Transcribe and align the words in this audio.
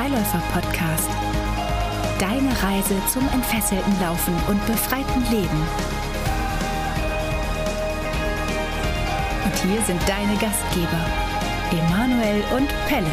Freiläufer-Podcast. 0.00 1.10
Deine 2.18 2.50
Reise 2.62 2.94
zum 3.12 3.28
entfesselten 3.34 4.00
Laufen 4.00 4.34
und 4.48 4.64
befreiten 4.66 5.22
Leben. 5.30 5.62
Und 9.44 9.56
hier 9.56 9.82
sind 9.82 10.00
deine 10.08 10.38
Gastgeber, 10.38 11.04
Emanuel 11.70 12.42
und 12.56 12.70
Pelle. 12.88 13.10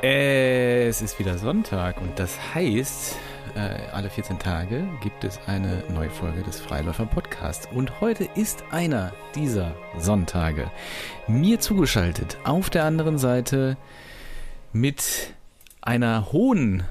Es 0.00 1.02
ist 1.02 1.18
wieder 1.18 1.38
Sonntag 1.38 2.00
und 2.00 2.16
das 2.16 2.38
heißt, 2.54 3.16
äh, 3.56 3.90
alle 3.92 4.10
14 4.10 4.38
Tage 4.38 4.86
gibt 5.02 5.24
es 5.24 5.40
eine 5.48 5.82
neue 5.92 6.10
Folge 6.10 6.42
des 6.42 6.60
Freiläufer 6.60 7.06
Podcasts. 7.06 7.68
Und 7.74 8.00
heute 8.00 8.28
ist 8.36 8.62
einer 8.70 9.12
dieser 9.34 9.74
Sonntage 9.98 10.70
mir 11.26 11.58
zugeschaltet 11.58 12.38
auf 12.44 12.70
der 12.70 12.84
anderen 12.84 13.18
Seite 13.18 13.76
mit 14.80 15.32
einer 15.80 16.32
hohen 16.32 16.82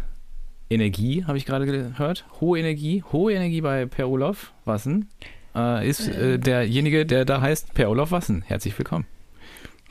Energie, 0.70 1.26
habe 1.26 1.38
ich 1.38 1.46
gerade 1.46 1.66
gehört. 1.66 2.26
Hohe 2.42 2.60
Energie, 2.60 3.04
hohe 3.12 3.34
Energie 3.34 3.62
bei 3.62 3.86
Per 3.86 4.10
Olaf 4.10 4.54
Wassen 4.66 5.10
äh, 5.56 5.88
ist 5.88 6.08
äh, 6.08 6.40
derjenige, 6.40 7.06
der 7.06 7.26
da 7.26 7.42
heißt 7.42 7.74
Per 7.74 7.90
Olaf 7.90 8.12
Wassen. 8.12 8.44
Herzlich 8.48 8.78
willkommen. 8.78 9.06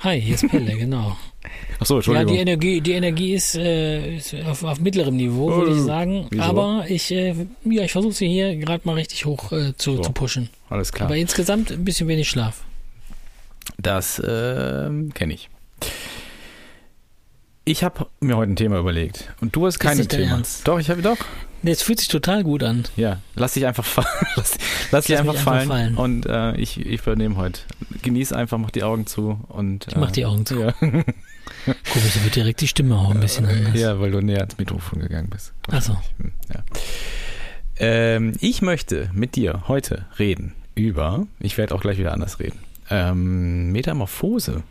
Hi, 0.01 0.21
hier 0.21 0.35
ist 0.35 0.49
Pelle, 0.49 0.77
genau. 0.77 1.17
Ach 1.79 1.87
so, 1.87 1.97
Entschuldigung. 1.97 2.29
Ja, 2.29 2.35
die 2.35 2.41
Energie, 2.41 2.81
die 2.81 2.93
Energie 2.93 3.35
ist, 3.35 3.55
äh, 3.55 4.17
ist 4.17 4.35
auf, 4.45 4.65
auf 4.65 4.81
mittlerem 4.81 5.17
Niveau, 5.17 5.51
würde 5.51 5.73
ich 5.73 5.83
sagen. 5.83 6.27
Wieso? 6.31 6.43
Aber 6.43 6.85
ich, 6.89 7.13
äh, 7.13 7.35
ja, 7.65 7.85
ich 7.85 7.93
versuche 7.93 8.13
sie 8.13 8.29
hier 8.29 8.57
gerade 8.57 8.83
mal 8.85 8.95
richtig 8.95 9.25
hoch 9.25 9.53
äh, 9.53 9.77
zu, 9.77 9.97
So. 9.97 10.03
zu 10.03 10.13
pushen. 10.13 10.51
Alles 10.69 10.93
klar. 10.93 11.07
Aber 11.07 11.17
insgesamt 11.17 11.71
ein 11.71 11.85
bisschen 11.85 12.09
wenig 12.09 12.29
Schlaf. 12.29 12.65
Das 13.79 14.21
ähm, 14.27 15.15
kenne 15.15 15.35
ich. 15.35 15.49
Ich 17.67 17.83
habe 17.83 18.07
mir 18.21 18.37
heute 18.37 18.53
ein 18.53 18.57
Thema 18.57 18.79
überlegt 18.79 19.33
und 19.41 19.57
du 19.57 19.67
hast 19.67 19.79
kein 19.79 19.97
nicht 19.97 20.13
dein 20.13 20.21
Thema. 20.21 20.33
Ernst? 20.33 20.69
Doch, 20.69 20.79
ich 20.79 20.91
habe 20.91 21.01
doch. 21.01 21.17
Nee, 21.63 21.71
es 21.71 21.81
fühlt 21.83 21.99
sich 21.99 22.09
total 22.09 22.45
gut 22.45 22.63
an. 22.63 22.85
Ja, 22.95 23.21
lass 23.37 23.55
dich 23.55 23.65
einfach 23.65 23.87
fallen. 23.87 24.07
Lass, 24.37 24.59
lass 24.91 25.07
dich 25.07 25.17
einfach 25.17 25.33
mich 25.33 25.41
einfach 25.41 25.53
fallen. 25.55 25.69
fallen. 25.69 25.95
Und 25.97 26.27
äh, 26.27 26.55
ich, 26.57 26.79
ich 26.79 27.01
übernehme 27.01 27.37
heute. 27.37 27.63
Genieß 28.03 28.35
einfach, 28.35 28.59
mach 28.59 28.71
die 28.71 28.83
Augen 28.83 29.07
zu 29.07 29.41
und. 29.49 29.87
Ich 29.89 29.97
mach 29.97 30.11
die 30.11 30.27
Augen 30.27 30.45
zu. 30.45 30.61
Ja. 30.61 30.73
Komisch, 30.81 31.05
wird 32.23 32.37
direkt 32.37 32.61
die 32.61 32.69
Stimme 32.69 32.97
auch 32.99 33.11
ein 33.11 33.21
bisschen 33.21 33.47
anders. 33.47 33.75
ja, 33.81 33.99
weil 33.99 34.11
du 34.11 34.21
näher 34.21 34.41
ans 34.41 34.59
Mikrofon 34.59 34.99
gegangen 35.01 35.31
bist. 35.31 35.55
Ach 35.71 35.81
so. 35.81 35.97
Hm, 36.19 36.33
Ja. 36.53 36.63
Ähm, 37.79 38.35
ich 38.41 38.61
möchte 38.61 39.11
mit 39.15 39.35
dir 39.37 39.65
heute 39.69 40.05
reden 40.19 40.53
über, 40.75 41.27
ich 41.41 41.57
werde 41.57 41.75
auch 41.75 41.81
gleich 41.81 41.97
wieder 41.99 42.13
anders 42.13 42.39
reden, 42.41 42.59
ähm, 42.91 43.73
Metamorphose. 43.73 44.63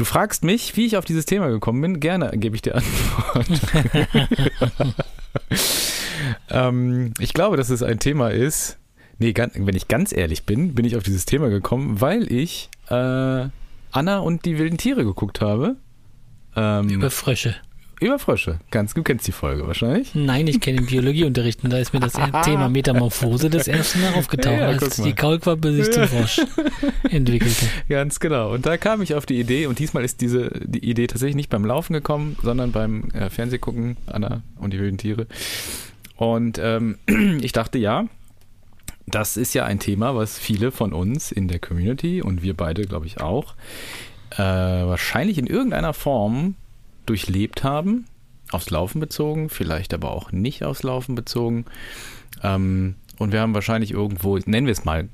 Du 0.00 0.06
fragst 0.06 0.44
mich, 0.44 0.78
wie 0.78 0.86
ich 0.86 0.96
auf 0.96 1.04
dieses 1.04 1.26
Thema 1.26 1.48
gekommen 1.50 1.82
bin. 1.82 2.00
Gerne 2.00 2.30
gebe 2.32 2.56
ich 2.56 2.62
dir 2.62 2.74
Antwort. 2.74 3.46
ähm, 6.48 7.12
ich 7.18 7.34
glaube, 7.34 7.58
dass 7.58 7.68
es 7.68 7.82
ein 7.82 7.98
Thema 7.98 8.30
ist. 8.30 8.78
Nee, 9.18 9.34
ganz, 9.34 9.52
wenn 9.56 9.76
ich 9.76 9.88
ganz 9.88 10.16
ehrlich 10.16 10.44
bin, 10.44 10.74
bin 10.74 10.86
ich 10.86 10.96
auf 10.96 11.02
dieses 11.02 11.26
Thema 11.26 11.50
gekommen, 11.50 12.00
weil 12.00 12.32
ich 12.32 12.70
äh, 12.88 12.94
Anna 12.94 14.20
und 14.20 14.46
die 14.46 14.56
wilden 14.56 14.78
Tiere 14.78 15.04
geguckt 15.04 15.42
habe. 15.42 15.76
Ähm, 16.56 16.88
Über 16.88 17.10
Frösche. 17.10 17.56
Über 18.00 18.18
Frösche. 18.18 18.58
Ganz, 18.70 18.94
du 18.94 19.02
kennst 19.02 19.26
die 19.26 19.32
Folge 19.32 19.66
wahrscheinlich. 19.66 20.14
Nein, 20.14 20.46
ich 20.46 20.60
kenne 20.60 20.78
den 20.78 20.86
Biologieunterricht 20.86 21.62
und 21.62 21.70
da 21.70 21.78
ist 21.78 21.92
mir 21.92 22.00
das 22.00 22.12
Thema 22.44 22.68
Metamorphose 22.68 23.50
das 23.50 23.68
erste 23.68 23.98
Mal 23.98 24.14
aufgetaucht, 24.14 24.58
Ja, 24.58 24.68
als 24.68 24.96
die 24.96 25.12
Kaulquappe 25.12 25.72
sich 25.72 25.92
zum 25.92 26.08
Frosch 26.08 26.40
entwickelte. 27.10 27.66
Ganz 27.88 28.18
genau. 28.18 28.52
Und 28.52 28.66
da 28.66 28.76
kam 28.76 29.02
ich 29.02 29.14
auf 29.14 29.26
die 29.26 29.38
Idee, 29.38 29.66
und 29.66 29.78
diesmal 29.78 30.04
ist 30.04 30.20
diese 30.20 30.50
die 30.64 30.88
Idee 30.88 31.06
tatsächlich 31.06 31.36
nicht 31.36 31.50
beim 31.50 31.64
Laufen 31.64 31.92
gekommen, 31.92 32.36
sondern 32.42 32.72
beim 32.72 33.10
äh, 33.10 33.28
Fernsehgucken, 33.28 33.96
Anna 34.06 34.42
und 34.58 34.72
die 34.72 34.78
wilden 34.78 34.98
Tiere. 34.98 35.26
Und 36.16 36.58
ähm, 36.58 36.96
ich 37.42 37.52
dachte, 37.52 37.78
ja, 37.78 38.06
das 39.06 39.36
ist 39.36 39.54
ja 39.54 39.64
ein 39.64 39.78
Thema, 39.78 40.14
was 40.14 40.38
viele 40.38 40.70
von 40.70 40.92
uns 40.92 41.32
in 41.32 41.48
der 41.48 41.58
Community 41.58 42.22
und 42.22 42.42
wir 42.42 42.54
beide, 42.54 42.82
glaube 42.82 43.06
ich, 43.06 43.20
auch, 43.20 43.54
äh, 44.32 44.38
wahrscheinlich 44.38 45.38
in 45.38 45.46
irgendeiner 45.46 45.92
Form 45.92 46.54
durchlebt 47.10 47.64
haben. 47.64 48.06
Aufs 48.52 48.70
Laufen 48.70 49.00
bezogen, 49.00 49.48
vielleicht 49.48 49.92
aber 49.94 50.12
auch 50.12 50.30
nicht 50.30 50.64
aufs 50.64 50.84
Laufen 50.84 51.16
bezogen. 51.16 51.64
Ähm, 52.42 52.94
und 53.18 53.32
wir 53.32 53.40
haben 53.40 53.54
wahrscheinlich 53.54 53.90
irgendwo, 53.90 54.38
nennen 54.38 54.66
wir 54.66 54.72
es 54.72 54.84
mal, 54.84 55.08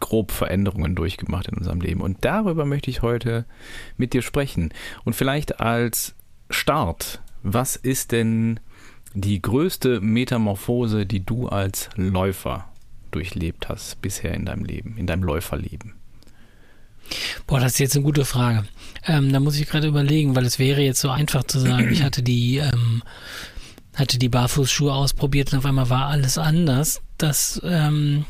grob 0.00 0.32
Veränderungen 0.32 0.96
durchgemacht 0.96 1.46
in 1.46 1.54
unserem 1.56 1.80
Leben. 1.80 2.00
Und 2.00 2.24
darüber 2.24 2.64
möchte 2.64 2.90
ich 2.90 3.02
heute 3.02 3.46
mit 3.96 4.12
dir 4.12 4.22
sprechen. 4.22 4.72
Und 5.04 5.14
vielleicht 5.14 5.60
als 5.60 6.16
Start, 6.50 7.22
was 7.44 7.76
ist 7.76 8.10
denn 8.10 8.58
die 9.14 9.40
größte 9.40 10.00
Metamorphose, 10.00 11.06
die 11.06 11.24
du 11.24 11.48
als 11.48 11.88
Läufer 11.94 12.68
durchlebt 13.12 13.68
hast 13.68 14.02
bisher 14.02 14.34
in 14.34 14.44
deinem 14.44 14.64
Leben, 14.64 14.96
in 14.96 15.06
deinem 15.06 15.22
Läuferleben? 15.22 15.97
Boah, 17.46 17.60
das 17.60 17.72
ist 17.72 17.78
jetzt 17.78 17.96
eine 17.96 18.04
gute 18.04 18.24
Frage. 18.24 18.64
Ähm, 19.06 19.32
da 19.32 19.40
muss 19.40 19.58
ich 19.58 19.68
gerade 19.68 19.86
überlegen, 19.86 20.36
weil 20.36 20.44
es 20.44 20.58
wäre 20.58 20.80
jetzt 20.80 21.00
so 21.00 21.10
einfach 21.10 21.44
zu 21.44 21.58
sagen, 21.58 21.90
ich 21.90 22.02
hatte 22.02 22.22
die, 22.22 22.58
ähm, 22.58 23.02
hatte 23.94 24.18
die 24.18 24.28
Barfußschuhe 24.28 24.92
ausprobiert 24.92 25.52
und 25.52 25.60
auf 25.60 25.66
einmal 25.66 25.90
war 25.90 26.06
alles 26.06 26.38
anders. 26.38 27.00
Das, 27.16 27.60
ähm, 27.64 28.24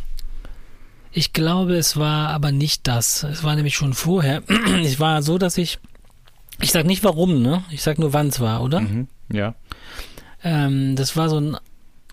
ich 1.12 1.33
glaube, 1.33 1.77
es 1.77 1.97
war 1.97 2.28
aber 2.28 2.53
nicht 2.53 2.87
das. 2.87 3.22
Es 3.25 3.43
war 3.43 3.56
nämlich 3.56 3.75
schon 3.75 3.94
vorher. 3.94 4.43
Es 4.83 5.00
war 5.00 5.22
so, 5.22 5.38
dass 5.38 5.59
ich, 5.59 5.78
ich 6.61 6.72
sag 6.72 6.87
nicht 6.87 7.05
warum, 7.05 7.43
ne? 7.43 7.65
Ich 7.71 7.83
sag 7.83 7.99
nur, 7.99 8.12
wann 8.12 8.28
es 8.28 8.41
war, 8.41 8.62
oder? 8.62 8.81
Mhm. 8.81 9.09
Ja. 9.33 9.55
Ähm, 10.44 10.97
das 10.97 11.17
war 11.17 11.28
so 11.28 11.41
ein, 11.41 11.56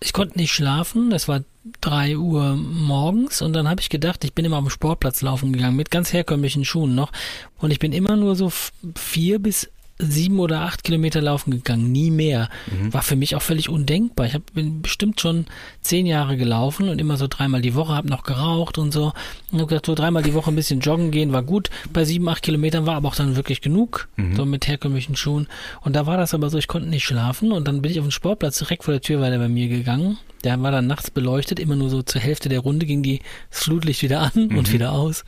ich 0.00 0.12
konnte 0.12 0.38
nicht 0.38 0.52
schlafen, 0.52 1.10
das 1.10 1.28
war 1.28 1.42
drei 1.80 2.16
Uhr 2.16 2.56
morgens 2.56 3.42
und 3.42 3.52
dann 3.52 3.68
habe 3.68 3.80
ich 3.80 3.88
gedacht, 3.88 4.24
ich 4.24 4.34
bin 4.34 4.44
immer 4.44 4.58
auf 4.58 4.64
dem 4.64 4.70
Sportplatz 4.70 5.22
laufen 5.22 5.52
gegangen 5.52 5.76
mit 5.76 5.90
ganz 5.90 6.12
herkömmlichen 6.12 6.64
Schuhen 6.64 6.94
noch. 6.94 7.12
Und 7.58 7.70
ich 7.70 7.78
bin 7.78 7.92
immer 7.92 8.16
nur 8.16 8.36
so 8.36 8.52
vier 8.94 9.38
bis 9.38 9.70
sieben 9.98 10.40
oder 10.40 10.60
acht 10.60 10.84
Kilometer 10.84 11.22
laufen 11.22 11.50
gegangen, 11.50 11.90
nie 11.90 12.10
mehr. 12.10 12.48
War 12.92 13.02
für 13.02 13.16
mich 13.16 13.34
auch 13.34 13.42
völlig 13.42 13.68
undenkbar. 13.68 14.26
Ich 14.26 14.34
hab, 14.34 14.52
bin 14.52 14.82
bestimmt 14.82 15.20
schon 15.20 15.46
zehn 15.80 16.04
Jahre 16.06 16.36
gelaufen 16.36 16.88
und 16.88 17.00
immer 17.00 17.16
so 17.16 17.26
dreimal 17.28 17.62
die 17.62 17.74
Woche, 17.74 17.94
habe 17.94 18.08
noch 18.08 18.22
geraucht 18.22 18.78
und 18.78 18.92
so. 18.92 19.12
Und 19.50 19.58
habe 19.58 19.68
gedacht, 19.68 19.86
so 19.86 19.94
dreimal 19.94 20.22
die 20.22 20.34
Woche 20.34 20.50
ein 20.50 20.56
bisschen 20.56 20.80
joggen 20.80 21.10
gehen 21.10 21.32
war 21.32 21.42
gut. 21.42 21.70
Bei 21.92 22.04
sieben, 22.04 22.28
acht 22.28 22.42
Kilometern 22.42 22.84
war 22.84 22.96
aber 22.96 23.08
auch 23.08 23.14
dann 23.14 23.36
wirklich 23.36 23.60
genug, 23.62 24.08
so 24.36 24.44
mit 24.44 24.68
herkömmlichen 24.68 25.16
Schuhen. 25.16 25.46
Und 25.80 25.96
da 25.96 26.06
war 26.06 26.16
das 26.18 26.34
aber 26.34 26.50
so, 26.50 26.58
ich 26.58 26.68
konnte 26.68 26.88
nicht 26.88 27.04
schlafen 27.04 27.52
und 27.52 27.66
dann 27.66 27.80
bin 27.80 27.90
ich 27.90 27.98
auf 27.98 28.04
den 28.06 28.10
Sportplatz 28.12 28.58
direkt 28.58 28.84
vor 28.84 28.92
der 28.92 29.00
Tür 29.00 29.20
war 29.20 29.30
der 29.30 29.38
bei 29.38 29.48
mir 29.48 29.68
gegangen. 29.68 30.18
Der 30.44 30.60
war 30.62 30.70
dann 30.70 30.86
nachts 30.86 31.10
beleuchtet, 31.10 31.58
immer 31.58 31.74
nur 31.76 31.88
so 31.88 32.02
zur 32.02 32.20
Hälfte 32.20 32.48
der 32.48 32.60
Runde 32.60 32.84
ging 32.86 33.02
die 33.02 33.20
das 33.50 33.64
Flutlicht 33.64 34.02
wieder 34.02 34.20
an 34.20 34.48
und 34.56 34.72
wieder 34.72 34.92
aus. 34.92 35.24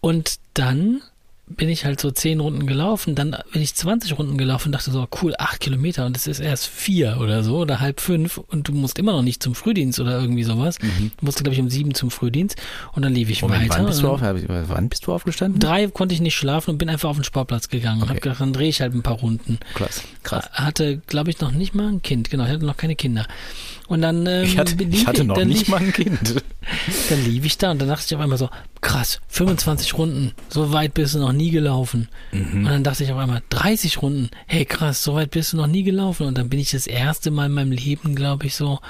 Und 0.00 0.36
dann 0.52 1.00
bin 1.46 1.68
ich 1.68 1.84
halt 1.84 2.00
so 2.00 2.10
zehn 2.10 2.40
Runden 2.40 2.66
gelaufen, 2.66 3.14
dann 3.14 3.36
bin 3.52 3.60
ich 3.60 3.74
20 3.74 4.18
Runden 4.18 4.38
gelaufen 4.38 4.68
und 4.68 4.72
dachte 4.72 4.90
so, 4.90 5.06
cool, 5.22 5.34
acht 5.38 5.60
Kilometer 5.60 6.06
und 6.06 6.16
es 6.16 6.26
ist 6.26 6.40
erst 6.40 6.66
vier 6.66 7.18
oder 7.20 7.44
so 7.44 7.58
oder 7.58 7.80
halb 7.80 8.00
fünf 8.00 8.38
und 8.38 8.66
du 8.68 8.72
musst 8.72 8.98
immer 8.98 9.12
noch 9.12 9.22
nicht 9.22 9.42
zum 9.42 9.54
Frühdienst 9.54 10.00
oder 10.00 10.18
irgendwie 10.20 10.44
sowas. 10.44 10.78
Du 10.78 10.86
musst, 11.20 11.38
glaube 11.38 11.52
ich, 11.54 11.60
um 11.60 11.68
sieben 11.68 11.94
zum 11.94 12.10
Frühdienst 12.10 12.56
und 12.92 13.02
dann 13.02 13.12
lief 13.12 13.28
ich 13.28 13.42
Moment, 13.42 13.64
weiter. 13.68 13.80
wann, 13.80 13.86
bist 13.86 14.02
du 14.02 14.08
und 14.08 14.22
auf, 14.22 14.68
wann 14.68 14.88
bist 14.88 15.06
du 15.06 15.12
aufgestanden? 15.12 15.60
Drei 15.60 15.86
konnte 15.88 16.14
ich 16.14 16.20
nicht 16.22 16.34
schlafen 16.34 16.70
und 16.70 16.78
bin 16.78 16.88
einfach 16.88 17.10
auf 17.10 17.16
den 17.16 17.24
Sportplatz 17.24 17.68
gegangen 17.68 17.98
und 17.98 18.04
Okay. 18.04 18.10
habe 18.10 18.20
gedacht, 18.20 18.40
dann 18.40 18.52
drehe 18.54 18.68
ich 18.70 18.80
halt 18.80 18.94
ein 18.94 19.02
paar 19.02 19.18
Runden. 19.18 19.58
Krass, 19.74 20.02
krass. 20.22 20.48
Hatte, 20.52 20.98
glaube 21.06 21.30
ich, 21.30 21.40
noch 21.40 21.52
nicht 21.52 21.74
mal 21.74 21.88
ein 21.88 22.00
Kind, 22.02 22.30
genau, 22.30 22.44
ich 22.44 22.50
hatte 22.50 22.64
noch 22.64 22.76
keine 22.78 22.96
Kinder. 22.96 23.26
Und 23.86 24.00
dann 24.02 24.26
ähm, 24.26 24.44
Ich 24.44 24.58
hatte, 24.58 24.82
ich 24.82 25.06
hatte 25.06 25.24
noch 25.24 25.44
nicht 25.44 25.68
mal 25.68 25.80
ein 25.80 25.92
Kind. 25.92 26.42
dann 27.10 27.24
lief 27.24 27.44
ich 27.44 27.58
da 27.58 27.70
und 27.70 27.80
dann 27.80 27.88
dachte 27.88 28.04
ich 28.06 28.14
auf 28.14 28.20
einmal 28.20 28.38
so, 28.38 28.48
krass, 28.80 29.20
25 29.28 29.98
Runden, 29.98 30.32
so 30.48 30.72
weit 30.72 30.94
bist 30.94 31.14
du 31.14 31.18
noch 31.18 31.32
nie 31.32 31.50
gelaufen. 31.50 32.08
Und 32.32 32.64
dann 32.64 32.84
dachte 32.84 33.04
ich 33.04 33.12
auf 33.12 33.18
einmal, 33.18 33.42
30 33.50 34.00
Runden, 34.00 34.30
hey 34.46 34.64
krass, 34.64 35.04
so 35.04 35.14
weit 35.14 35.30
bist 35.30 35.52
du 35.52 35.58
noch 35.58 35.66
nie 35.66 35.82
gelaufen. 35.82 36.26
Und 36.26 36.38
dann 36.38 36.48
bin 36.48 36.60
ich 36.60 36.70
das 36.70 36.86
erste 36.86 37.30
Mal 37.30 37.46
in 37.46 37.52
meinem 37.52 37.72
Leben, 37.72 38.14
glaube 38.14 38.46
ich, 38.46 38.54
so 38.54 38.80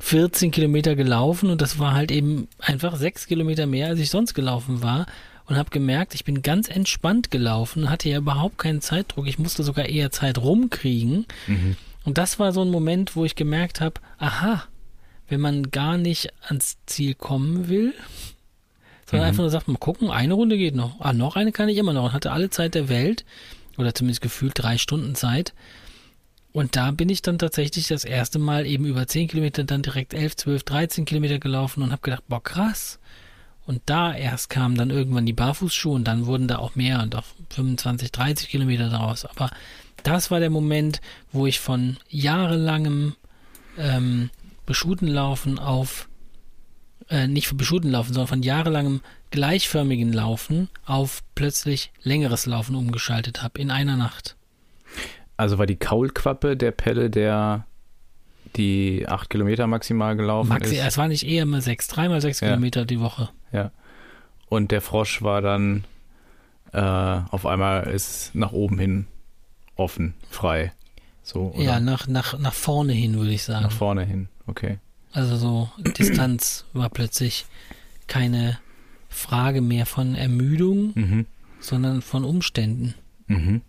14 0.00 0.50
Kilometer 0.50 0.94
gelaufen 0.94 1.50
und 1.50 1.62
das 1.62 1.78
war 1.78 1.94
halt 1.94 2.10
eben 2.10 2.48
einfach 2.58 2.96
sechs 2.96 3.26
Kilometer 3.26 3.66
mehr, 3.66 3.88
als 3.88 3.98
ich 3.98 4.10
sonst 4.10 4.34
gelaufen 4.34 4.82
war. 4.82 5.06
Und 5.48 5.56
habe 5.56 5.70
gemerkt, 5.70 6.14
ich 6.16 6.24
bin 6.24 6.42
ganz 6.42 6.68
entspannt 6.68 7.30
gelaufen, 7.30 7.88
hatte 7.88 8.08
ja 8.08 8.18
überhaupt 8.18 8.58
keinen 8.58 8.80
Zeitdruck. 8.80 9.28
Ich 9.28 9.38
musste 9.38 9.62
sogar 9.62 9.86
eher 9.86 10.10
Zeit 10.10 10.38
rumkriegen. 10.38 11.24
Und 12.06 12.18
das 12.18 12.38
war 12.38 12.52
so 12.52 12.62
ein 12.62 12.70
Moment, 12.70 13.16
wo 13.16 13.24
ich 13.24 13.34
gemerkt 13.34 13.80
habe, 13.80 14.00
aha, 14.18 14.62
wenn 15.28 15.40
man 15.40 15.72
gar 15.72 15.98
nicht 15.98 16.32
ans 16.46 16.76
Ziel 16.86 17.14
kommen 17.14 17.68
will, 17.68 17.92
sondern 19.10 19.28
einfach 19.28 19.42
nur 19.42 19.50
sagt, 19.50 19.66
mal 19.66 19.76
gucken, 19.76 20.10
eine 20.10 20.34
Runde 20.34 20.56
geht 20.56 20.76
noch. 20.76 21.00
Ah, 21.00 21.12
noch 21.12 21.36
eine 21.36 21.50
kann 21.50 21.68
ich 21.68 21.76
immer 21.76 21.92
noch. 21.92 22.04
Und 22.04 22.12
hatte 22.12 22.30
alle 22.30 22.48
Zeit 22.48 22.76
der 22.76 22.88
Welt, 22.88 23.24
oder 23.76 23.92
zumindest 23.92 24.20
gefühlt 24.20 24.52
drei 24.54 24.78
Stunden 24.78 25.16
Zeit. 25.16 25.52
Und 26.52 26.76
da 26.76 26.92
bin 26.92 27.08
ich 27.08 27.22
dann 27.22 27.38
tatsächlich 27.38 27.88
das 27.88 28.04
erste 28.04 28.38
Mal 28.38 28.66
eben 28.66 28.86
über 28.86 29.06
10 29.06 29.28
Kilometer, 29.28 29.64
dann 29.64 29.82
direkt 29.82 30.14
11, 30.14 30.36
12, 30.36 30.62
13 30.62 31.04
Kilometer 31.04 31.38
gelaufen 31.38 31.82
und 31.82 31.90
habe 31.90 32.02
gedacht, 32.02 32.22
boah, 32.28 32.42
krass. 32.42 32.98
Und 33.66 33.82
da 33.86 34.14
erst 34.14 34.48
kamen 34.48 34.76
dann 34.76 34.90
irgendwann 34.90 35.26
die 35.26 35.32
Barfußschuhe 35.32 35.94
und 35.94 36.04
dann 36.04 36.26
wurden 36.26 36.46
da 36.46 36.58
auch 36.58 36.76
mehr 36.76 37.02
und 37.02 37.16
auch 37.16 37.24
25, 37.50 38.12
30 38.12 38.48
Kilometer 38.48 38.88
daraus. 38.88 39.26
Aber 39.26 39.50
das 40.06 40.30
war 40.30 40.40
der 40.40 40.50
Moment, 40.50 41.00
wo 41.32 41.46
ich 41.46 41.60
von 41.60 41.96
jahrelangem 42.08 43.16
ähm, 43.78 44.30
Beschutenlaufen 44.64 45.58
auf, 45.58 46.08
äh, 47.08 47.26
nicht 47.26 47.48
von 47.48 47.56
Beschutenlaufen, 47.56 48.14
sondern 48.14 48.28
von 48.28 48.42
jahrelangem 48.42 49.00
gleichförmigen 49.30 50.12
Laufen 50.12 50.68
auf 50.84 51.22
plötzlich 51.34 51.92
längeres 52.02 52.46
Laufen 52.46 52.76
umgeschaltet 52.76 53.42
habe 53.42 53.60
in 53.60 53.70
einer 53.70 53.96
Nacht. 53.96 54.36
Also 55.36 55.58
war 55.58 55.66
die 55.66 55.76
Kaulquappe 55.76 56.56
der 56.56 56.70
Pelle, 56.70 57.10
der 57.10 57.66
die 58.54 59.06
acht 59.06 59.28
Kilometer 59.28 59.66
maximal 59.66 60.16
gelaufen 60.16 60.48
Maxi, 60.48 60.76
ist. 60.76 60.84
es 60.84 60.96
war 60.96 61.08
nicht 61.08 61.26
eher 61.26 61.44
mal 61.44 61.60
sechs, 61.60 61.88
dreimal 61.88 62.20
sechs 62.20 62.40
Ja. 62.40 62.48
Kilometer 62.48 62.84
die 62.84 63.00
Woche. 63.00 63.28
Ja. 63.52 63.72
Und 64.48 64.70
der 64.70 64.80
Frosch 64.80 65.20
war 65.22 65.42
dann 65.42 65.84
äh, 66.72 66.80
auf 66.80 67.44
einmal 67.44 67.88
ist 67.88 68.34
nach 68.34 68.52
oben 68.52 68.78
hin 68.78 69.06
offen, 69.76 70.14
frei. 70.30 70.72
So, 71.22 71.52
oder 71.54 71.62
Ja, 71.62 71.80
nach, 71.80 72.06
nach, 72.08 72.38
nach 72.38 72.52
vorne 72.54 72.92
hin, 72.92 73.18
würde 73.18 73.32
ich 73.32 73.42
sagen. 73.42 73.64
nach 73.64 73.72
vorne 73.72 74.04
hin. 74.04 74.28
Okay. 74.46 74.78
Also 75.12 75.36
so 75.36 75.70
Distanz 75.98 76.64
war 76.72 76.88
plötzlich 76.90 77.46
keine 78.06 78.58
Frage 79.08 79.60
mehr 79.60 79.86
von 79.86 80.14
Ermüdung, 80.14 80.92
Mhm. 80.94 81.26
sondern 81.60 82.02
von 82.02 82.24
Umständen. 82.24 82.94
Mhm. 83.26 83.62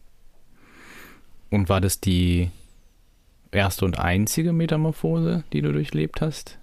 Und 1.50 1.70
war 1.70 1.80
das 1.82 2.00
die 2.02 2.52
erste 3.52 3.86
und 3.86 3.98
einzige 3.98 4.52
Metamorphose, 4.54 5.44
die 5.54 5.62
du 5.62 5.72
durchlebt 5.72 6.20
hast? 6.22 6.58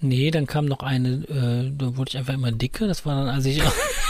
Nee, 0.00 0.30
dann 0.30 0.46
kam 0.46 0.64
noch 0.66 0.80
eine, 0.80 1.08
äh, 1.28 1.72
da 1.76 1.96
wurde 1.96 2.10
ich 2.10 2.16
einfach 2.18 2.34
immer 2.34 2.52
dicker. 2.52 2.86
Das 2.86 3.04
war 3.06 3.14
dann, 3.16 3.28
als 3.28 3.44
ich, 3.46 3.62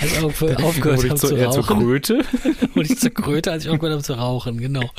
als 0.00 0.12
ich 0.12 0.18
aufge- 0.18 0.62
aufgehört 0.62 1.04
habe 1.08 1.14
zu, 1.16 1.28
zu 1.28 1.36
eher 1.36 1.50
zur 1.50 1.64
rauchen. 1.66 1.80
Kröte? 1.80 2.18
wurde 2.74 2.92
ich 2.92 2.98
zur 2.98 3.10
Kröte, 3.10 3.52
als 3.52 3.64
ich 3.64 3.70
aufgehört 3.70 3.94
habe 3.94 4.02
zu 4.04 4.14
rauchen, 4.14 4.58
genau. 4.58 4.90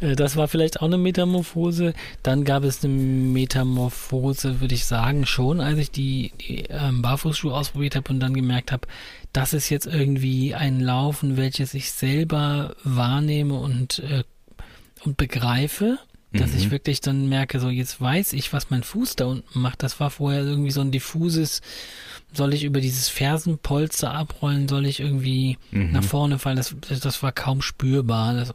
Äh, 0.00 0.14
Das 0.16 0.36
war 0.36 0.48
vielleicht 0.48 0.80
auch 0.80 0.86
eine 0.86 0.98
Metamorphose. 0.98 1.92
Dann 2.22 2.44
gab 2.44 2.64
es 2.64 2.84
eine 2.84 2.92
Metamorphose, 2.94 4.60
würde 4.60 4.74
ich 4.74 4.84
sagen, 4.86 5.26
schon, 5.26 5.60
als 5.60 5.78
ich 5.78 5.90
die, 5.90 6.32
die 6.40 6.64
ähm, 6.70 7.02
Barfußschuhe 7.02 7.52
ausprobiert 7.54 7.96
habe 7.96 8.10
und 8.12 8.20
dann 8.20 8.34
gemerkt 8.34 8.72
habe, 8.72 8.86
das 9.32 9.52
ist 9.52 9.68
jetzt 9.68 9.86
irgendwie 9.86 10.54
ein 10.54 10.80
Laufen, 10.80 11.36
welches 11.36 11.74
ich 11.74 11.92
selber 11.92 12.74
wahrnehme 12.84 13.54
und, 13.58 13.98
äh, 14.00 14.24
und 15.04 15.16
begreife. 15.16 15.98
Dass 16.32 16.52
ich 16.54 16.66
Mhm. 16.66 16.70
wirklich 16.72 17.00
dann 17.00 17.28
merke, 17.30 17.58
so 17.58 17.70
jetzt 17.70 18.00
weiß 18.02 18.34
ich, 18.34 18.52
was 18.52 18.68
mein 18.68 18.82
Fuß 18.82 19.16
da 19.16 19.24
unten 19.26 19.60
macht. 19.60 19.82
Das 19.82 19.98
war 19.98 20.10
vorher 20.10 20.42
irgendwie 20.42 20.70
so 20.70 20.82
ein 20.82 20.90
diffuses, 20.90 21.62
soll 22.34 22.52
ich 22.52 22.64
über 22.64 22.82
dieses 22.82 23.08
Fersenpolster 23.08 24.12
abrollen, 24.12 24.68
soll 24.68 24.84
ich 24.84 25.00
irgendwie 25.00 25.56
Mhm. 25.70 25.92
nach 25.92 26.04
vorne 26.04 26.38
fallen. 26.38 26.56
Das, 26.58 26.76
das 27.02 27.22
war 27.22 27.32
kaum 27.32 27.62
spürbar. 27.62 28.34
Das, 28.34 28.52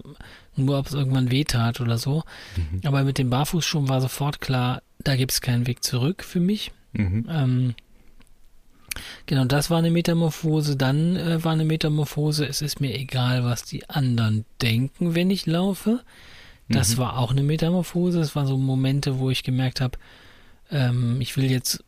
nur 0.56 0.78
ob 0.78 0.86
es 0.86 0.94
irgendwann 0.94 1.32
wehtat 1.32 1.82
oder 1.82 1.98
so. 1.98 2.24
Mhm. 2.58 2.82
Aber 2.84 3.04
mit 3.04 3.18
dem 3.18 3.32
Barfußschuhen 3.32 3.90
war 3.90 4.02
sofort 4.02 4.40
klar, 4.40 4.84
da 5.04 5.16
gibt 5.16 5.32
es 5.32 5.42
keinen 5.42 5.66
Weg 5.66 5.84
zurück 5.84 6.24
für 6.24 6.40
mich. 6.40 6.72
Mhm. 6.92 7.26
Ähm, 7.28 7.76
genau, 9.26 9.46
das 9.46 9.72
war 9.72 9.80
eine 9.80 9.90
Metamorphose. 9.90 10.76
Dann 10.76 11.16
äh, 11.16 11.44
war 11.44 11.54
eine 11.54 11.66
Metamorphose, 11.66 12.46
es 12.46 12.62
ist 12.62 12.80
mir 12.82 12.94
egal, 12.94 13.44
was 13.44 13.64
die 13.66 13.90
anderen 13.90 14.46
denken, 14.62 15.16
wenn 15.16 15.32
ich 15.32 15.48
laufe. 15.48 16.02
Das 16.70 16.94
Mhm. 16.96 16.98
war 17.00 17.18
auch 17.18 17.32
eine 17.32 17.44
Metamorphose. 17.44 18.20
Es 18.20 18.36
waren 18.36 18.48
so 18.48 18.58
Momente, 18.58 19.20
wo 19.20 19.30
ich 19.30 19.44
gemerkt 19.44 19.82
habe, 19.82 19.98
ähm, 20.72 21.20
ich 21.20 21.36
will 21.38 21.50
jetzt, 21.52 21.84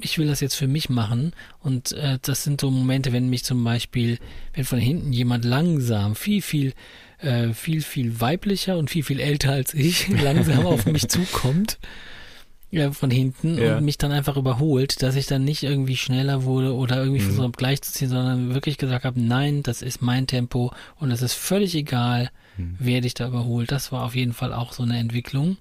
ich 0.00 0.18
will 0.18 0.26
das 0.28 0.40
jetzt 0.40 0.54
für 0.54 0.68
mich 0.68 0.88
machen. 0.88 1.32
Und 1.60 1.92
äh, 1.92 2.18
das 2.22 2.44
sind 2.44 2.60
so 2.60 2.70
Momente, 2.70 3.12
wenn 3.12 3.28
mich 3.30 3.44
zum 3.44 3.64
Beispiel, 3.64 4.18
wenn 4.54 4.64
von 4.64 4.78
hinten 4.78 5.12
jemand 5.12 5.44
langsam, 5.44 6.14
viel, 6.14 6.42
viel, 6.42 6.74
äh, 7.18 7.52
viel, 7.54 7.82
viel 7.82 8.20
weiblicher 8.20 8.76
und 8.78 8.90
viel, 8.90 9.02
viel 9.04 9.20
älter 9.20 9.52
als 9.52 9.74
ich, 9.74 10.08
langsam 10.22 10.66
auf 10.66 10.86
mich 10.86 11.08
zukommt. 11.08 11.78
Ja, 12.72 12.92
von 12.92 13.10
hinten 13.10 13.58
Ja. 13.58 13.78
und 13.78 13.84
mich 13.84 13.98
dann 13.98 14.12
einfach 14.12 14.36
überholt, 14.36 15.02
dass 15.02 15.16
ich 15.16 15.26
dann 15.26 15.42
nicht 15.44 15.64
irgendwie 15.64 15.96
schneller 15.96 16.44
wurde 16.44 16.72
oder 16.72 16.98
irgendwie 16.98 17.20
Mhm. 17.20 17.32
versucht 17.34 17.56
gleichzuziehen, 17.56 18.10
sondern 18.10 18.54
wirklich 18.54 18.78
gesagt 18.78 19.04
habe, 19.04 19.20
nein, 19.20 19.64
das 19.64 19.82
ist 19.82 20.02
mein 20.02 20.28
Tempo 20.28 20.72
und 21.00 21.10
es 21.10 21.20
ist 21.20 21.32
völlig 21.32 21.74
egal, 21.74 22.30
Mhm. 22.60 22.76
wer 22.78 23.00
dich 23.00 23.14
da 23.14 23.28
überholt. 23.28 23.70
Das 23.72 23.92
war 23.92 24.04
auf 24.04 24.14
jeden 24.14 24.32
Fall 24.32 24.52
auch 24.52 24.72
so 24.72 24.82
eine 24.82 24.98
Entwicklung. 24.98 25.56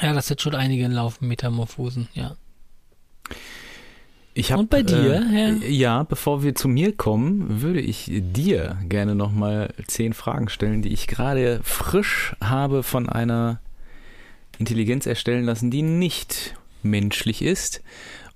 Ja, 0.00 0.12
das 0.12 0.28
sind 0.28 0.40
schon 0.40 0.54
einige 0.54 0.86
Laufmetamorphosen, 0.86 2.08
ja. 2.14 2.36
Ich 4.34 4.52
hab, 4.52 4.60
Und 4.60 4.70
bei 4.70 4.84
dir, 4.84 5.26
Äh, 5.32 5.68
ja, 5.68 6.04
bevor 6.04 6.44
wir 6.44 6.54
zu 6.54 6.68
mir 6.68 6.96
kommen, 6.96 7.60
würde 7.60 7.80
ich 7.80 8.08
dir 8.08 8.78
gerne 8.88 9.16
nochmal 9.16 9.74
zehn 9.88 10.12
Fragen 10.12 10.48
stellen, 10.48 10.82
die 10.82 10.92
ich 10.92 11.08
gerade 11.08 11.60
frisch 11.64 12.36
habe 12.40 12.84
von 12.84 13.08
einer 13.08 13.60
Intelligenz 14.58 15.06
erstellen 15.06 15.44
lassen, 15.44 15.72
die 15.72 15.82
nicht 15.82 16.54
menschlich 16.84 17.42
ist. 17.42 17.82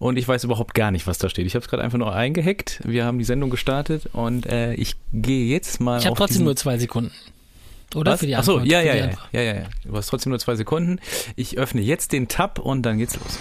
Und 0.02 0.18
ich 0.18 0.26
weiß 0.26 0.42
überhaupt 0.42 0.74
gar 0.74 0.90
nicht, 0.90 1.06
was 1.06 1.18
da 1.18 1.28
steht. 1.28 1.46
Ich 1.46 1.54
habe 1.54 1.62
es 1.62 1.70
gerade 1.70 1.84
einfach 1.84 1.96
nur 1.96 2.12
eingehackt. 2.12 2.80
Wir 2.82 3.04
haben 3.04 3.20
die 3.20 3.24
Sendung 3.24 3.50
gestartet 3.50 4.10
und 4.12 4.46
äh, 4.46 4.74
ich 4.74 4.96
gehe 5.12 5.46
jetzt 5.46 5.80
mal 5.80 6.00
Ich 6.00 6.06
habe 6.06 6.16
trotzdem 6.16 6.42
nur 6.42 6.56
zwei 6.56 6.76
Sekunden. 6.76 7.12
Oder 7.94 8.10
Was? 8.10 8.18
für 8.18 8.26
die 8.26 8.34
Achso, 8.34 8.58
ja, 8.58 8.80
für 8.80 8.86
ja, 8.86 8.92
die 8.94 8.98
ja, 8.98 9.10
ja, 9.30 9.40
ja, 9.42 9.54
ja. 9.60 9.66
Du 9.84 9.96
hast 9.96 10.08
trotzdem 10.08 10.30
nur 10.30 10.40
zwei 10.40 10.56
Sekunden. 10.56 10.98
Ich 11.36 11.56
öffne 11.56 11.82
jetzt 11.82 12.10
den 12.10 12.26
Tab 12.26 12.58
und 12.58 12.82
dann 12.82 12.98
geht's 12.98 13.14
los. 13.14 13.38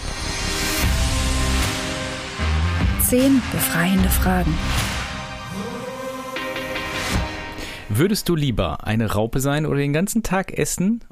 Zehn 3.08 3.42
befreiende 3.50 4.08
Fragen. 4.08 4.54
Würdest 7.88 8.28
du 8.28 8.36
lieber 8.36 8.86
eine 8.86 9.10
Raupe 9.10 9.40
sein 9.40 9.66
oder 9.66 9.78
den 9.78 9.92
ganzen 9.92 10.22
Tag 10.22 10.56
essen? 10.56 11.02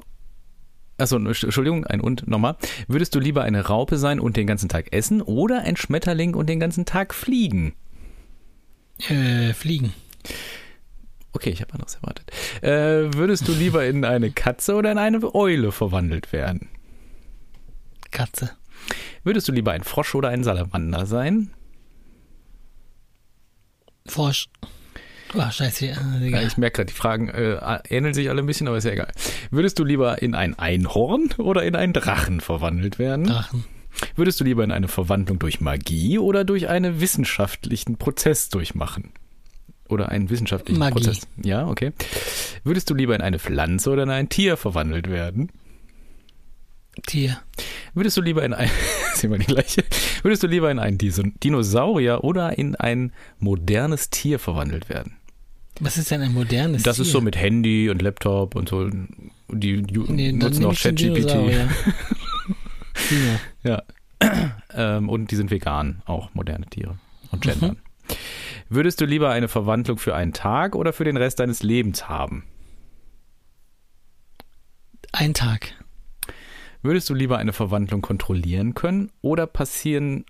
Achso, 1.01 1.17
Entschuldigung, 1.17 1.85
ein 1.87 1.99
und 1.99 2.27
nochmal. 2.27 2.57
Würdest 2.87 3.15
du 3.15 3.19
lieber 3.19 3.41
eine 3.41 3.65
Raupe 3.65 3.97
sein 3.97 4.19
und 4.19 4.37
den 4.37 4.45
ganzen 4.45 4.69
Tag 4.69 4.93
essen 4.93 5.23
oder 5.23 5.63
ein 5.63 5.75
Schmetterling 5.75 6.35
und 6.35 6.47
den 6.47 6.59
ganzen 6.59 6.85
Tag 6.85 7.15
fliegen? 7.15 7.73
Äh, 9.09 9.53
fliegen. 9.53 9.93
Okay, 11.33 11.49
ich 11.49 11.61
habe 11.61 11.73
anderes 11.73 11.95
erwartet. 11.95 12.31
Äh, 12.61 13.15
würdest 13.15 13.47
du 13.47 13.53
lieber 13.53 13.83
in 13.83 14.05
eine 14.05 14.29
Katze 14.29 14.75
oder 14.75 14.91
in 14.91 14.99
eine 14.99 15.33
Eule 15.33 15.71
verwandelt 15.71 16.31
werden? 16.33 16.69
Katze. 18.11 18.51
Würdest 19.23 19.47
du 19.47 19.53
lieber 19.53 19.71
ein 19.71 19.83
Frosch 19.83 20.13
oder 20.13 20.29
ein 20.29 20.43
Salamander 20.43 21.07
sein? 21.07 21.51
Frosch. 24.05 24.49
Oh, 25.33 25.49
scheiße. 25.49 25.85
Ja, 25.85 26.41
ich 26.41 26.57
merke 26.57 26.77
gerade, 26.77 26.87
die 26.87 26.93
Fragen 26.93 27.29
äh, 27.29 27.79
ähneln 27.89 28.13
sich 28.13 28.29
alle 28.29 28.41
ein 28.41 28.45
bisschen, 28.45 28.67
aber 28.67 28.77
ist 28.77 28.83
ja 28.83 28.91
egal. 28.91 29.11
Würdest 29.49 29.79
du 29.79 29.83
lieber 29.83 30.21
in 30.21 30.35
ein 30.35 30.57
Einhorn 30.59 31.29
oder 31.37 31.63
in 31.63 31.75
einen 31.75 31.93
Drachen 31.93 32.41
verwandelt 32.41 32.99
werden? 32.99 33.27
Drachen. 33.27 33.63
Würdest 34.15 34.39
du 34.39 34.43
lieber 34.43 34.63
in 34.63 34.71
eine 34.71 34.87
Verwandlung 34.87 35.39
durch 35.39 35.61
Magie 35.61 36.17
oder 36.17 36.43
durch 36.43 36.67
einen 36.67 36.99
wissenschaftlichen 37.01 37.97
Prozess 37.97 38.49
durchmachen? 38.49 39.11
Oder 39.87 40.09
einen 40.09 40.29
wissenschaftlichen 40.29 40.79
Magie. 40.79 40.93
Prozess? 40.93 41.27
Ja, 41.43 41.67
okay. 41.67 41.91
Würdest 42.63 42.89
du 42.89 42.93
lieber 42.93 43.15
in 43.15 43.21
eine 43.21 43.39
Pflanze 43.39 43.89
oder 43.89 44.03
in 44.03 44.09
ein 44.09 44.29
Tier 44.29 44.57
verwandelt 44.57 45.09
werden? 45.09 45.51
Tier. 47.05 47.39
Würdest 47.93 48.17
du 48.17 48.21
lieber 48.21 48.43
in 48.43 48.53
ein, 48.53 48.69
sehen 49.13 49.31
wir 49.31 49.37
die 49.37 49.45
gleiche, 49.45 49.83
würdest 50.23 50.43
du 50.43 50.47
lieber 50.47 50.71
in 50.71 50.79
einen 50.79 50.97
Dinosaurier 50.97 52.23
oder 52.23 52.57
in 52.57 52.75
ein 52.75 53.11
modernes 53.39 54.09
Tier 54.09 54.39
verwandelt 54.39 54.89
werden? 54.89 55.17
Was 55.79 55.97
ist 55.97 56.11
denn 56.11 56.21
ein 56.21 56.33
modernes 56.33 56.83
Das 56.83 56.97
Tier? 56.97 57.05
ist 57.05 57.11
so 57.11 57.21
mit 57.21 57.35
Handy 57.35 57.89
und 57.89 58.01
Laptop 58.01 58.55
und 58.55 58.69
so. 58.69 58.89
Die, 59.49 59.81
die 59.81 59.99
Nee, 59.99 60.31
nutzen 60.31 60.65
auch 60.65 60.75
ChatGPT. 60.75 61.35
Ja. 63.63 63.81
ähm, 64.73 65.09
und 65.09 65.31
die 65.31 65.35
sind 65.35 65.51
vegan, 65.51 66.01
auch 66.05 66.33
moderne 66.33 66.65
Tiere. 66.67 66.97
Und 67.31 67.45
Mhm. 67.45 67.49
gendern. 67.49 67.77
Würdest 68.69 69.01
du 69.01 69.05
lieber 69.05 69.31
eine 69.31 69.47
Verwandlung 69.47 69.97
für 69.97 70.15
einen 70.15 70.33
Tag 70.33 70.75
oder 70.75 70.93
für 70.93 71.03
den 71.03 71.17
Rest 71.17 71.39
deines 71.39 71.63
Lebens 71.63 72.07
haben? 72.07 72.45
Ein 75.11 75.33
Tag. 75.33 75.73
Würdest 76.83 77.09
du 77.09 77.13
lieber 77.13 77.37
eine 77.37 77.53
Verwandlung 77.53 78.01
kontrollieren 78.01 78.73
können 78.75 79.11
oder 79.21 79.45
passieren. 79.47 80.25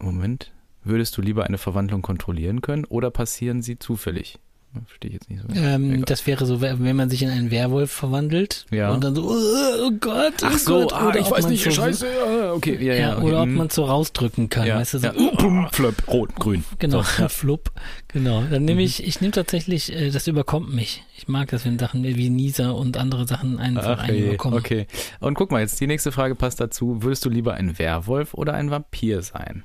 Moment. 0.00 0.52
Würdest 0.82 1.16
du 1.16 1.22
lieber 1.22 1.44
eine 1.44 1.56
Verwandlung 1.58 2.02
kontrollieren 2.02 2.60
können 2.60 2.84
oder 2.84 3.10
passieren 3.10 3.62
sie 3.62 3.78
zufällig? 3.78 4.38
Verstehe 4.86 5.08
ich 5.10 5.14
jetzt 5.14 5.30
nicht 5.30 5.42
so. 5.42 5.48
Ähm, 5.54 6.04
das 6.04 6.26
wäre 6.26 6.46
so, 6.46 6.60
wenn 6.60 6.96
man 6.96 7.08
sich 7.10 7.22
in 7.22 7.30
einen 7.30 7.50
Werwolf 7.50 7.90
verwandelt 7.90 8.66
Ja. 8.70 8.92
und 8.92 9.04
dann 9.04 9.14
so, 9.14 9.22
oh 9.30 9.90
Gott, 10.00 10.34
oh 10.42 10.46
Ach 10.46 10.58
so, 10.58 10.80
Gott, 10.82 10.92
ah, 10.92 11.12
ich 11.18 11.30
weiß 11.30 11.46
nicht, 11.48 11.62
so, 11.64 11.70
scheiße, 11.70 12.06
okay, 12.54 12.76
ja, 12.84 12.94
Ja, 12.94 13.00
ja. 13.00 13.16
okay, 13.18 13.26
oder 13.26 13.38
ob 13.42 13.46
hm. 13.46 13.54
man 13.54 13.70
so 13.70 13.84
rausdrücken 13.84 14.48
kann, 14.50 14.66
ja, 14.66 14.76
weißt 14.76 14.94
du, 14.94 14.98
so, 14.98 15.06
ja. 15.06 15.12
Pum, 15.12 15.68
flöpp, 15.72 16.08
rot, 16.08 16.34
grün. 16.36 16.64
genau, 16.78 17.02
So, 17.02 17.28
flupp, 17.28 17.70
genau. 18.08 18.42
Dann 18.50 18.64
nehme 18.64 18.80
Mhm. 18.80 18.86
ich, 18.86 19.04
ich 19.06 19.20
nehme 19.20 19.32
tatsächlich, 19.32 19.92
äh, 19.92 20.10
das 20.10 20.26
überkommt 20.26 20.74
mich. 20.74 21.04
Ich 21.16 21.28
mag 21.28 21.48
das, 21.50 21.64
wenn 21.64 21.78
Sachen 21.78 22.02
wie 22.02 22.28
Nieser 22.30 22.74
und 22.74 22.96
andere 22.96 23.26
Sachen 23.26 23.58
einfach 23.58 23.98
Ach 23.98 24.02
einen 24.08 24.24
überkommen. 24.24 24.58
okay. 24.58 24.86
Und 25.20 25.34
guck 25.34 25.52
mal, 25.52 25.60
jetzt 25.60 25.80
die 25.80 25.86
nächste 25.86 26.10
Frage 26.12 26.34
passt 26.34 26.60
dazu. 26.60 27.02
Würdest 27.02 27.24
du 27.24 27.30
lieber 27.30 27.54
ein 27.54 27.78
Werwolf 27.78 28.34
oder 28.34 28.54
ein 28.54 28.70
Vampir 28.70 29.22
sein? 29.22 29.62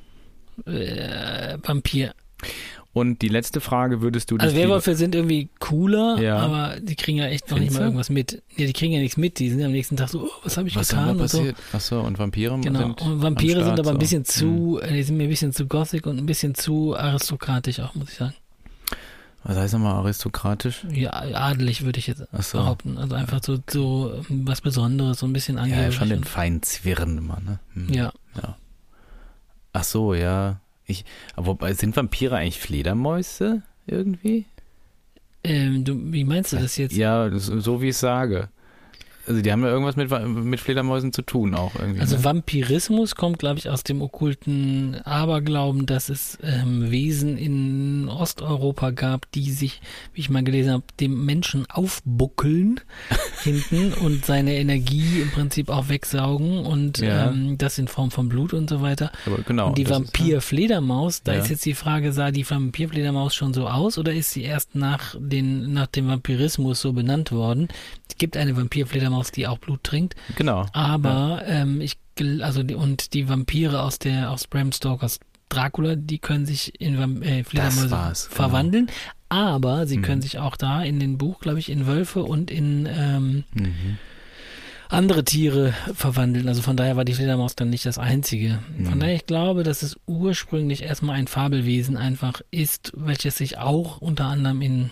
Äh, 0.65 1.57
Vampir. 1.63 2.13
Und 2.91 3.21
die 3.21 3.27
letzte 3.27 3.61
Frage, 3.61 4.01
würdest 4.01 4.31
du 4.31 4.37
Also 4.37 4.55
Werwölfe 4.55 4.95
sind 4.95 5.13
irgendwie 5.13 5.49
cooler, 5.59 6.19
Ja. 6.19 6.37
aber 6.37 6.79
die 6.81 6.95
kriegen 6.95 7.19
ja 7.19 7.25
echt 7.27 7.49
noch 7.51 7.57
nicht 7.59 7.67
Findest 7.67 7.73
mal 7.75 7.79
du? 7.81 7.85
irgendwas 7.85 8.09
mit. 8.09 8.41
Ja, 8.57 8.65
die 8.65 8.73
kriegen 8.73 8.93
ja 8.93 8.99
nichts 8.99 9.15
mit. 9.15 9.37
Die 9.37 9.49
sind 9.51 9.61
am 9.63 9.71
nächsten 9.71 9.95
Tag 9.95 10.09
so, 10.09 10.23
oh, 10.23 10.29
was 10.43 10.57
habe 10.57 10.67
ich 10.67 10.75
was 10.75 10.89
getan 10.89 11.05
da 11.05 11.11
und 11.23 11.29
so. 11.29 11.37
passiert? 11.37 11.55
Achso, 11.71 12.01
und 12.01 12.17
Vampire 12.17 12.59
Genau. 12.59 12.79
sind 12.79 13.01
Und 13.03 13.21
Vampire 13.21 13.59
am 13.59 13.63
sind 13.65 13.73
Start, 13.75 13.79
aber 13.81 13.89
ein 13.91 13.95
so. 13.95 13.99
bisschen 13.99 14.19
Hm. 14.23 14.25
zu, 14.25 14.79
äh, 14.81 14.91
die 14.93 15.03
sind 15.03 15.17
mir 15.17 15.23
ein 15.23 15.29
bisschen 15.29 15.53
zu 15.53 15.67
gothic 15.67 16.07
und 16.07 16.17
ein 16.17 16.25
bisschen 16.25 16.55
zu 16.55 16.97
aristokratisch 16.97 17.79
auch, 17.79 17.93
muss 17.93 18.09
ich 18.09 18.15
sagen. 18.17 18.33
Was 19.43 19.55
heißt 19.55 19.73
nochmal 19.73 19.93
aristokratisch? 19.93 20.83
Ja, 20.91 21.11
adelig 21.13 21.85
würde 21.85 21.99
ich 21.99 22.07
jetzt 22.07 22.23
so. 22.41 22.57
behaupten. 22.57 22.97
Also 22.97 23.13
einfach 23.15 23.41
so, 23.43 23.59
so 23.69 24.11
ähm, 24.29 24.41
was 24.47 24.61
Besonderes, 24.61 25.19
so 25.19 25.27
ein 25.27 25.31
bisschen 25.33 25.55
Ja, 25.57 25.63
angeblich. 25.63 25.95
schon 25.95 26.09
den 26.09 26.23
feinen 26.25 26.61
Zwirren 26.63 27.19
immer, 27.19 27.39
ne? 27.39 27.59
Hm. 27.75 27.93
ja. 27.93 28.11
Ach 29.73 29.83
so, 29.83 30.13
ja. 30.15 30.59
Ich, 30.89 31.05
aber 31.35 31.47
wobei, 31.47 31.73
sind 31.73 31.95
Vampire 31.95 32.35
eigentlich 32.35 32.59
Fledermäuse 32.59 33.61
irgendwie? 33.85 34.45
Ähm, 35.43 35.83
du, 35.85 36.11
wie 36.11 36.23
meinst 36.23 36.51
du 36.51 36.57
das 36.57 36.77
jetzt? 36.77 36.95
Ja, 36.95 37.29
so 37.37 37.81
wie 37.81 37.89
ich 37.89 37.97
sage. 37.97 38.49
Also 39.29 39.41
die 39.43 39.51
haben 39.51 39.61
ja 39.63 39.69
irgendwas 39.69 39.95
mit, 39.95 40.09
mit 40.43 40.59
Fledermäusen 40.59 41.13
zu 41.13 41.21
tun 41.21 41.53
auch 41.53 41.75
irgendwie. 41.75 42.01
Also 42.01 42.17
ne? 42.17 42.23
Vampirismus 42.23 43.15
kommt, 43.15 43.37
glaube 43.39 43.59
ich, 43.59 43.69
aus 43.69 43.83
dem 43.83 44.01
okkulten 44.01 44.95
Aberglauben, 45.05 45.85
dass 45.85 46.09
es 46.09 46.37
ähm, 46.43 46.89
Wesen 46.89 47.37
in 47.37 48.09
Osteuropa 48.09 48.89
gab, 48.89 49.31
die 49.33 49.51
sich, 49.51 49.81
wie 50.13 50.21
ich 50.21 50.29
mal 50.31 50.43
gelesen 50.43 50.73
habe, 50.73 50.83
dem 50.99 51.25
Menschen 51.25 51.65
aufbuckeln 51.69 52.81
hinten 53.43 53.93
und 53.93 54.25
seine 54.25 54.55
Energie 54.55 55.21
im 55.21 55.29
Prinzip 55.29 55.69
auch 55.69 55.89
wegsaugen 55.89 56.65
und 56.65 56.97
Ja. 56.97 57.29
ähm, 57.29 57.57
das 57.59 57.77
in 57.77 57.87
Form 57.87 58.09
von 58.11 58.29
Blut 58.29 58.53
und 58.53 58.67
so 58.69 58.81
weiter. 58.81 59.11
aber 59.27 59.37
genau. 59.43 59.67
und 59.67 59.77
die 59.77 59.83
ist 59.83 59.91
Vampir-Fledermaus, 59.91 61.21
da 61.23 61.33
Ja. 61.35 61.39
ist 61.41 61.49
jetzt 61.49 61.65
die 61.65 61.75
Frage, 61.75 62.13
sah 62.13 62.31
die 62.31 62.49
Vampir-Fledermaus 62.49 63.35
schon 63.35 63.53
so 63.53 63.67
aus 63.67 63.97
oder 63.99 64.11
ist 64.13 64.31
sie 64.31 64.41
erst 64.43 64.73
nach, 64.75 65.15
den, 65.19 65.71
nach 65.73 65.87
dem 65.87 66.07
Vampirismus 66.07 66.81
so 66.81 66.93
benannt 66.93 67.31
worden? 67.31 67.67
Es 68.09 68.17
gibt 68.17 68.35
eine 68.35 68.57
Vampir-Fledermaus, 68.57 69.18
die 69.31 69.47
auch 69.47 69.57
Blut 69.59 69.83
trinkt. 69.83 70.15
Genau. 70.35 70.65
Aber 70.73 71.43
ähm, 71.45 71.81
ich 71.81 71.97
also 72.41 72.63
die, 72.63 72.75
und 72.75 73.13
die 73.13 73.29
Vampire 73.29 73.81
aus 73.81 73.97
der 73.99 74.31
aus 74.31 74.47
Bram 74.47 74.71
Stokers 74.73 75.19
Dracula, 75.47 75.95
die 75.95 76.19
können 76.19 76.45
sich 76.45 76.79
in 76.81 77.21
äh, 77.23 77.43
Fledermäuse 77.43 77.87
genau. 77.87 78.11
verwandeln, 78.13 78.87
aber 79.29 79.87
sie 79.87 79.97
Mhm. 79.97 80.01
können 80.03 80.21
sich 80.21 80.37
auch 80.37 80.55
da 80.57 80.83
in 80.83 80.99
den 80.99 81.17
Buch, 81.17 81.39
glaube 81.39 81.59
ich, 81.59 81.69
in 81.69 81.87
Wölfe 81.87 82.23
und 82.23 82.51
in 82.51 82.87
ähm, 82.91 83.43
Mhm. 83.53 83.97
andere 84.89 85.23
Tiere 85.23 85.73
verwandeln. 85.93 86.47
Also 86.47 86.61
von 86.61 86.75
daher 86.75 86.97
war 86.97 87.05
die 87.05 87.13
Fledermaus 87.13 87.55
dann 87.55 87.69
nicht 87.69 87.85
das 87.85 87.97
einzige. 87.97 88.59
Von 88.83 88.95
Mhm. 88.95 88.99
daher 88.99 89.15
ich 89.15 89.25
glaube, 89.25 89.63
dass 89.63 89.81
es 89.81 89.97
ursprünglich 90.05 90.83
erstmal 90.83 91.15
ein 91.15 91.27
Fabelwesen 91.27 91.95
einfach 91.97 92.41
ist, 92.51 92.91
welches 92.95 93.37
sich 93.37 93.57
auch 93.57 93.99
unter 94.01 94.25
anderem 94.25 94.61
in 94.61 94.89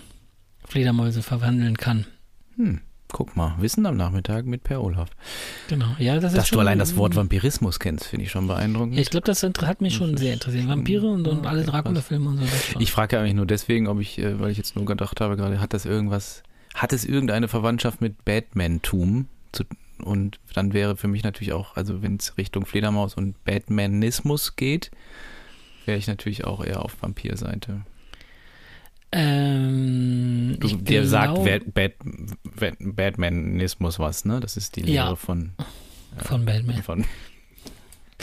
Fledermäuse 0.67 1.21
verwandeln 1.23 1.77
kann. 1.77 2.05
Hm. 2.55 2.81
Guck 3.09 3.37
mal, 3.37 3.55
Wissen 3.59 3.85
am 3.85 3.95
Nachmittag 3.95 4.45
mit 4.45 4.63
Per 4.63 4.83
Olaf. 4.83 5.09
Genau. 5.69 5.95
Ja, 5.97 6.19
das 6.19 6.33
ist 6.33 6.37
Dass 6.37 6.49
du 6.49 6.59
allein 6.59 6.77
das 6.77 6.97
Wort 6.97 7.15
Vampirismus 7.15 7.79
kennst, 7.79 8.05
finde 8.05 8.25
ich 8.25 8.31
schon 8.31 8.47
beeindruckend. 8.47 8.95
Ja, 8.95 9.01
ich 9.01 9.09
glaube, 9.09 9.25
das 9.25 9.43
hat 9.43 9.81
mich 9.81 9.95
schon 9.95 10.17
sehr 10.17 10.33
interessiert. 10.33 10.67
Vampire 10.67 11.07
und, 11.07 11.25
und 11.27 11.47
alle 11.47 11.63
Dracula-Filme 11.63 12.29
und 12.29 12.37
so. 12.39 12.79
Ich 12.79 12.91
frage 12.91 13.15
ja 13.15 13.21
eigentlich 13.21 13.35
nur 13.35 13.45
deswegen, 13.45 13.87
ob 13.87 14.01
ich, 14.01 14.19
äh, 14.19 14.39
weil 14.39 14.51
ich 14.51 14.57
jetzt 14.57 14.75
nur 14.75 14.85
gedacht 14.85 15.21
habe 15.21 15.37
gerade, 15.37 15.61
hat 15.61 15.73
das 15.73 15.85
irgendwas, 15.85 16.43
hat 16.73 16.91
es 16.91 17.05
irgendeine 17.05 17.47
Verwandtschaft 17.47 18.01
mit 18.01 18.25
Batman-Tum? 18.25 19.27
Und 19.99 20.39
dann 20.53 20.73
wäre 20.73 20.97
für 20.97 21.07
mich 21.07 21.23
natürlich 21.23 21.53
auch, 21.53 21.75
also 21.75 22.01
wenn 22.01 22.17
es 22.17 22.37
Richtung 22.37 22.65
Fledermaus 22.65 23.15
und 23.15 23.43
Batmanismus 23.45 24.55
geht, 24.55 24.91
wäre 25.85 25.97
ich 25.97 26.07
natürlich 26.07 26.45
auch 26.45 26.63
eher 26.63 26.83
auf 26.83 27.01
Vampirseite. 27.01 27.81
Ähm, 29.11 30.57
Du, 30.59 30.67
dir 30.77 31.05
sagt 31.07 31.33
glaub- 31.35 31.73
Bat, 31.73 31.93
Bat, 32.59 32.75
Batmanismus 32.79 33.99
was, 33.99 34.25
ne? 34.25 34.39
Das 34.39 34.57
ist 34.57 34.75
die 34.75 34.81
Lehre 34.81 34.95
Ja. 35.09 35.15
von, 35.15 35.51
von 36.17 36.45
Batman. 36.45 36.83
von 36.83 37.05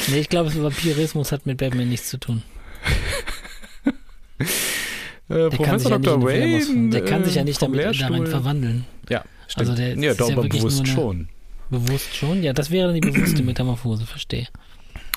Nee, 0.08 0.18
ich 0.18 0.28
glaube, 0.28 0.52
Vampirismus 0.54 1.30
hat 1.32 1.46
mit 1.46 1.58
Batman 1.58 1.88
nichts 1.88 2.10
zu 2.10 2.18
tun. 2.18 2.42
äh, 5.28 5.48
Der 5.50 5.50
kann 5.50 5.78
sich 5.78 5.88
ja 5.90 5.98
nicht 5.98 6.08
Fledermaus, 6.10 6.90
der 6.92 7.04
kann 7.04 7.24
sich 7.24 7.34
ja 7.36 7.44
nicht 7.44 7.58
vom 7.60 7.72
damit 7.72 7.84
darin 8.00 8.08
Lehrstuhl. 8.08 8.26
verwandeln. 8.26 8.84
Ja, 9.08 9.24
stimmt. 9.48 9.68
Also 9.70 9.74
der- 9.80 9.96
ja, 9.98 10.14
doch, 10.14 10.26
ist 10.28 10.30
ja 10.32 10.38
aber 10.38 10.48
bewusst 10.48 10.80
eine- 10.80 10.88
schon. 10.88 11.28
Bewusst 11.70 12.14
schon? 12.14 12.42
Ja, 12.42 12.52
das 12.52 12.70
wäre 12.70 12.92
dann 12.92 13.00
die 13.00 13.08
bewusste 13.08 13.42
Metamorphose, 13.44 14.04
verstehe. 14.06 14.46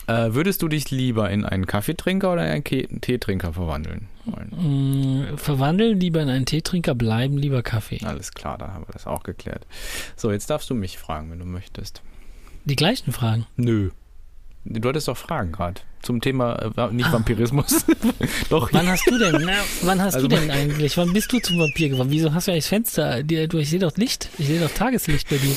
Äh, 0.08 0.34
würdest 0.34 0.62
du 0.62 0.68
dich 0.70 0.90
lieber 0.92 1.30
in 1.30 1.44
einen 1.44 1.66
Kaffeetrinker 1.66 2.32
oder 2.32 2.46
in 2.46 2.52
einen 2.52 2.64
Ke 2.64 2.88
Teetrinker 3.02 3.52
verwandeln 3.54 4.08
wollen? 4.32 5.32
Mm, 5.34 5.38
verwandeln 5.38 6.00
lieber 6.00 6.22
in 6.22 6.30
einen 6.30 6.46
Teetrinker, 6.46 6.96
bleiben 6.96 7.38
lieber 7.38 7.62
Kaffee. 7.64 8.00
Alles 8.04 8.32
klar, 8.34 8.58
dann 8.58 8.74
haben 8.74 8.86
wir 8.88 8.94
das 8.94 9.08
auch 9.08 9.24
geklärt. 9.24 9.66
So, 10.16 10.32
jetzt 10.32 10.50
darfst 10.50 10.70
du 10.70 10.76
mich 10.76 10.98
fragen, 10.98 11.32
wenn 11.32 11.40
du 11.40 11.46
möchtest. 11.46 12.02
Die 12.66 12.76
gleichen 12.76 13.12
Fragen. 13.14 13.46
Nö. 13.56 13.90
Du 14.66 14.90
hattest 14.90 15.08
doch 15.08 15.16
Fragen 15.16 15.54
gerade 15.54 15.80
zum 16.02 16.20
Thema 16.20 16.56
äh, 16.78 16.94
nicht 16.94 17.10
Vampirismus. 17.12 17.86
doch, 18.50 18.72
Wann 18.74 18.88
hast 18.90 19.10
du 19.10 19.18
denn, 19.18 19.42
na, 19.46 19.54
wann 19.84 20.02
hast 20.02 20.16
Also 20.16 20.28
du 20.28 20.36
denn 20.36 20.52
eigentlich, 20.52 20.98
wann 20.98 21.14
bist 21.14 21.32
du 21.32 21.40
zum 21.40 21.58
Vampir 21.58 21.88
geworden? 21.90 22.10
Wieso 22.12 22.34
hast 22.34 22.48
du 22.48 22.52
eigentlich 22.52 22.66
das 22.66 22.70
Fenster? 22.70 23.20
Ich 23.22 23.70
sehe 23.70 23.80
doch 23.80 23.96
Licht. 23.96 24.30
Ich 24.38 24.48
sehe 24.48 24.60
doch 24.60 24.70
Tageslicht 24.72 25.30
bei 25.30 25.38
dir. 25.38 25.56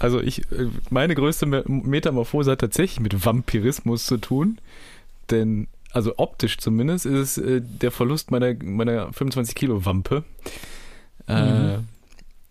also 0.00 0.20
ich, 0.20 0.40
äh, 0.50 0.66
meine 0.90 1.14
größte 1.14 1.46
Me- 1.46 1.62
Metamorphose 1.66 2.50
hat 2.50 2.60
tatsächlich 2.60 2.98
mit 3.00 3.24
Vampirismus 3.24 4.06
zu 4.06 4.16
tun, 4.18 4.58
denn 5.30 5.68
also 5.92 6.14
optisch 6.18 6.58
zumindest 6.58 7.06
ist 7.06 7.36
es 7.36 7.38
äh, 7.38 7.60
der 7.62 7.90
Verlust 7.90 8.30
meiner 8.30 8.54
meiner 8.62 9.12
25 9.12 9.54
Kilo 9.54 9.84
Wampe. 9.84 10.24
Äh, 11.26 11.78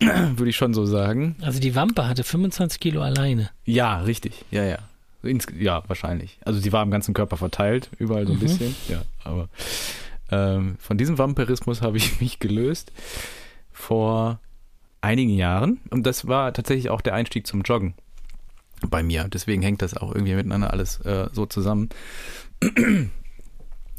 Würde 0.01 0.49
ich 0.49 0.55
schon 0.55 0.73
so 0.73 0.85
sagen. 0.85 1.35
Also 1.41 1.59
die 1.59 1.75
Wampe 1.75 2.07
hatte 2.07 2.23
25 2.23 2.79
Kilo 2.79 3.01
alleine. 3.01 3.49
Ja, 3.65 3.99
richtig. 4.01 4.45
Ja, 4.51 4.63
ja. 4.63 4.77
Ins, 5.23 5.47
ja, 5.57 5.83
wahrscheinlich. 5.87 6.37
Also 6.45 6.59
sie 6.61 6.71
war 6.71 6.81
im 6.83 6.91
ganzen 6.91 7.13
Körper 7.13 7.35
verteilt, 7.35 7.89
überall 7.99 8.25
so 8.25 8.31
ein 8.31 8.37
Mhm. 8.37 8.41
bisschen. 8.41 8.75
Ja, 8.87 9.01
aber 9.25 9.49
ähm, 10.31 10.77
von 10.79 10.97
diesem 10.97 11.17
Vampirismus 11.17 11.81
habe 11.81 11.97
ich 11.97 12.21
mich 12.21 12.39
gelöst 12.39 12.93
vor 13.73 14.39
einigen 15.01 15.31
Jahren. 15.33 15.79
Und 15.89 16.05
das 16.05 16.27
war 16.27 16.53
tatsächlich 16.53 16.89
auch 16.89 17.01
der 17.01 17.15
Einstieg 17.15 17.45
zum 17.47 17.61
Joggen 17.63 17.93
bei 18.89 19.03
mir. 19.03 19.25
Deswegen 19.27 19.61
hängt 19.61 19.81
das 19.81 19.97
auch 19.97 20.13
irgendwie 20.15 20.35
miteinander 20.35 20.71
alles 20.71 21.01
äh, 21.01 21.27
so 21.33 21.45
zusammen. 21.45 21.89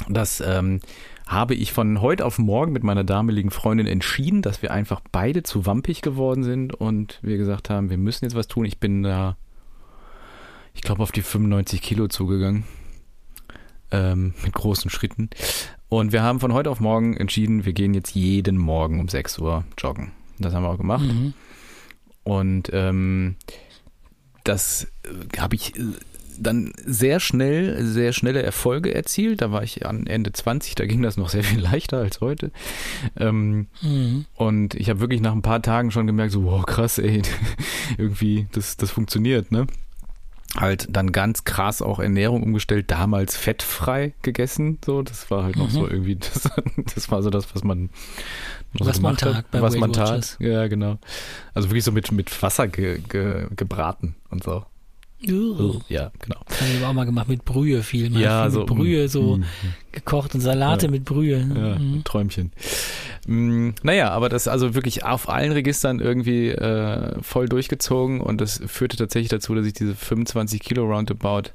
Das 0.09 0.41
ähm, 0.41 0.81
habe 1.27 1.55
ich 1.55 1.73
von 1.73 2.01
heute 2.01 2.25
auf 2.25 2.39
morgen 2.39 2.73
mit 2.73 2.83
meiner 2.83 3.05
damaligen 3.05 3.51
Freundin 3.51 3.87
entschieden, 3.87 4.43
dass 4.43 4.63
wir 4.63 4.73
einfach 4.73 5.01
beide 5.13 5.43
zu 5.43 5.67
wampig 5.67 6.03
geworden 6.03 6.43
sind 6.43 6.75
und 6.75 7.19
wir 7.23 7.37
gesagt 7.37 7.71
haben, 7.71 7.91
wir 7.91 7.99
müssen 7.99 8.25
jetzt 8.25 8.35
was 8.35 8.49
tun. 8.49 8.65
Ich 8.65 8.79
bin 8.79 9.03
da, 9.03 9.37
ich 10.75 10.83
glaube, 10.83 11.03
auf 11.03 11.13
die 11.13 11.23
95 11.23 11.83
Kilo 11.83 12.09
zugegangen. 12.09 12.65
Ähm, 13.93 14.35
mit 14.45 14.53
großen 14.53 14.89
Schritten. 14.89 15.31
Und 15.89 16.13
wir 16.13 16.23
haben 16.23 16.39
von 16.39 16.53
heute 16.53 16.71
auf 16.71 16.79
morgen 16.79 17.17
entschieden, 17.17 17.65
wir 17.65 17.73
gehen 17.73 17.93
jetzt 17.93 18.15
jeden 18.15 18.57
Morgen 18.57 19.01
um 19.01 19.09
6 19.09 19.41
Uhr 19.41 19.65
joggen. 19.77 20.13
Das 20.39 20.55
haben 20.55 20.63
wir 20.63 20.69
auch 20.71 20.79
gemacht. 20.79 21.05
Mhm. 21.05 21.35
Und 22.23 22.71
ähm, 22.73 23.35
das 24.45 24.87
äh, 25.03 25.39
habe 25.39 25.57
ich 25.57 25.77
äh, 25.77 25.83
dann 26.41 26.73
sehr 26.85 27.21
schnell, 27.21 27.85
sehr 27.85 28.13
schnelle 28.13 28.43
Erfolge 28.43 28.95
erzielt. 28.95 29.43
Da 29.43 29.53
war 29.53 29.63
ich 29.63 29.87
an 29.87 30.07
Ende 30.07 30.33
20, 30.33 30.75
da 30.75 30.87
ging 30.87 31.03
das 31.03 31.17
noch 31.17 31.29
sehr 31.29 31.45
viel 31.45 31.61
leichter 31.71 31.99
als 31.99 32.21
heute. 32.21 32.51
Ähm, 33.17 33.67
Mhm. 33.83 34.25
und 34.35 34.75
ich 34.75 34.89
habe 34.91 35.01
wirklich 35.01 35.21
nach 35.21 35.33
ein 35.33 35.43
paar 35.43 35.63
Tagen 35.63 35.91
schon 35.91 36.07
gemerkt, 36.07 36.33
so, 36.33 36.45
wow, 36.45 36.65
krass, 36.65 36.99
ey, 36.99 37.23
irgendwie, 37.99 38.47
das, 38.53 38.77
das 38.77 38.91
funktioniert, 38.91 39.53
ne? 39.53 39.67
Halt 40.57 40.89
dann 40.91 41.13
ganz 41.13 41.45
krass 41.45 41.81
auch 41.81 42.01
Ernährung 42.01 42.43
umgestellt, 42.43 42.91
damals 42.91 43.37
fettfrei 43.37 44.15
gegessen, 44.23 44.79
so, 44.85 45.03
das 45.03 45.31
war 45.31 45.45
halt 45.45 45.57
noch 45.57 45.69
Mhm. 45.69 45.71
so 45.75 45.89
irgendwie, 45.89 46.17
das, 46.17 46.51
das 46.95 47.11
war 47.11 47.23
so 47.23 47.31
das, 47.31 47.55
was 47.55 47.63
man 47.63 47.91
noch 48.79 48.87
Was 48.87 48.97
so 48.97 49.03
man 49.03 49.17
tat 49.17 49.45
was 49.53 49.73
Weight 49.75 49.81
man 49.81 49.93
tat, 49.93 50.37
ja, 50.41 50.67
genau. 50.67 50.99
Also 51.55 51.69
wirklich 51.71 51.85
so 51.85 51.93
mit, 51.93 52.11
mit 52.11 52.43
Wasser 52.43 52.67
ge, 52.67 53.01
ge, 53.09 53.47
gebraten 53.55 54.17
und 54.31 54.43
so. 54.43 54.65
Uh, 55.29 55.81
Ja, 55.89 56.11
genau. 56.19 56.41
das 56.49 56.61
habe 56.63 56.71
ich 56.79 56.85
auch 56.85 56.93
mal 56.95 57.05
gemacht 57.05 57.29
mit 57.29 57.45
Brühe 57.45 57.83
viel. 57.83 58.09
Man 58.11 58.23
ja, 58.23 58.31
hat 58.45 58.45
viel 58.45 58.51
so 58.53 58.59
mit 58.61 58.69
Brühe 58.69 59.09
so 59.09 59.37
mm, 59.37 59.45
gekocht 59.93 60.35
und 60.35 60.41
Salate 60.41 60.87
Ja. 60.87 60.91
mit 60.91 61.05
Brühe. 61.05 61.39
Ja, 61.39 61.79
Mhm. 61.79 62.03
Träumchen. 62.05 62.53
Mm, 63.27 63.71
naja, 63.83 64.11
aber 64.11 64.29
das 64.31 64.49
also 64.49 64.75
wirklich 64.75 65.05
auf 65.05 65.29
allen 65.29 65.53
Registern 65.53 66.01
irgendwie 66.01 66.49
äh, 66.49 67.21
voll 67.23 67.49
durchgezogen 67.51 68.21
und 68.23 68.41
das 68.41 68.63
führte 68.67 68.97
tatsächlich 68.97 69.29
dazu, 69.29 69.55
dass 69.55 69.67
ich 69.67 69.75
diese 69.75 69.95
25 69.95 70.61
Kilo 70.61 70.85
Roundabout, 70.87 71.51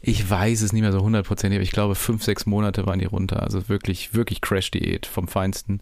ich 0.00 0.28
weiß 0.28 0.62
es 0.62 0.72
nicht 0.72 0.82
mehr 0.82 0.92
so 0.92 1.00
hundertprozentig, 1.00 1.56
aber 1.56 1.64
ich 1.64 1.72
glaube 1.72 1.94
fünf, 1.94 2.22
sechs 2.22 2.46
Monate 2.46 2.86
waren 2.86 2.98
die 2.98 3.06
runter. 3.06 3.42
Also 3.42 3.68
wirklich, 3.68 4.14
wirklich 4.14 4.40
Crash-Diät 4.40 5.06
vom 5.06 5.28
Feinsten. 5.28 5.80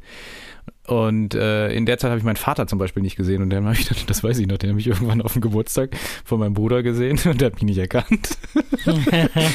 Und 0.87 1.35
äh, 1.35 1.73
in 1.73 1.85
der 1.85 1.99
Zeit 1.99 2.11
habe 2.11 2.19
ich 2.19 2.25
meinen 2.25 2.37
Vater 2.37 2.69
zum 2.69 2.79
Beispiel 2.79 3.03
nicht 3.03 3.17
gesehen 3.17 3.43
und 3.43 3.51
dann 3.51 3.65
habe 3.65 3.75
ich, 3.75 3.89
das 4.07 4.23
weiß 4.23 4.39
ich 4.39 4.47
noch, 4.47 4.57
den 4.57 4.71
habe 4.71 4.79
ich 4.79 4.87
irgendwann 4.87 5.21
auf 5.21 5.33
dem 5.33 5.43
Geburtstag 5.43 5.91
von 6.25 6.39
meinem 6.39 6.55
Bruder 6.55 6.85
gesehen 6.85 7.19
und 7.25 7.41
der 7.41 7.47
hat 7.47 7.55
mich 7.55 7.65
nicht 7.65 7.79
erkannt. 7.79 8.39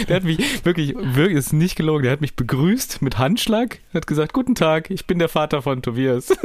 der 0.09 0.15
hat 0.17 0.23
mich 0.25 0.65
wirklich, 0.65 0.93
wirklich, 0.93 1.37
ist 1.37 1.53
nicht 1.53 1.77
gelogen, 1.77 2.03
der 2.03 2.11
hat 2.11 2.19
mich 2.19 2.35
begrüßt 2.35 3.01
mit 3.01 3.17
Handschlag, 3.17 3.79
hat 3.93 4.07
gesagt, 4.07 4.33
guten 4.33 4.55
Tag, 4.55 4.89
ich 4.91 5.07
bin 5.07 5.19
der 5.19 5.29
Vater 5.29 5.61
von 5.61 5.81
Tobias. 5.81 6.31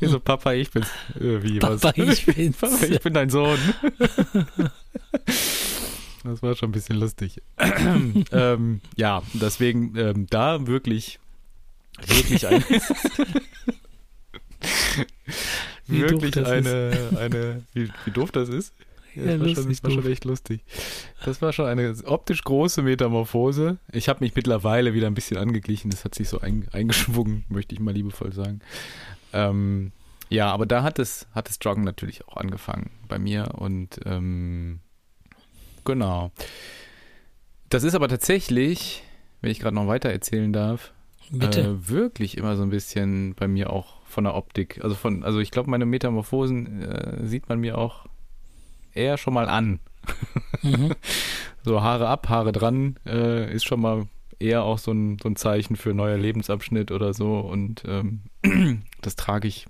ich 0.00 0.08
so, 0.08 0.20
Papa, 0.20 0.52
ich 0.52 0.70
bin's. 0.70 0.88
Äh, 1.18 1.42
wie, 1.42 1.58
Papa, 1.58 1.78
was? 1.80 1.96
ich 1.96 2.26
bin's. 2.26 2.56
Papa, 2.58 2.84
ich 2.88 3.00
bin 3.00 3.14
dein 3.14 3.30
Sohn. 3.30 3.58
Das 6.24 6.42
war 6.42 6.54
schon 6.54 6.68
ein 6.68 6.72
bisschen 6.72 6.96
lustig. 6.96 7.40
ähm, 8.32 8.80
ja, 8.96 9.22
deswegen 9.32 9.96
ähm, 9.96 10.26
da 10.28 10.66
wirklich 10.66 11.18
wirklich 12.06 12.46
eine, 12.46 12.60
doof 15.88 16.10
wirklich 16.10 16.30
das 16.32 16.48
eine, 16.48 16.92
eine 17.18 17.62
wie, 17.72 17.90
wie 18.04 18.10
doof 18.10 18.32
das 18.32 18.48
ist. 18.48 18.74
Ja, 19.14 19.36
das 19.36 19.40
war, 19.40 19.48
schon, 19.48 19.64
lustig 19.64 19.80
das 19.80 19.82
war 19.82 19.90
schon 19.90 20.12
echt 20.12 20.24
lustig. 20.24 20.64
Das 21.24 21.42
war 21.42 21.52
schon 21.52 21.66
eine 21.66 21.94
optisch 22.04 22.42
große 22.44 22.82
Metamorphose. 22.82 23.78
Ich 23.90 24.08
habe 24.08 24.20
mich 24.20 24.36
mittlerweile 24.36 24.94
wieder 24.94 25.08
ein 25.08 25.14
bisschen 25.14 25.36
angeglichen. 25.36 25.90
Das 25.90 26.04
hat 26.04 26.14
sich 26.14 26.28
so 26.28 26.40
ein, 26.40 26.68
eingeschwungen, 26.72 27.44
möchte 27.48 27.74
ich 27.74 27.80
mal 27.80 27.92
liebevoll 27.92 28.32
sagen. 28.32 28.60
Ähm, 29.32 29.90
ja, 30.28 30.52
aber 30.52 30.64
da 30.64 30.84
hat 30.84 31.00
es, 31.00 31.26
hat 31.32 31.48
das 31.48 31.58
Joggen 31.60 31.82
natürlich 31.82 32.28
auch 32.28 32.36
angefangen 32.36 32.90
bei 33.08 33.18
mir 33.18 33.54
und 33.56 33.98
ähm, 34.04 34.78
genau. 35.84 36.30
Das 37.68 37.84
ist 37.84 37.94
aber 37.94 38.08
tatsächlich, 38.08 39.02
wenn 39.40 39.50
ich 39.50 39.60
gerade 39.60 39.76
noch 39.76 39.86
weiter 39.86 40.10
erzählen 40.10 40.52
darf, 40.52 40.92
Bitte. 41.30 41.60
äh, 41.60 41.88
wirklich 41.88 42.36
immer 42.36 42.56
so 42.56 42.62
ein 42.62 42.70
bisschen 42.70 43.34
bei 43.34 43.46
mir 43.46 43.70
auch 43.70 44.02
von 44.04 44.24
der 44.24 44.34
Optik. 44.34 44.80
Also 44.82 44.96
von, 44.96 45.22
also 45.22 45.38
ich 45.38 45.50
glaube, 45.50 45.70
meine 45.70 45.86
Metamorphosen 45.86 46.82
äh, 46.82 47.26
sieht 47.26 47.48
man 47.48 47.60
mir 47.60 47.78
auch 47.78 48.06
eher 48.92 49.16
schon 49.16 49.34
mal 49.34 49.48
an. 49.48 49.80
Mhm. 50.62 50.94
So 51.62 51.82
Haare 51.82 52.08
ab, 52.08 52.30
Haare 52.30 52.52
dran, 52.52 52.96
äh, 53.04 53.52
ist 53.54 53.66
schon 53.66 53.82
mal 53.82 54.06
eher 54.38 54.64
auch 54.64 54.78
so 54.78 54.92
ein, 54.92 55.18
so 55.22 55.28
ein 55.28 55.36
Zeichen 55.36 55.76
für 55.76 55.92
neuer 55.92 56.16
Lebensabschnitt 56.16 56.90
oder 56.90 57.12
so. 57.12 57.38
Und 57.38 57.82
ähm, 57.86 58.22
das 59.02 59.14
trage 59.14 59.46
ich, 59.46 59.66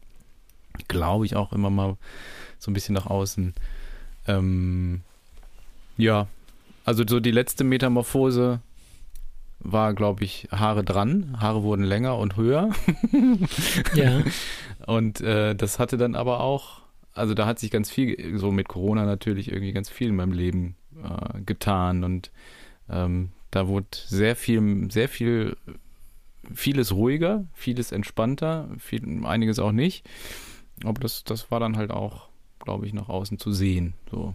glaube 0.87 1.27
ich, 1.27 1.35
auch 1.35 1.53
immer 1.53 1.69
mal 1.69 1.97
so 2.59 2.71
ein 2.71 2.75
bisschen 2.75 2.95
nach 2.95 3.07
außen. 3.07 3.55
Ähm, 4.29 5.01
ja, 6.01 6.27
also 6.85 7.05
so 7.07 7.21
die 7.21 7.31
letzte 7.31 7.65
Metamorphose 7.65 8.61
war, 9.61 9.95
glaube 9.95 10.25
ich, 10.25 10.49
Haare 10.51 10.83
dran. 10.83 11.37
Haare 11.39 11.63
wurden 11.63 11.85
länger 11.85 12.19
und 12.19 12.37
höher. 12.37 12.71
Ja. 13.95 14.23
Und 14.87 15.21
äh, 15.21 15.55
das 15.55 15.79
hatte 15.79 15.99
dann 15.99 16.15
aber 16.15 16.41
auch, 16.41 16.81
also 17.13 17.35
da 17.35 17.45
hat 17.45 17.59
sich 17.59 17.71
ganz 17.71 17.91
viel, 17.91 18.39
so 18.39 18.51
mit 18.51 18.67
Corona 18.67 19.05
natürlich 19.05 19.53
irgendwie 19.53 19.73
ganz 19.73 19.91
viel 19.91 20.09
in 20.09 20.17
meinem 20.17 20.33
Leben 20.33 20.75
äh, 21.05 21.43
getan 21.43 22.03
und 22.03 22.31
ähm, 22.89 23.31
da 23.51 23.69
wurde 23.69 23.87
sehr 23.93 24.37
viel, 24.37 24.91
sehr 24.91 25.09
viel, 25.09 25.57
vieles 26.55 26.93
ruhiger, 26.93 27.45
vieles 27.53 27.93
entspannter, 27.93 28.69
viel, 28.79 29.25
einiges 29.27 29.59
auch 29.59 29.73
nicht. 29.73 30.09
Aber 30.83 31.01
das, 31.01 31.25
das 31.25 31.51
war 31.51 31.61
dann 31.61 31.77
halt 31.77 31.91
auch, 31.91 32.29
glaube 32.59 32.87
ich, 32.87 32.95
nach 32.95 33.11
außen 33.11 33.39
zu 33.39 33.53
sehen, 33.53 33.95
so 34.11 34.35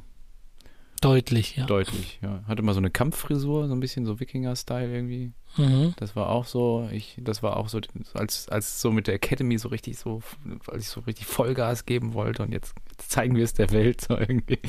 Deutlich, 1.01 1.55
ja. 1.55 1.65
deutlich. 1.65 2.19
Ja. 2.21 2.43
Hatte 2.47 2.61
mal 2.61 2.73
so 2.73 2.79
eine 2.79 2.89
Kampffrisur, 2.89 3.67
so 3.67 3.73
ein 3.73 3.79
bisschen 3.79 4.05
so 4.05 4.19
Wikinger-Style 4.19 4.93
irgendwie. 4.93 5.33
Mhm. 5.57 5.93
Das 5.97 6.15
war 6.15 6.29
auch 6.29 6.45
so, 6.45 6.87
ich, 6.91 7.17
das 7.21 7.41
war 7.43 7.57
auch 7.57 7.69
so, 7.69 7.79
als, 8.13 8.49
als 8.49 8.81
so 8.81 8.91
mit 8.91 9.07
der 9.07 9.13
Academy 9.15 9.57
so 9.57 9.69
richtig 9.69 9.97
so, 9.97 10.21
als 10.67 10.83
ich 10.83 10.89
so 10.89 10.99
richtig 11.01 11.25
Vollgas 11.25 11.85
geben 11.85 12.13
wollte 12.13 12.43
und 12.43 12.51
jetzt, 12.51 12.73
jetzt 12.91 13.11
zeigen 13.11 13.35
wir 13.35 13.43
es 13.43 13.53
der 13.53 13.71
Welt 13.71 14.01
so 14.01 14.17
irgendwie. 14.17 14.59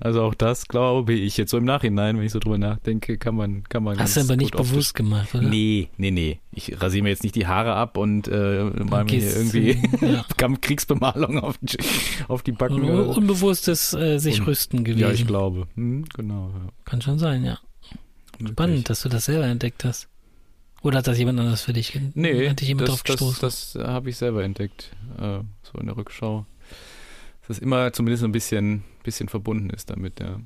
Also 0.00 0.22
auch 0.22 0.34
das 0.34 0.66
glaube 0.66 1.12
ich 1.12 1.36
jetzt 1.36 1.50
so 1.50 1.58
im 1.58 1.64
Nachhinein, 1.64 2.16
wenn 2.16 2.24
ich 2.24 2.32
so 2.32 2.38
drüber 2.38 2.58
nachdenke, 2.58 3.18
kann 3.18 3.34
man, 3.34 3.64
kann 3.68 3.82
man. 3.82 3.98
Hast 3.98 4.16
du 4.16 4.20
aber 4.20 4.36
nicht 4.36 4.56
bewusst 4.56 4.94
gemacht, 4.94 5.34
oder? 5.34 5.48
Nee, 5.48 5.88
nee, 5.96 6.10
nee. 6.10 6.40
Ich 6.52 6.80
rasiere 6.80 7.02
mir 7.04 7.10
jetzt 7.10 7.22
nicht 7.22 7.34
die 7.36 7.46
Haare 7.46 7.74
ab 7.74 7.96
und 7.96 8.26
äh, 8.28 8.64
mal 8.64 9.04
mir 9.04 9.22
irgendwie 9.22 9.70
äh, 9.70 10.12
ja. 10.40 10.48
Kriegsbemalung 10.60 11.38
auf, 11.38 11.56
die- 11.60 11.78
auf 12.28 12.42
die 12.42 12.52
Backen. 12.52 12.82
Un 12.82 13.04
so. 13.12 13.18
unbewusstes 13.18 13.92
äh, 13.94 14.18
sich 14.18 14.40
Un- 14.40 14.46
rüsten 14.46 14.84
gewesen. 14.84 15.00
Ja, 15.00 15.10
ich 15.12 15.26
glaube. 15.26 15.66
Hm, 15.74 16.04
genau. 16.14 16.50
Ja. 16.54 16.68
Kann 16.84 17.00
schon 17.02 17.18
sein, 17.18 17.44
ja. 17.44 17.58
Spannend, 18.46 18.88
dass 18.88 19.02
du 19.02 19.08
das 19.10 19.26
selber 19.26 19.44
entdeckt 19.46 19.84
hast. 19.84 20.08
Oder 20.82 20.98
hat 20.98 21.06
das 21.06 21.18
jemand 21.18 21.38
anders 21.38 21.62
für 21.62 21.72
dich? 21.72 21.98
Nee, 22.14 22.48
hat 22.48 22.60
dich 22.60 22.68
jemand 22.68 22.88
das, 22.88 22.96
drauf 22.96 23.04
gestoßen? 23.04 23.38
das, 23.40 23.72
das 23.74 23.86
habe 23.86 24.10
ich 24.10 24.16
selber 24.16 24.44
entdeckt, 24.44 24.90
äh, 25.18 25.40
so 25.62 25.78
in 25.78 25.86
der 25.86 25.96
Rückschau. 25.96 26.46
Dass 27.40 27.48
das 27.48 27.58
immer 27.58 27.92
zumindest 27.92 28.24
ein 28.24 28.32
bisschen, 28.32 28.84
bisschen 29.02 29.28
verbunden 29.28 29.70
ist 29.70 29.90
damit, 29.90 30.20
ja. 30.20 30.40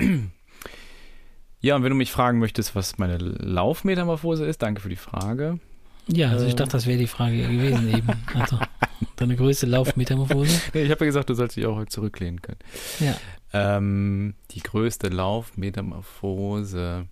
Ja, 1.65 1.77
und 1.77 1.83
wenn 1.83 1.89
du 1.89 1.97
mich 1.97 2.13
fragen 2.13 2.41
möchtest, 2.41 2.75
was 2.75 2.99
meine 2.99 3.17
Laufmetamorphose 3.17 4.45
ist, 4.45 4.61
danke 4.61 4.83
für 4.83 4.91
die 4.91 4.97
Frage. 4.97 5.61
ja, 6.09 6.29
also 6.29 6.45
ich 6.45 6.53
äh, 6.53 6.57
dachte, 6.57 6.73
das 6.73 6.87
wäre 6.87 6.99
die 6.99 7.07
Frage 7.07 7.39
gewesen 7.39 7.89
eben. 7.89 8.07
Also, 8.35 8.59
deine 9.17 9.35
größte 9.35 9.65
Laufmetamorphose. 9.65 10.61
Nee, 10.75 10.83
ich 10.83 10.91
habe 10.91 11.01
ja 11.01 11.07
gesagt, 11.07 11.31
du 11.31 11.35
sollst 11.35 11.57
dich 11.57 11.65
auch 11.65 11.77
heute 11.77 11.89
zurücklehnen 11.89 12.43
können. 12.43 12.59
Ja. 13.01 13.17
Ähm, 13.55 14.35
die 14.51 14.61
größte 14.61 15.09
Laufmetamorphose. 15.09 17.09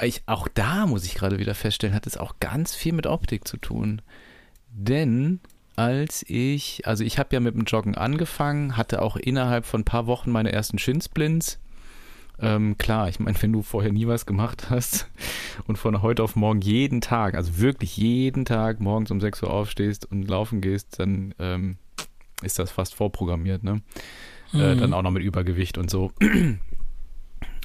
Ich, 0.00 0.22
auch 0.26 0.48
da 0.48 0.86
muss 0.86 1.04
ich 1.04 1.14
gerade 1.14 1.38
wieder 1.38 1.54
feststellen, 1.54 1.94
hat 1.94 2.06
es 2.06 2.16
auch 2.16 2.34
ganz 2.40 2.74
viel 2.74 2.92
mit 2.92 3.06
Optik 3.06 3.46
zu 3.46 3.56
tun. 3.56 4.02
Denn 4.70 5.40
als 5.76 6.24
ich, 6.28 6.86
also 6.86 7.04
ich 7.04 7.18
habe 7.18 7.30
ja 7.32 7.40
mit 7.40 7.54
dem 7.54 7.64
Joggen 7.64 7.94
angefangen, 7.94 8.76
hatte 8.76 9.02
auch 9.02 9.16
innerhalb 9.16 9.66
von 9.66 9.82
ein 9.82 9.84
paar 9.84 10.06
Wochen 10.06 10.30
meine 10.30 10.52
ersten 10.52 10.78
Shinsplints. 10.78 11.60
Ähm, 12.40 12.76
klar, 12.78 13.08
ich 13.08 13.20
meine, 13.20 13.40
wenn 13.42 13.52
du 13.52 13.62
vorher 13.62 13.92
nie 13.92 14.08
was 14.08 14.26
gemacht 14.26 14.68
hast 14.68 15.08
und 15.68 15.76
von 15.76 16.02
heute 16.02 16.24
auf 16.24 16.34
morgen 16.34 16.60
jeden 16.60 17.00
Tag, 17.00 17.36
also 17.36 17.58
wirklich 17.58 17.96
jeden 17.96 18.44
Tag 18.44 18.80
morgens 18.80 19.12
um 19.12 19.20
6 19.20 19.44
Uhr 19.44 19.50
aufstehst 19.50 20.04
und 20.10 20.28
laufen 20.28 20.60
gehst, 20.60 20.98
dann 20.98 21.34
ähm, 21.38 21.76
ist 22.42 22.58
das 22.58 22.72
fast 22.72 22.94
vorprogrammiert, 22.96 23.62
ne? 23.62 23.82
Äh, 24.52 24.74
Mhm. 24.74 24.80
dann 24.80 24.92
auch 24.94 25.02
noch 25.02 25.10
mit 25.12 25.22
Übergewicht 25.22 25.78
und 25.78 25.90
so. 25.90 26.12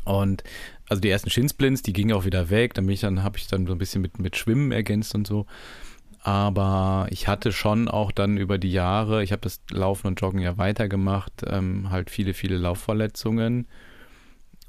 Und 0.05 0.43
also 0.89 0.99
die 0.99 1.09
ersten 1.09 1.29
Shinsplints, 1.29 1.83
die 1.83 1.93
gingen 1.93 2.13
auch 2.13 2.25
wieder 2.25 2.49
weg. 2.49 2.73
Dann 2.73 2.85
bin 2.85 2.93
ich 2.93 3.01
dann, 3.01 3.23
habe 3.23 3.37
ich 3.37 3.47
dann 3.47 3.67
so 3.67 3.73
ein 3.73 3.77
bisschen 3.77 4.01
mit, 4.01 4.19
mit 4.19 4.35
Schwimmen 4.35 4.71
ergänzt 4.71 5.15
und 5.15 5.27
so. 5.27 5.45
Aber 6.21 7.07
ich 7.11 7.27
hatte 7.27 7.51
schon 7.51 7.87
auch 7.87 8.11
dann 8.11 8.37
über 8.37 8.57
die 8.57 8.71
Jahre, 8.71 9.23
ich 9.23 9.31
habe 9.31 9.41
das 9.41 9.61
Laufen 9.71 10.07
und 10.07 10.19
Joggen 10.19 10.41
ja 10.41 10.57
weitergemacht, 10.57 11.31
ähm, 11.45 11.91
halt 11.91 12.09
viele, 12.09 12.33
viele 12.33 12.57
Laufverletzungen. 12.57 13.67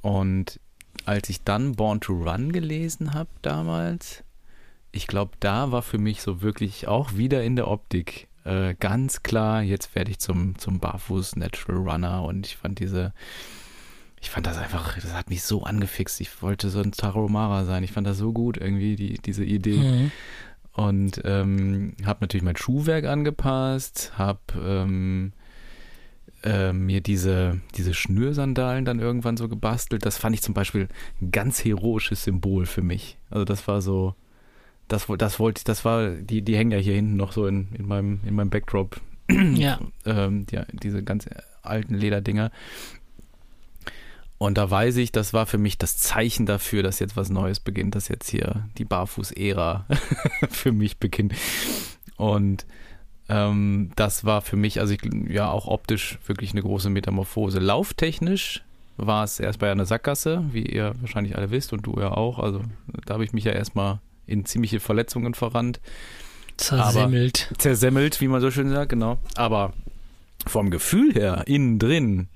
Und 0.00 0.60
als 1.06 1.28
ich 1.28 1.42
dann 1.42 1.74
Born 1.74 2.00
to 2.00 2.12
Run 2.12 2.52
gelesen 2.52 3.14
habe 3.14 3.30
damals, 3.42 4.22
ich 4.92 5.06
glaube, 5.06 5.32
da 5.40 5.72
war 5.72 5.82
für 5.82 5.98
mich 5.98 6.22
so 6.22 6.42
wirklich 6.42 6.86
auch 6.86 7.16
wieder 7.16 7.42
in 7.42 7.56
der 7.56 7.68
Optik 7.68 8.28
äh, 8.44 8.74
ganz 8.78 9.22
klar, 9.22 9.62
jetzt 9.62 9.94
werde 9.94 10.10
ich 10.10 10.18
zum, 10.18 10.58
zum 10.58 10.78
Barfuß 10.78 11.36
Natural 11.36 11.78
Runner 11.78 12.22
und 12.24 12.46
ich 12.46 12.56
fand 12.56 12.78
diese, 12.78 13.12
ich 14.20 14.30
fand 14.30 14.46
das 14.46 14.58
einfach, 14.58 14.96
das 14.96 15.14
hat 15.14 15.30
mich 15.30 15.42
so 15.42 15.62
angefixt. 15.62 16.20
Ich 16.20 16.42
wollte 16.42 16.68
so 16.68 16.80
ein 16.80 16.92
Tarahumara 16.92 17.64
sein. 17.64 17.82
Ich 17.82 17.92
fand 17.92 18.06
das 18.06 18.18
so 18.18 18.32
gut 18.32 18.58
irgendwie, 18.58 18.96
die, 18.96 19.14
diese 19.14 19.44
Idee. 19.44 19.78
Mhm. 19.78 20.12
Und 20.72 21.22
ähm, 21.24 21.94
habe 22.04 22.18
natürlich 22.20 22.44
mein 22.44 22.56
Schuhwerk 22.56 23.06
angepasst, 23.06 24.12
habe 24.16 24.40
ähm, 24.62 25.32
äh, 26.44 26.72
mir 26.72 27.00
diese, 27.00 27.60
diese 27.76 27.94
Schnürsandalen 27.94 28.84
dann 28.84 29.00
irgendwann 29.00 29.36
so 29.36 29.48
gebastelt. 29.48 30.04
Das 30.06 30.18
fand 30.18 30.34
ich 30.34 30.42
zum 30.42 30.54
Beispiel 30.54 30.88
ein 31.20 31.32
ganz 31.32 31.64
heroisches 31.64 32.24
Symbol 32.24 32.66
für 32.66 32.82
mich. 32.82 33.16
Also 33.30 33.44
das 33.44 33.66
war 33.68 33.80
so, 33.80 34.14
das, 34.88 35.06
das 35.18 35.38
wollte 35.38 35.60
ich, 35.60 35.64
das 35.64 35.84
war, 35.84 36.10
die, 36.10 36.42
die 36.42 36.56
hängen 36.56 36.72
ja 36.72 36.78
hier 36.78 36.94
hinten 36.94 37.16
noch 37.16 37.32
so 37.32 37.46
in, 37.46 37.68
in, 37.72 37.86
meinem, 37.86 38.20
in 38.24 38.34
meinem 38.34 38.50
Backdrop. 38.50 39.00
Ja. 39.54 39.78
Ähm, 40.04 40.46
die, 40.46 40.58
diese 40.82 41.02
ganz 41.02 41.28
alten 41.62 41.94
Lederdinger. 41.94 42.50
Und 44.42 44.56
da 44.56 44.70
weiß 44.70 44.96
ich, 44.96 45.12
das 45.12 45.34
war 45.34 45.44
für 45.44 45.58
mich 45.58 45.76
das 45.76 45.98
Zeichen 45.98 46.46
dafür, 46.46 46.82
dass 46.82 46.98
jetzt 46.98 47.14
was 47.14 47.28
Neues 47.28 47.60
beginnt, 47.60 47.94
dass 47.94 48.08
jetzt 48.08 48.30
hier 48.30 48.66
die 48.78 48.86
Barfuß-Ära 48.86 49.84
für 50.50 50.72
mich 50.72 50.96
beginnt. 50.96 51.34
Und 52.16 52.64
ähm, 53.28 53.90
das 53.96 54.24
war 54.24 54.40
für 54.40 54.56
mich, 54.56 54.80
also 54.80 54.94
ich, 54.94 55.02
ja 55.28 55.50
auch 55.50 55.66
optisch 55.66 56.18
wirklich 56.24 56.52
eine 56.52 56.62
große 56.62 56.88
Metamorphose. 56.88 57.58
Lauftechnisch 57.58 58.62
war 58.96 59.24
es 59.24 59.40
erst 59.40 59.58
bei 59.58 59.70
einer 59.70 59.84
Sackgasse, 59.84 60.42
wie 60.52 60.64
ihr 60.64 60.94
wahrscheinlich 61.02 61.36
alle 61.36 61.50
wisst 61.50 61.74
und 61.74 61.82
du 61.82 62.00
ja 62.00 62.12
auch. 62.12 62.38
Also 62.38 62.62
da 63.04 63.12
habe 63.12 63.26
ich 63.26 63.34
mich 63.34 63.44
ja 63.44 63.52
erstmal 63.52 63.98
in 64.26 64.46
ziemliche 64.46 64.80
Verletzungen 64.80 65.34
verrannt. 65.34 65.80
Zersemmelt. 66.56 67.48
Aber, 67.50 67.58
zersemmelt, 67.58 68.22
wie 68.22 68.28
man 68.28 68.40
so 68.40 68.50
schön 68.50 68.70
sagt, 68.70 68.88
genau. 68.88 69.18
Aber 69.34 69.74
vom 70.46 70.70
Gefühl 70.70 71.12
her, 71.12 71.44
innen 71.46 71.78
drin, 71.78 72.28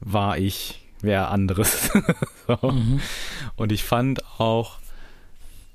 war 0.00 0.38
ich 0.38 0.81
wer 1.02 1.30
anderes. 1.30 1.90
so. 2.46 2.70
mhm. 2.70 3.00
Und 3.56 3.72
ich 3.72 3.84
fand 3.84 4.24
auch, 4.38 4.78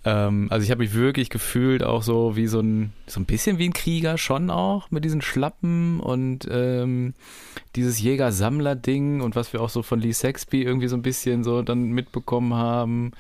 ähm, 0.06 0.48
also 0.50 0.63
ich 0.63 0.72
habe 0.72 0.84
mich 0.84 0.94
wirklich 0.94 1.30
gefühlt 1.30 1.84
auch 1.84 2.02
so 2.02 2.36
wie 2.36 2.48
so 2.48 2.62
ein, 2.62 2.94
so 3.06 3.20
ein 3.20 3.26
bisschen 3.26 3.58
wie 3.60 3.68
ein 3.68 3.74
Krieger 3.74 4.18
schon 4.18 4.50
auch 4.50 4.90
mit 4.90 5.06
diesen 5.06 5.22
Schlappen 5.22 6.00
und 6.00 6.48
ähm, 6.50 7.13
dieses 7.76 8.00
Jäger-Sammler-Ding 8.02 9.22
und 9.22 9.36
was 9.36 9.54
wir 9.54 9.62
auch 9.62 9.70
so 9.70 9.84
von 9.84 10.00
Lee 10.00 10.13
Sexby 10.13 10.63
irgendwie 10.63 10.88
so 10.88 10.96
ein 10.96 11.02
bisschen 11.02 11.44
so 11.44 11.62
dann 11.62 11.92
mitbekommen 11.92 12.54
haben. 12.54 13.12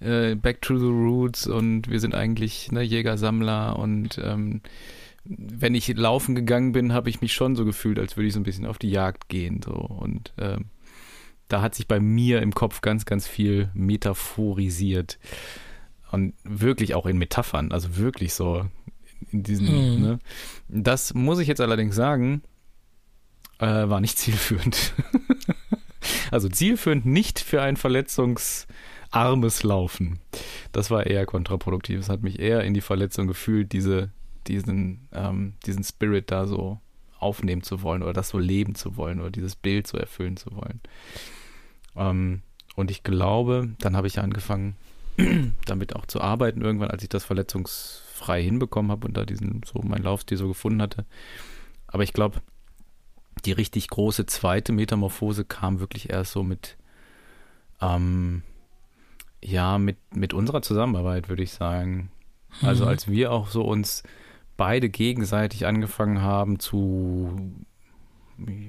Äh, 0.00 0.34
Back 0.34 0.62
to 0.62 0.78
the 0.78 0.86
Roots 0.86 1.46
und 1.46 1.90
wir 1.90 2.00
sind 2.00 2.14
eigentlich 2.14 2.72
ne, 2.72 2.82
Jäger-Sammler 2.82 3.78
und 3.78 4.18
ähm, 4.22 4.62
wenn 5.24 5.74
ich 5.74 5.88
laufen 5.96 6.34
gegangen 6.34 6.72
bin, 6.72 6.92
habe 6.92 7.10
ich 7.10 7.20
mich 7.20 7.32
schon 7.32 7.54
so 7.54 7.64
gefühlt, 7.64 7.98
als 7.98 8.16
würde 8.16 8.28
ich 8.28 8.32
so 8.32 8.40
ein 8.40 8.44
bisschen 8.44 8.66
auf 8.66 8.78
die 8.78 8.90
Jagd 8.90 9.28
gehen. 9.28 9.60
So. 9.62 9.72
Und 9.72 10.32
ähm, 10.38 10.66
da 11.50 11.60
hat 11.60 11.74
sich 11.74 11.86
bei 11.86 12.00
mir 12.00 12.40
im 12.42 12.54
Kopf 12.54 12.80
ganz, 12.80 13.04
ganz 13.04 13.26
viel 13.26 13.70
metaphorisiert. 13.74 15.18
Und 16.10 16.34
wirklich 16.42 16.94
auch 16.94 17.06
in 17.06 17.18
Metaphern, 17.18 17.70
also 17.70 17.96
wirklich 17.96 18.34
so 18.34 18.66
in 19.30 19.42
diesen, 19.42 19.66
mhm. 19.66 20.02
ne? 20.02 20.18
Das 20.68 21.14
muss 21.14 21.38
ich 21.38 21.48
jetzt 21.48 21.60
allerdings 21.60 21.94
sagen, 21.94 22.42
äh, 23.58 23.66
war 23.66 24.00
nicht 24.00 24.18
zielführend. 24.18 24.94
also 26.30 26.48
zielführend 26.48 27.06
nicht 27.06 27.40
für 27.40 27.62
ein 27.62 27.76
verletzungsarmes 27.76 29.62
Laufen. 29.62 30.20
Das 30.72 30.90
war 30.90 31.06
eher 31.06 31.26
kontraproduktiv. 31.26 32.00
Es 32.00 32.08
hat 32.08 32.22
mich 32.22 32.38
eher 32.38 32.62
in 32.64 32.74
die 32.74 32.80
Verletzung 32.80 33.26
gefühlt, 33.26 33.72
diese, 33.72 34.10
diesen, 34.46 35.08
ähm, 35.12 35.54
diesen 35.66 35.84
Spirit 35.84 36.30
da 36.30 36.46
so 36.46 36.80
aufnehmen 37.18 37.62
zu 37.62 37.82
wollen 37.82 38.02
oder 38.02 38.14
das 38.14 38.30
so 38.30 38.38
leben 38.38 38.74
zu 38.74 38.96
wollen 38.96 39.20
oder 39.20 39.30
dieses 39.30 39.54
Bild 39.54 39.86
so 39.86 39.98
erfüllen 39.98 40.36
zu 40.36 40.52
wollen. 40.52 40.80
Ähm, 41.96 42.42
und 42.76 42.90
ich 42.90 43.02
glaube, 43.02 43.70
dann 43.78 43.96
habe 43.96 44.06
ich 44.06 44.18
angefangen, 44.18 44.76
damit 45.66 45.94
auch 45.96 46.06
zu 46.06 46.20
arbeiten 46.20 46.62
irgendwann, 46.62 46.90
als 46.90 47.02
ich 47.02 47.08
das 47.08 47.24
verletzungsfrei 47.24 48.42
hinbekommen 48.42 48.90
habe 48.90 49.06
und 49.06 49.16
da 49.16 49.24
diesen 49.24 49.62
so 49.64 49.80
meinen 49.82 50.04
Laufstil 50.04 50.38
so 50.38 50.48
gefunden 50.48 50.82
hatte. 50.82 51.04
Aber 51.86 52.02
ich 52.02 52.12
glaube, 52.12 52.40
die 53.44 53.52
richtig 53.52 53.88
große 53.88 54.26
zweite 54.26 54.72
Metamorphose 54.72 55.44
kam 55.44 55.80
wirklich 55.80 56.10
erst 56.10 56.32
so 56.32 56.42
mit, 56.42 56.76
ähm, 57.80 58.42
ja, 59.42 59.78
mit, 59.78 59.96
mit 60.14 60.34
unserer 60.34 60.62
Zusammenarbeit, 60.62 61.28
würde 61.28 61.42
ich 61.42 61.52
sagen. 61.52 62.10
Also 62.62 62.84
mhm. 62.84 62.90
als 62.90 63.08
wir 63.08 63.32
auch 63.32 63.48
so 63.48 63.62
uns 63.62 64.02
beide 64.56 64.90
gegenseitig 64.90 65.66
angefangen 65.66 66.20
haben 66.20 66.58
zu 66.58 67.54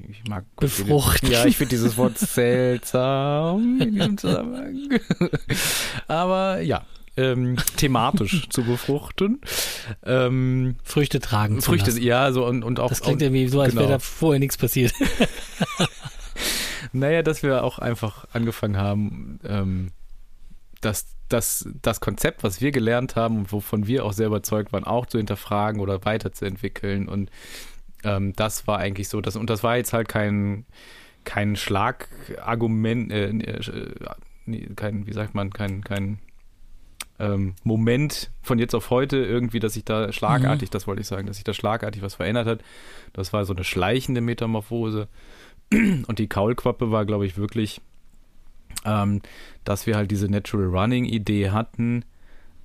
ich 0.09 0.27
mag 0.27 0.45
befruchten. 0.57 1.31
Ja, 1.31 1.45
ich 1.45 1.57
finde 1.57 1.69
dieses 1.69 1.97
Wort 1.97 2.17
seltsam 2.17 3.79
in 3.81 3.93
diesem 3.93 4.17
Zusammenhang. 4.17 4.99
Aber 6.07 6.61
ja, 6.61 6.85
ähm, 7.17 7.57
thematisch 7.77 8.49
zu 8.49 8.63
befruchten. 8.63 9.41
Ähm, 10.03 10.75
Früchte 10.83 11.19
tragen. 11.19 11.61
Früchte, 11.61 11.91
ja, 11.99 12.31
so 12.31 12.45
und, 12.45 12.63
und 12.63 12.79
auch. 12.79 12.89
Das 12.89 13.01
klingt 13.01 13.21
irgendwie 13.21 13.47
so, 13.47 13.61
als 13.61 13.71
genau. 13.71 13.81
wäre 13.81 13.93
da 13.93 13.99
vorher 13.99 14.39
nichts 14.39 14.57
passiert. 14.57 14.93
naja, 16.93 17.21
dass 17.21 17.43
wir 17.43 17.63
auch 17.63 17.79
einfach 17.79 18.25
angefangen 18.33 18.77
haben, 18.77 19.39
ähm, 19.43 19.91
dass 20.79 21.07
das, 21.29 21.69
das 21.81 21.99
Konzept, 21.99 22.43
was 22.43 22.61
wir 22.61 22.71
gelernt 22.71 23.15
haben 23.15 23.37
und 23.39 23.51
wovon 23.51 23.87
wir 23.87 24.05
auch 24.05 24.13
sehr 24.13 24.27
überzeugt 24.27 24.73
waren, 24.73 24.83
auch 24.83 25.05
zu 25.05 25.17
hinterfragen 25.17 25.79
oder 25.81 26.03
weiterzuentwickeln 26.05 27.07
und 27.07 27.29
ähm, 28.03 28.33
das 28.35 28.67
war 28.67 28.79
eigentlich 28.79 29.09
so, 29.09 29.21
das, 29.21 29.35
und 29.35 29.49
das 29.49 29.63
war 29.63 29.77
jetzt 29.77 29.93
halt 29.93 30.07
kein, 30.07 30.65
kein 31.23 31.55
Schlagargument, 31.55 33.11
äh, 33.11 33.29
äh, 33.29 34.75
kein, 34.75 35.07
wie 35.07 35.13
sagt 35.13 35.35
man, 35.35 35.51
kein, 35.51 35.83
kein 35.83 36.19
ähm, 37.19 37.53
Moment 37.63 38.31
von 38.41 38.57
jetzt 38.57 38.73
auf 38.73 38.89
heute 38.89 39.17
irgendwie, 39.17 39.59
dass 39.59 39.73
sich 39.73 39.85
da 39.85 40.11
schlagartig, 40.11 40.69
mhm. 40.69 40.73
das 40.73 40.87
wollte 40.87 41.01
ich 41.01 41.07
sagen, 41.07 41.27
dass 41.27 41.37
sich 41.37 41.43
da 41.43 41.53
schlagartig 41.53 42.01
was 42.01 42.15
verändert 42.15 42.47
hat. 42.47 42.63
Das 43.13 43.31
war 43.31 43.45
so 43.45 43.53
eine 43.53 43.63
schleichende 43.63 44.21
Metamorphose. 44.21 45.07
Und 45.71 46.17
die 46.19 46.27
Kaulquappe 46.27 46.91
war, 46.91 47.05
glaube 47.05 47.25
ich, 47.25 47.37
wirklich, 47.37 47.79
ähm, 48.85 49.21
dass 49.63 49.85
wir 49.85 49.95
halt 49.95 50.09
diese 50.11 50.29
Natural 50.29 50.65
Running 50.67 51.05
Idee 51.05 51.51
hatten, 51.51 52.03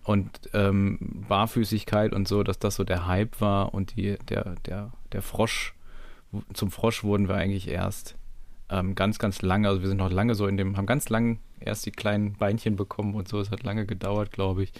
und 0.06 0.30
ähm, 0.54 1.24
Barfüßigkeit 1.28 2.12
und 2.12 2.28
so, 2.28 2.44
dass 2.44 2.60
das 2.60 2.76
so 2.76 2.84
der 2.84 3.08
Hype 3.08 3.40
war 3.40 3.74
und 3.74 3.96
die, 3.96 4.16
der, 4.28 4.54
der, 4.64 4.92
der 5.10 5.20
Frosch, 5.20 5.74
zum 6.54 6.70
Frosch 6.70 7.02
wurden 7.02 7.28
wir 7.28 7.34
eigentlich 7.34 7.68
erst 7.68 8.14
ähm, 8.70 8.94
ganz, 8.94 9.18
ganz 9.18 9.42
lange, 9.42 9.68
also 9.68 9.82
wir 9.82 9.88
sind 9.88 9.98
noch 9.98 10.12
lange 10.12 10.36
so 10.36 10.46
in 10.46 10.56
dem, 10.56 10.76
haben 10.76 10.86
ganz 10.86 11.08
lang 11.08 11.40
erst 11.58 11.86
die 11.86 11.90
kleinen 11.90 12.34
Beinchen 12.34 12.76
bekommen 12.76 13.14
und 13.14 13.26
so, 13.26 13.40
es 13.40 13.50
hat 13.50 13.64
lange 13.64 13.84
gedauert, 13.84 14.30
glaube 14.30 14.62
ich. 14.62 14.72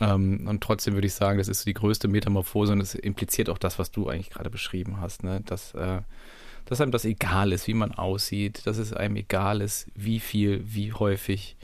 Ähm, 0.00 0.48
und 0.48 0.60
trotzdem 0.60 0.94
würde 0.94 1.06
ich 1.06 1.14
sagen, 1.14 1.38
das 1.38 1.46
ist 1.46 1.64
die 1.64 1.74
größte 1.74 2.08
Metamorphose 2.08 2.72
und 2.72 2.80
es 2.80 2.96
impliziert 2.96 3.48
auch 3.48 3.58
das, 3.58 3.78
was 3.78 3.92
du 3.92 4.08
eigentlich 4.08 4.30
gerade 4.30 4.50
beschrieben 4.50 5.00
hast, 5.00 5.22
ne? 5.22 5.40
dass, 5.46 5.72
äh, 5.74 6.00
dass 6.64 6.80
einem 6.80 6.90
das 6.90 7.04
egal 7.04 7.52
ist, 7.52 7.68
wie 7.68 7.74
man 7.74 7.92
aussieht, 7.92 8.66
dass 8.66 8.78
es 8.78 8.92
einem 8.92 9.14
egal 9.14 9.60
ist, 9.60 9.86
wie 9.94 10.18
viel, 10.18 10.64
wie 10.64 10.92
häufig 10.92 11.56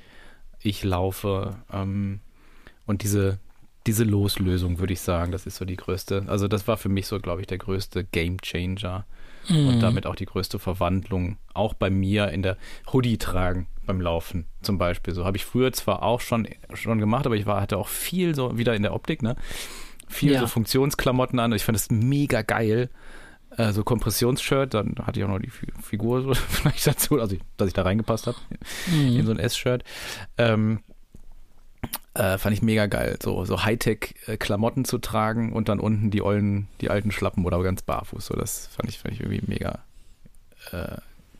ich 0.60 0.84
laufe. 0.84 1.56
Ähm, 1.72 2.20
und 2.88 3.02
diese, 3.02 3.38
diese 3.86 4.02
Loslösung, 4.02 4.80
würde 4.80 4.94
ich 4.94 5.00
sagen, 5.00 5.30
das 5.30 5.46
ist 5.46 5.56
so 5.56 5.64
die 5.64 5.76
größte, 5.76 6.24
also 6.26 6.48
das 6.48 6.66
war 6.66 6.76
für 6.76 6.88
mich 6.88 7.06
so, 7.06 7.20
glaube 7.20 7.42
ich, 7.42 7.46
der 7.46 7.58
größte 7.58 8.02
Game 8.02 8.40
Changer 8.40 9.04
mhm. 9.48 9.68
und 9.68 9.80
damit 9.80 10.06
auch 10.06 10.16
die 10.16 10.24
größte 10.24 10.58
Verwandlung, 10.58 11.36
auch 11.54 11.74
bei 11.74 11.90
mir 11.90 12.30
in 12.30 12.42
der 12.42 12.56
Hoodie 12.92 13.18
tragen 13.18 13.68
beim 13.86 14.00
Laufen 14.00 14.46
zum 14.62 14.78
Beispiel. 14.78 15.14
So 15.14 15.24
habe 15.24 15.36
ich 15.36 15.44
früher 15.44 15.72
zwar 15.72 16.02
auch 16.02 16.20
schon, 16.20 16.48
schon 16.74 16.98
gemacht, 16.98 17.26
aber 17.26 17.36
ich 17.36 17.46
war, 17.46 17.60
hatte 17.60 17.76
auch 17.76 17.88
viel 17.88 18.34
so 18.34 18.56
wieder 18.58 18.74
in 18.74 18.82
der 18.82 18.94
Optik, 18.94 19.22
ne? 19.22 19.36
Viel 20.08 20.32
ja. 20.32 20.40
so 20.40 20.46
Funktionsklamotten 20.46 21.38
an. 21.38 21.52
Ich 21.52 21.64
fand 21.64 21.76
das 21.76 21.90
mega 21.90 22.40
geil. 22.40 22.88
Äh, 23.56 23.72
so 23.72 23.84
Kompressionsshirt, 23.84 24.72
dann 24.72 24.94
hatte 25.02 25.20
ich 25.20 25.24
auch 25.24 25.30
noch 25.30 25.38
die 25.38 25.50
Figur 25.82 26.22
so 26.22 26.34
vielleicht 26.48 26.86
dazu, 26.86 27.20
also 27.20 27.36
dass 27.58 27.68
ich 27.68 27.74
da 27.74 27.82
reingepasst 27.82 28.26
habe 28.26 28.38
mhm. 28.90 29.18
in 29.18 29.26
so 29.26 29.32
ein 29.32 29.38
S-Shirt. 29.38 29.84
Ähm, 30.38 30.80
äh, 32.14 32.38
fand 32.38 32.54
ich 32.54 32.62
mega 32.62 32.86
geil, 32.86 33.18
so, 33.22 33.44
so 33.44 33.64
Hightech-Klamotten 33.64 34.84
zu 34.84 34.98
tragen 34.98 35.52
und 35.52 35.68
dann 35.68 35.80
unten 35.80 36.10
die 36.10 36.22
ollen, 36.22 36.68
die 36.80 36.90
alten 36.90 37.12
Schlappen 37.12 37.44
oder 37.44 37.62
ganz 37.62 37.82
barfuß. 37.82 38.26
So, 38.26 38.34
das 38.34 38.68
fand 38.68 38.88
ich, 38.88 38.98
fand 38.98 39.14
ich 39.14 39.20
irgendwie 39.20 39.42
mega 39.46 39.80
äh, 40.72 40.96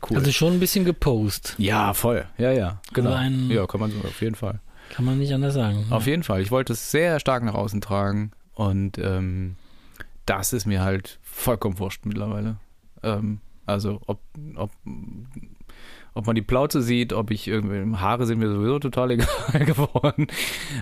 cool. 0.09 0.17
Also 0.17 0.31
schon 0.31 0.53
ein 0.53 0.59
bisschen 0.59 0.85
gepost. 0.85 1.55
Ja, 1.57 1.93
voll. 1.93 2.25
Ja, 2.37 2.51
ja, 2.51 2.81
genau. 2.93 3.13
Ein, 3.13 3.49
ja, 3.49 3.65
kann 3.67 3.79
man 3.79 3.91
so 3.91 3.99
auf 3.99 4.21
jeden 4.21 4.35
Fall. 4.35 4.59
Kann 4.89 5.05
man 5.05 5.19
nicht 5.19 5.33
anders 5.33 5.53
sagen. 5.53 5.85
Auf 5.89 6.07
jeden 6.07 6.23
Fall. 6.23 6.41
Ich 6.41 6.51
wollte 6.51 6.73
es 6.73 6.91
sehr 6.91 7.19
stark 7.19 7.43
nach 7.43 7.53
außen 7.53 7.81
tragen 7.81 8.31
und 8.53 8.97
ähm, 8.97 9.55
das 10.25 10.53
ist 10.53 10.65
mir 10.65 10.81
halt 10.81 11.19
vollkommen 11.21 11.79
wurscht 11.79 12.05
mittlerweile. 12.05 12.57
Ähm, 13.03 13.39
also 13.65 14.01
ob, 14.07 14.19
ob 14.55 14.71
ob 16.19 16.27
man 16.27 16.35
die 16.35 16.41
Plauze 16.41 16.81
sieht, 16.81 17.13
ob 17.13 17.31
ich 17.31 17.47
irgendwie, 17.47 17.97
Haare 17.97 18.25
sind 18.25 18.39
mir 18.39 18.51
sowieso 18.51 18.77
total 18.77 19.11
egal 19.11 19.65
geworden. 19.65 20.27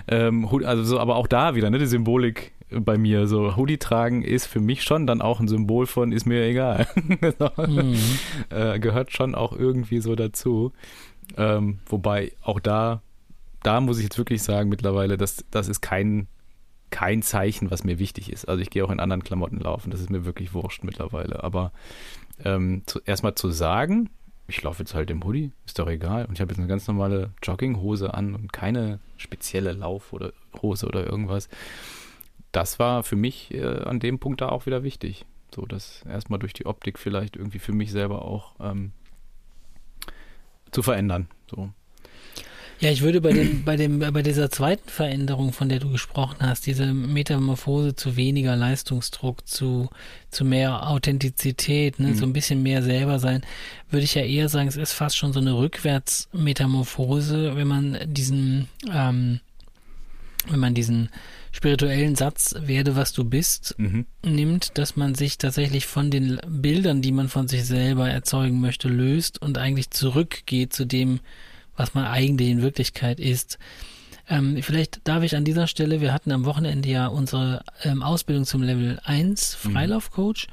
Ähm, 0.08 0.46
also 0.64 0.82
so, 0.82 0.98
aber 0.98 1.14
auch 1.14 1.28
da 1.28 1.54
wieder, 1.54 1.70
ne, 1.70 1.78
die 1.78 1.86
Symbolik 1.86 2.52
bei 2.70 2.98
mir, 2.98 3.28
so 3.28 3.56
Hoodie 3.56 3.78
tragen 3.78 4.22
ist 4.22 4.46
für 4.46 4.60
mich 4.60 4.82
schon 4.82 5.06
dann 5.06 5.22
auch 5.22 5.38
ein 5.38 5.46
Symbol 5.46 5.86
von, 5.86 6.10
ist 6.10 6.26
mir 6.26 6.44
egal. 6.44 6.88
mhm. 6.96 7.96
äh, 8.50 8.80
gehört 8.80 9.12
schon 9.12 9.36
auch 9.36 9.52
irgendwie 9.56 10.00
so 10.00 10.16
dazu. 10.16 10.72
Ähm, 11.36 11.78
wobei 11.86 12.32
auch 12.42 12.58
da, 12.58 13.00
da 13.62 13.80
muss 13.80 13.98
ich 13.98 14.04
jetzt 14.04 14.18
wirklich 14.18 14.42
sagen, 14.42 14.68
mittlerweile, 14.68 15.16
das, 15.16 15.44
das 15.52 15.68
ist 15.68 15.80
kein, 15.80 16.26
kein 16.90 17.22
Zeichen, 17.22 17.70
was 17.70 17.84
mir 17.84 18.00
wichtig 18.00 18.32
ist. 18.32 18.48
Also 18.48 18.60
ich 18.60 18.70
gehe 18.70 18.84
auch 18.84 18.90
in 18.90 18.98
anderen 18.98 19.22
Klamotten 19.22 19.60
laufen, 19.60 19.90
das 19.92 20.00
ist 20.00 20.10
mir 20.10 20.24
wirklich 20.24 20.52
wurscht 20.52 20.82
mittlerweile. 20.82 21.44
Aber 21.44 21.70
ähm, 22.44 22.82
erstmal 23.06 23.36
zu 23.36 23.50
sagen, 23.50 24.10
ich 24.48 24.62
laufe 24.62 24.82
jetzt 24.82 24.94
halt 24.94 25.10
im 25.10 25.22
Hoodie, 25.24 25.52
ist 25.66 25.78
doch 25.78 25.88
egal. 25.88 26.24
Und 26.24 26.32
ich 26.32 26.40
habe 26.40 26.50
jetzt 26.50 26.58
eine 26.58 26.68
ganz 26.68 26.88
normale 26.88 27.30
Jogginghose 27.42 28.12
an 28.14 28.34
und 28.34 28.52
keine 28.52 28.98
spezielle 29.18 29.72
Lauf- 29.72 30.12
oder 30.14 30.32
Hose 30.62 30.86
oder 30.86 31.06
irgendwas. 31.06 31.50
Das 32.50 32.78
war 32.78 33.02
für 33.02 33.16
mich 33.16 33.52
äh, 33.52 33.62
an 33.62 34.00
dem 34.00 34.18
Punkt 34.18 34.40
da 34.40 34.48
auch 34.48 34.64
wieder 34.64 34.82
wichtig. 34.82 35.26
So, 35.54 35.66
das 35.66 36.02
erstmal 36.08 36.38
durch 36.38 36.54
die 36.54 36.64
Optik 36.64 36.98
vielleicht 36.98 37.36
irgendwie 37.36 37.58
für 37.58 37.72
mich 37.72 37.92
selber 37.92 38.22
auch 38.22 38.54
ähm, 38.58 38.92
zu 40.70 40.82
verändern. 40.82 41.28
So. 41.50 41.70
Ja, 42.80 42.92
ich 42.92 43.02
würde 43.02 43.20
bei 43.20 43.32
dem, 43.32 43.64
bei 43.64 43.76
dem, 43.76 43.98
bei 43.98 44.22
dieser 44.22 44.50
zweiten 44.50 44.88
Veränderung, 44.88 45.52
von 45.52 45.68
der 45.68 45.80
du 45.80 45.90
gesprochen 45.90 46.36
hast, 46.40 46.66
diese 46.66 46.92
Metamorphose 46.92 47.96
zu 47.96 48.16
weniger 48.16 48.54
Leistungsdruck, 48.54 49.48
zu, 49.48 49.88
zu 50.30 50.44
mehr 50.44 50.88
Authentizität, 50.88 51.98
ne, 51.98 52.08
mhm. 52.08 52.14
so 52.14 52.24
ein 52.24 52.32
bisschen 52.32 52.62
mehr 52.62 52.82
selber 52.82 53.18
sein, 53.18 53.42
würde 53.90 54.04
ich 54.04 54.14
ja 54.14 54.22
eher 54.22 54.48
sagen, 54.48 54.68
es 54.68 54.76
ist 54.76 54.92
fast 54.92 55.16
schon 55.16 55.32
so 55.32 55.40
eine 55.40 55.56
Rückwärtsmetamorphose, 55.56 57.56
wenn 57.56 57.66
man 57.66 57.98
diesen, 58.06 58.68
ähm, 58.92 59.40
wenn 60.48 60.60
man 60.60 60.74
diesen 60.74 61.08
spirituellen 61.50 62.14
Satz, 62.14 62.54
werde 62.60 62.94
was 62.94 63.12
du 63.12 63.24
bist, 63.24 63.74
Mhm. 63.78 64.06
nimmt, 64.24 64.78
dass 64.78 64.94
man 64.94 65.16
sich 65.16 65.38
tatsächlich 65.38 65.86
von 65.86 66.12
den 66.12 66.38
Bildern, 66.46 67.02
die 67.02 67.10
man 67.10 67.28
von 67.28 67.48
sich 67.48 67.64
selber 67.64 68.08
erzeugen 68.08 68.60
möchte, 68.60 68.88
löst 68.88 69.42
und 69.42 69.58
eigentlich 69.58 69.90
zurückgeht 69.90 70.72
zu 70.72 70.84
dem, 70.84 71.18
was 71.78 71.94
man 71.94 72.04
eigentlich 72.04 72.50
in 72.50 72.60
Wirklichkeit 72.60 73.20
ist. 73.20 73.58
Ähm, 74.28 74.58
vielleicht 74.62 75.00
darf 75.08 75.22
ich 75.22 75.36
an 75.36 75.44
dieser 75.44 75.66
Stelle, 75.66 76.02
wir 76.02 76.12
hatten 76.12 76.32
am 76.32 76.44
Wochenende 76.44 76.88
ja 76.88 77.06
unsere 77.06 77.64
ähm, 77.82 78.02
Ausbildung 78.02 78.44
zum 78.44 78.62
Level 78.62 79.00
1 79.04 79.54
Freilaufcoach 79.54 80.48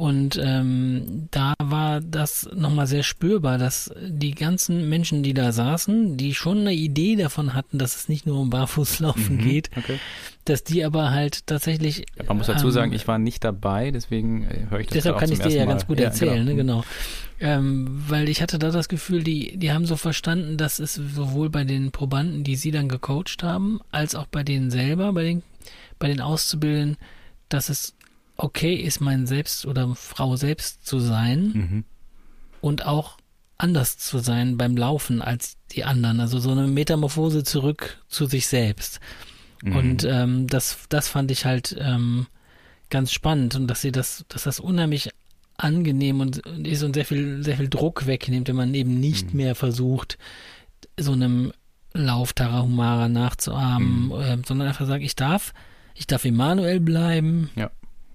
und 0.00 0.40
ähm, 0.42 1.28
da 1.30 1.52
war 1.62 2.00
das 2.00 2.48
nochmal 2.54 2.86
sehr 2.86 3.02
spürbar, 3.02 3.58
dass 3.58 3.92
die 4.02 4.30
ganzen 4.34 4.88
Menschen, 4.88 5.22
die 5.22 5.34
da 5.34 5.52
saßen, 5.52 6.16
die 6.16 6.34
schon 6.34 6.60
eine 6.60 6.72
Idee 6.72 7.16
davon 7.16 7.52
hatten, 7.54 7.78
dass 7.78 7.96
es 7.96 8.08
nicht 8.08 8.24
nur 8.26 8.40
um 8.40 8.48
Barfußlaufen 8.50 9.36
Mhm. 9.36 9.40
geht, 9.42 9.70
Okay. 9.76 9.98
dass 10.46 10.64
die 10.64 10.84
aber 10.84 11.10
halt 11.10 11.46
tatsächlich 11.46 12.06
Ja, 12.16 12.24
man 12.28 12.38
muss 12.38 12.46
dazu 12.46 12.68
ähm, 12.68 12.72
sagen, 12.72 12.92
ich 12.92 13.06
war 13.06 13.18
nicht 13.18 13.44
dabei, 13.44 13.90
deswegen 13.90 14.44
äh, 14.44 14.66
höre 14.70 14.80
ich 14.80 14.86
das 14.86 14.94
Deshalb 14.94 15.16
auch 15.16 15.20
kann 15.20 15.30
ich 15.32 15.38
dir 15.38 15.50
ja 15.50 15.64
Mal. 15.66 15.72
ganz 15.72 15.86
gut 15.86 15.98
Ja, 15.98 16.06
erzählen, 16.06 16.46
genau. 16.46 16.50
ne, 16.50 16.54
genau. 16.56 16.84
Ähm, 17.38 18.02
weil 18.08 18.28
ich 18.28 18.42
hatte 18.42 18.58
da 18.58 18.70
das 18.70 18.88
Gefühl, 18.88 19.22
die, 19.22 19.56
die 19.56 19.72
haben 19.72 19.86
so 19.86 19.96
verstanden, 19.96 20.56
dass 20.56 20.78
es 20.78 20.94
sowohl 20.94 21.50
bei 21.50 21.64
den 21.64 21.90
Probanden, 21.90 22.42
die 22.44 22.56
sie 22.56 22.70
dann 22.70 22.88
gecoacht 22.88 23.42
haben, 23.42 23.80
als 23.90 24.14
auch 24.14 24.26
bei 24.26 24.42
denen 24.44 24.70
selber, 24.70 25.12
bei 25.12 25.24
den, 25.24 25.42
bei 25.98 26.08
den 26.08 26.20
Auszubildenden, 26.20 26.96
dass 27.48 27.68
es 27.68 27.94
okay 28.42 28.74
ist, 28.74 29.00
mein 29.00 29.26
Selbst 29.26 29.66
oder 29.66 29.94
Frau 29.94 30.36
selbst 30.36 30.86
zu 30.86 30.98
sein 30.98 31.40
Mhm. 31.54 31.84
und 32.60 32.86
auch 32.86 33.16
anders 33.58 33.98
zu 33.98 34.18
sein 34.18 34.56
beim 34.56 34.76
Laufen 34.76 35.20
als 35.22 35.56
die 35.72 35.84
anderen. 35.84 36.20
Also 36.20 36.38
so 36.38 36.50
eine 36.52 36.66
Metamorphose 36.66 37.44
zurück 37.44 38.02
zu 38.08 38.26
sich 38.26 38.46
selbst. 38.46 39.00
Mhm. 39.62 39.76
Und 39.76 40.04
ähm, 40.04 40.46
das, 40.46 40.78
das 40.88 41.08
fand 41.08 41.30
ich 41.30 41.44
halt 41.44 41.76
ähm, 41.78 42.26
ganz 42.88 43.12
spannend 43.12 43.54
und 43.56 43.66
dass 43.68 43.82
sie 43.82 43.92
das, 43.92 44.24
dass 44.28 44.44
das 44.44 44.60
unheimlich 44.60 45.10
angenehm 45.58 46.20
und 46.20 46.38
ist 46.66 46.82
und 46.82 46.94
sehr 46.94 47.04
viel, 47.04 47.44
sehr 47.44 47.58
viel 47.58 47.68
Druck 47.68 48.06
wegnimmt, 48.06 48.48
wenn 48.48 48.56
man 48.56 48.72
eben 48.74 48.98
nicht 48.98 49.32
Mhm. 49.32 49.36
mehr 49.36 49.54
versucht, 49.54 50.16
so 50.98 51.12
einem 51.12 51.52
Lauf 51.92 52.32
Tarahumara 52.32 53.08
nachzuahmen, 53.08 54.10
äh, 54.12 54.38
sondern 54.46 54.68
einfach 54.68 54.86
sagt, 54.86 55.02
ich 55.02 55.16
darf, 55.16 55.52
ich 55.94 56.06
darf 56.06 56.24
Emanuel 56.24 56.80
bleiben, 56.80 57.50
Ja. 57.56 57.70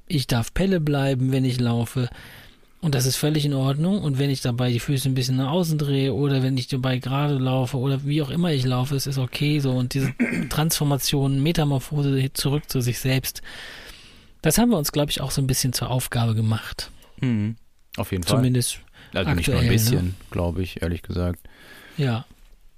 Ich 0.07 0.27
darf 0.27 0.53
Pelle 0.53 0.79
bleiben, 0.79 1.31
wenn 1.31 1.45
ich 1.45 1.59
laufe. 1.59 2.09
Und 2.81 2.93
das 2.93 3.05
ist 3.05 3.15
völlig 3.15 3.45
in 3.45 3.53
Ordnung. 3.53 4.01
Und 4.01 4.19
wenn 4.19 4.29
ich 4.29 4.41
dabei 4.41 4.71
die 4.71 4.79
Füße 4.79 5.09
ein 5.09 5.15
bisschen 5.15 5.37
nach 5.37 5.51
außen 5.51 5.77
drehe 5.77 6.13
oder 6.13 6.43
wenn 6.43 6.57
ich 6.57 6.67
dabei 6.67 6.99
gerade 6.99 7.35
laufe 7.35 7.77
oder 7.77 8.05
wie 8.05 8.21
auch 8.21 8.29
immer 8.29 8.51
ich 8.51 8.63
laufe, 8.63 8.95
es 8.95 9.07
ist 9.07 9.17
okay 9.17 9.59
so. 9.59 9.71
Und 9.71 9.93
diese 9.93 10.13
Transformation, 10.49 11.41
Metamorphose 11.41 12.31
zurück 12.33 12.69
zu 12.69 12.81
sich 12.81 12.99
selbst, 12.99 13.41
das 14.41 14.59
haben 14.59 14.69
wir 14.69 14.77
uns, 14.77 14.91
glaube 14.91 15.09
ich, 15.09 15.21
auch 15.21 15.31
so 15.31 15.41
ein 15.41 15.47
bisschen 15.47 15.73
zur 15.73 15.89
Aufgabe 15.89 16.35
gemacht. 16.35 16.91
Mhm. 17.21 17.55
Auf 17.97 18.11
jeden 18.11 18.23
Fall. 18.23 18.37
Zumindest, 18.37 18.81
also 19.13 19.31
nicht 19.31 19.47
nur 19.47 19.57
aktuell, 19.57 19.59
ein 19.59 19.65
ne? 19.65 19.71
bisschen, 19.71 20.15
glaube 20.29 20.61
ich, 20.61 20.81
ehrlich 20.81 21.01
gesagt. 21.01 21.39
ja. 21.97 22.25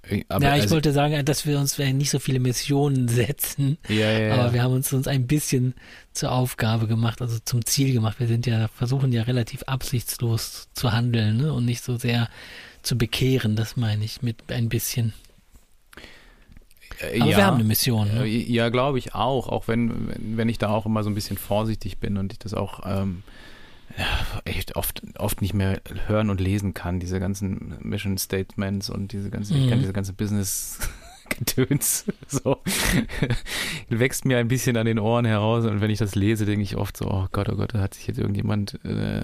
Äh, 0.08 0.24
Aber 0.28 0.44
ja, 0.44 0.56
ich 0.56 0.62
also, 0.62 0.74
wollte 0.74 0.92
sagen, 0.92 1.24
dass 1.24 1.46
wir 1.46 1.58
uns 1.58 1.78
nicht 1.78 2.10
so 2.10 2.18
viele 2.18 2.40
Missionen 2.40 3.08
setzen, 3.08 3.78
ja, 3.88 3.94
ja, 4.10 4.18
ja. 4.18 4.34
aber 4.34 4.52
wir 4.52 4.62
haben 4.62 4.74
uns 4.74 4.92
uns 4.92 5.06
ein 5.06 5.26
bisschen 5.26 5.74
zur 6.12 6.32
Aufgabe 6.32 6.86
gemacht, 6.86 7.20
also 7.22 7.38
zum 7.44 7.64
Ziel 7.64 7.92
gemacht. 7.92 8.20
Wir 8.20 8.26
sind 8.26 8.46
ja, 8.46 8.68
versuchen 8.68 9.12
ja 9.12 9.22
relativ 9.22 9.62
absichtslos 9.64 10.68
zu 10.74 10.92
handeln 10.92 11.38
ne? 11.38 11.52
und 11.52 11.64
nicht 11.64 11.82
so 11.84 11.96
sehr 11.96 12.28
zu 12.82 12.96
bekehren, 12.96 13.56
das 13.56 13.76
meine 13.76 14.04
ich 14.04 14.22
mit 14.22 14.36
ein 14.50 14.68
bisschen. 14.68 15.12
Äh, 17.00 17.20
Aber 17.20 17.30
ja. 17.30 17.36
wir 17.36 17.46
haben 17.46 17.54
eine 17.56 17.64
Mission. 17.64 18.08
Äh, 18.08 18.14
Ne? 18.20 18.26
Ja, 18.26 18.68
glaube 18.70 18.98
ich 18.98 19.14
auch, 19.14 19.48
auch 19.48 19.68
wenn, 19.68 20.36
wenn- 20.36 20.48
ich 20.48 20.58
da 20.58 20.68
auch 20.68 20.86
immer 20.86 21.02
so 21.02 21.10
ein 21.10 21.14
bisschen 21.14 21.36
vorsichtig 21.38 21.98
bin 21.98 22.16
und 22.16 22.32
ich 22.32 22.38
das 22.38 22.54
auch 22.54 22.80
ähm, 22.86 23.22
echt 24.44 24.76
oft, 24.76 25.02
oft 25.18 25.40
nicht 25.42 25.54
mehr 25.54 25.80
hören 26.06 26.30
und 26.30 26.40
lesen 26.40 26.74
kann, 26.74 27.00
diese 27.00 27.20
ganzen 27.20 27.74
Mission 27.82 28.18
Statements 28.18 28.90
und 28.90 29.12
diese 29.12 29.30
ganze, 29.30 29.54
ich 29.54 29.64
Mhm. 29.66 29.70
kann 29.70 29.80
diese 29.80 29.92
ganze 29.92 30.12
Business 30.12 30.78
Gedöns, 31.28 32.06
so, 32.26 32.56
wächst 33.88 34.24
mir 34.24 34.38
ein 34.38 34.48
bisschen 34.48 34.76
an 34.76 34.86
den 34.86 34.98
Ohren 34.98 35.24
heraus 35.26 35.64
und 35.66 35.80
wenn 35.80 35.90
ich 35.90 35.98
das 35.98 36.14
lese, 36.14 36.46
denke 36.46 36.62
ich 36.62 36.76
oft 36.76 36.96
so, 36.96 37.10
oh 37.10 37.26
Gott, 37.32 37.48
oh 37.48 37.56
Gott, 37.56 37.74
da 37.74 37.80
hat 37.80 37.94
sich 37.94 38.06
jetzt 38.06 38.18
irgendjemand 38.18 38.78
äh, 38.84 39.22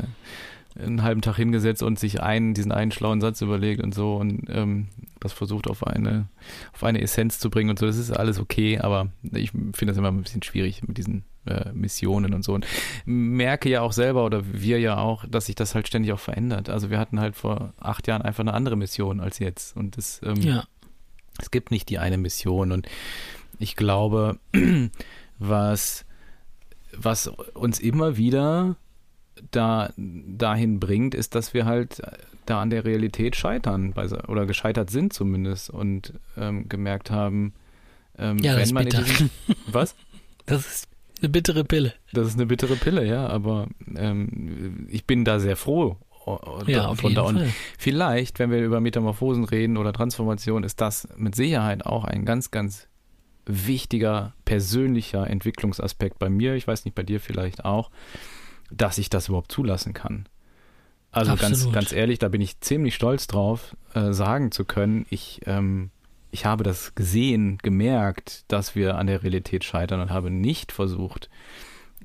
einen 0.78 1.02
halben 1.02 1.22
Tag 1.22 1.36
hingesetzt 1.36 1.82
und 1.82 1.98
sich 1.98 2.20
einen, 2.20 2.52
diesen 2.52 2.72
einen 2.72 2.90
schlauen 2.90 3.20
Satz 3.20 3.40
überlegt 3.40 3.82
und 3.82 3.94
so 3.94 4.16
und 4.16 4.48
ähm, 4.48 4.88
das 5.20 5.32
versucht 5.32 5.68
auf 5.68 5.86
eine, 5.86 6.26
auf 6.74 6.84
eine 6.84 7.00
Essenz 7.00 7.38
zu 7.38 7.48
bringen 7.48 7.70
und 7.70 7.78
so. 7.78 7.86
Das 7.86 7.96
ist 7.96 8.10
alles 8.10 8.38
okay, 8.38 8.78
aber 8.80 9.08
ich 9.32 9.52
finde 9.52 9.86
das 9.86 9.96
immer 9.96 10.08
ein 10.10 10.22
bisschen 10.22 10.42
schwierig 10.42 10.86
mit 10.86 10.98
diesen 10.98 11.24
äh, 11.46 11.72
Missionen 11.72 12.34
und 12.34 12.44
so. 12.44 12.54
Und 12.54 12.66
merke 13.04 13.68
ja 13.68 13.82
auch 13.82 13.92
selber 13.92 14.24
oder 14.24 14.42
wir 14.52 14.78
ja 14.78 14.98
auch, 14.98 15.24
dass 15.26 15.46
sich 15.46 15.54
das 15.54 15.74
halt 15.74 15.88
ständig 15.88 16.12
auch 16.12 16.20
verändert. 16.20 16.68
Also 16.70 16.90
wir 16.90 16.98
hatten 16.98 17.20
halt 17.20 17.36
vor 17.36 17.72
acht 17.78 18.06
Jahren 18.06 18.22
einfach 18.22 18.40
eine 18.42 18.54
andere 18.54 18.76
Mission 18.76 19.20
als 19.20 19.38
jetzt 19.38 19.76
und 19.76 19.96
das, 19.96 20.20
ähm, 20.24 20.40
Ja, 20.40 20.64
es 21.38 21.50
gibt 21.50 21.70
nicht 21.70 21.88
die 21.88 21.98
eine 21.98 22.18
Mission 22.18 22.72
und 22.72 22.88
ich 23.58 23.76
glaube, 23.76 24.38
was, 25.38 26.04
was 26.96 27.28
uns 27.54 27.80
immer 27.80 28.16
wieder 28.16 28.76
da, 29.50 29.92
dahin 29.96 30.80
bringt, 30.80 31.14
ist, 31.14 31.34
dass 31.34 31.54
wir 31.54 31.64
halt 31.64 32.00
da 32.46 32.60
an 32.60 32.70
der 32.70 32.84
Realität 32.84 33.36
scheitern 33.36 33.94
oder 34.28 34.46
gescheitert 34.46 34.90
sind 34.90 35.12
zumindest 35.12 35.70
und 35.70 36.14
ähm, 36.36 36.68
gemerkt 36.68 37.10
haben, 37.10 37.54
ähm, 38.18 38.38
ja, 38.38 38.56
wenn 38.56 38.72
man 38.72 38.86
in 38.86 39.04
diesem, 39.04 39.30
was? 39.66 39.96
Das 40.46 40.66
ist 40.66 40.88
eine 41.24 41.30
bittere 41.30 41.64
Pille. 41.64 41.94
Das 42.12 42.28
ist 42.28 42.34
eine 42.34 42.46
bittere 42.46 42.76
Pille, 42.76 43.04
ja, 43.06 43.26
aber 43.26 43.68
ähm, 43.96 44.86
ich 44.90 45.06
bin 45.06 45.24
da 45.24 45.40
sehr 45.40 45.56
froh. 45.56 45.96
äh, 46.26 46.72
Ja, 46.72 46.86
auf 46.86 47.02
jeden 47.02 47.14
da 47.14 47.22
und 47.22 47.38
Fall. 47.38 47.48
Vielleicht, 47.78 48.38
wenn 48.38 48.50
wir 48.50 48.60
über 48.62 48.80
Metamorphosen 48.80 49.44
reden 49.44 49.76
oder 49.76 49.92
Transformation, 49.92 50.64
ist 50.64 50.80
das 50.80 51.08
mit 51.16 51.34
Sicherheit 51.34 51.86
auch 51.86 52.04
ein 52.04 52.24
ganz, 52.24 52.50
ganz 52.50 52.88
wichtiger 53.46 54.34
persönlicher 54.44 55.28
Entwicklungsaspekt 55.28 56.18
bei 56.18 56.30
mir. 56.30 56.54
Ich 56.54 56.66
weiß 56.66 56.84
nicht, 56.84 56.94
bei 56.94 57.02
dir 57.02 57.20
vielleicht 57.20 57.64
auch, 57.64 57.90
dass 58.70 58.98
ich 58.98 59.10
das 59.10 59.28
überhaupt 59.28 59.52
zulassen 59.52 59.92
kann. 59.92 60.26
Also 61.10 61.36
ganz, 61.36 61.70
ganz 61.70 61.92
ehrlich, 61.92 62.18
da 62.18 62.28
bin 62.28 62.40
ich 62.40 62.60
ziemlich 62.60 62.94
stolz 62.94 63.26
drauf, 63.28 63.76
äh, 63.94 64.12
sagen 64.12 64.50
zu 64.50 64.64
können, 64.64 65.06
ich, 65.10 65.42
ähm, 65.46 65.90
ich 66.34 66.44
habe 66.44 66.64
das 66.64 66.96
gesehen, 66.96 67.58
gemerkt, 67.62 68.44
dass 68.48 68.74
wir 68.74 68.96
an 68.96 69.06
der 69.06 69.22
Realität 69.22 69.62
scheitern 69.62 70.00
und 70.00 70.10
habe 70.10 70.32
nicht 70.32 70.72
versucht, 70.72 71.30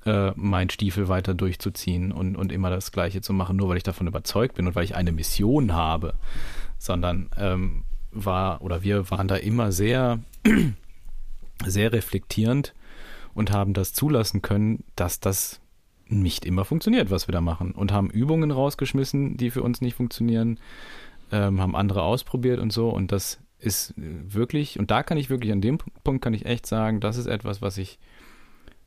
äh, 0.05 0.33
meinen 0.35 0.69
Stiefel 0.69 1.07
weiter 1.07 1.33
durchzuziehen 1.33 2.11
und, 2.11 2.35
und 2.35 2.51
immer 2.51 2.69
das 2.69 2.91
Gleiche 2.91 3.21
zu 3.21 3.33
machen, 3.33 3.55
nur 3.55 3.69
weil 3.69 3.77
ich 3.77 3.83
davon 3.83 4.05
überzeugt 4.05 4.53
bin 4.53 4.67
und 4.67 4.75
weil 4.75 4.83
ich 4.83 4.95
eine 4.95 5.11
Mission 5.11 5.73
habe, 5.73 6.13
sondern 6.77 7.31
ähm, 7.37 7.85
war 8.11 8.61
oder 8.61 8.83
wir 8.83 9.09
waren 9.09 9.27
da 9.27 9.35
immer 9.35 9.71
sehr, 9.71 10.19
sehr 11.65 11.91
reflektierend 11.91 12.75
und 13.33 13.51
haben 13.51 13.73
das 13.73 13.93
zulassen 13.93 14.43
können, 14.43 14.83
dass 14.95 15.19
das 15.19 15.59
nicht 16.05 16.45
immer 16.45 16.65
funktioniert, 16.65 17.09
was 17.09 17.27
wir 17.27 17.33
da 17.33 17.41
machen 17.41 17.71
und 17.71 17.91
haben 17.91 18.11
Übungen 18.11 18.51
rausgeschmissen, 18.51 19.37
die 19.37 19.49
für 19.49 19.63
uns 19.63 19.81
nicht 19.81 19.95
funktionieren, 19.95 20.59
ähm, 21.31 21.59
haben 21.59 21.75
andere 21.75 22.03
ausprobiert 22.03 22.59
und 22.59 22.71
so 22.71 22.89
und 22.89 23.11
das 23.11 23.39
ist 23.59 23.91
äh, 23.91 24.33
wirklich, 24.33 24.79
und 24.79 24.91
da 24.91 25.03
kann 25.03 25.17
ich 25.17 25.29
wirklich, 25.29 25.51
an 25.51 25.61
dem 25.61 25.77
Punkt 26.03 26.23
kann 26.23 26.33
ich 26.33 26.45
echt 26.45 26.65
sagen, 26.65 26.99
das 26.99 27.17
ist 27.17 27.27
etwas, 27.27 27.61
was 27.61 27.77
ich 27.77 27.99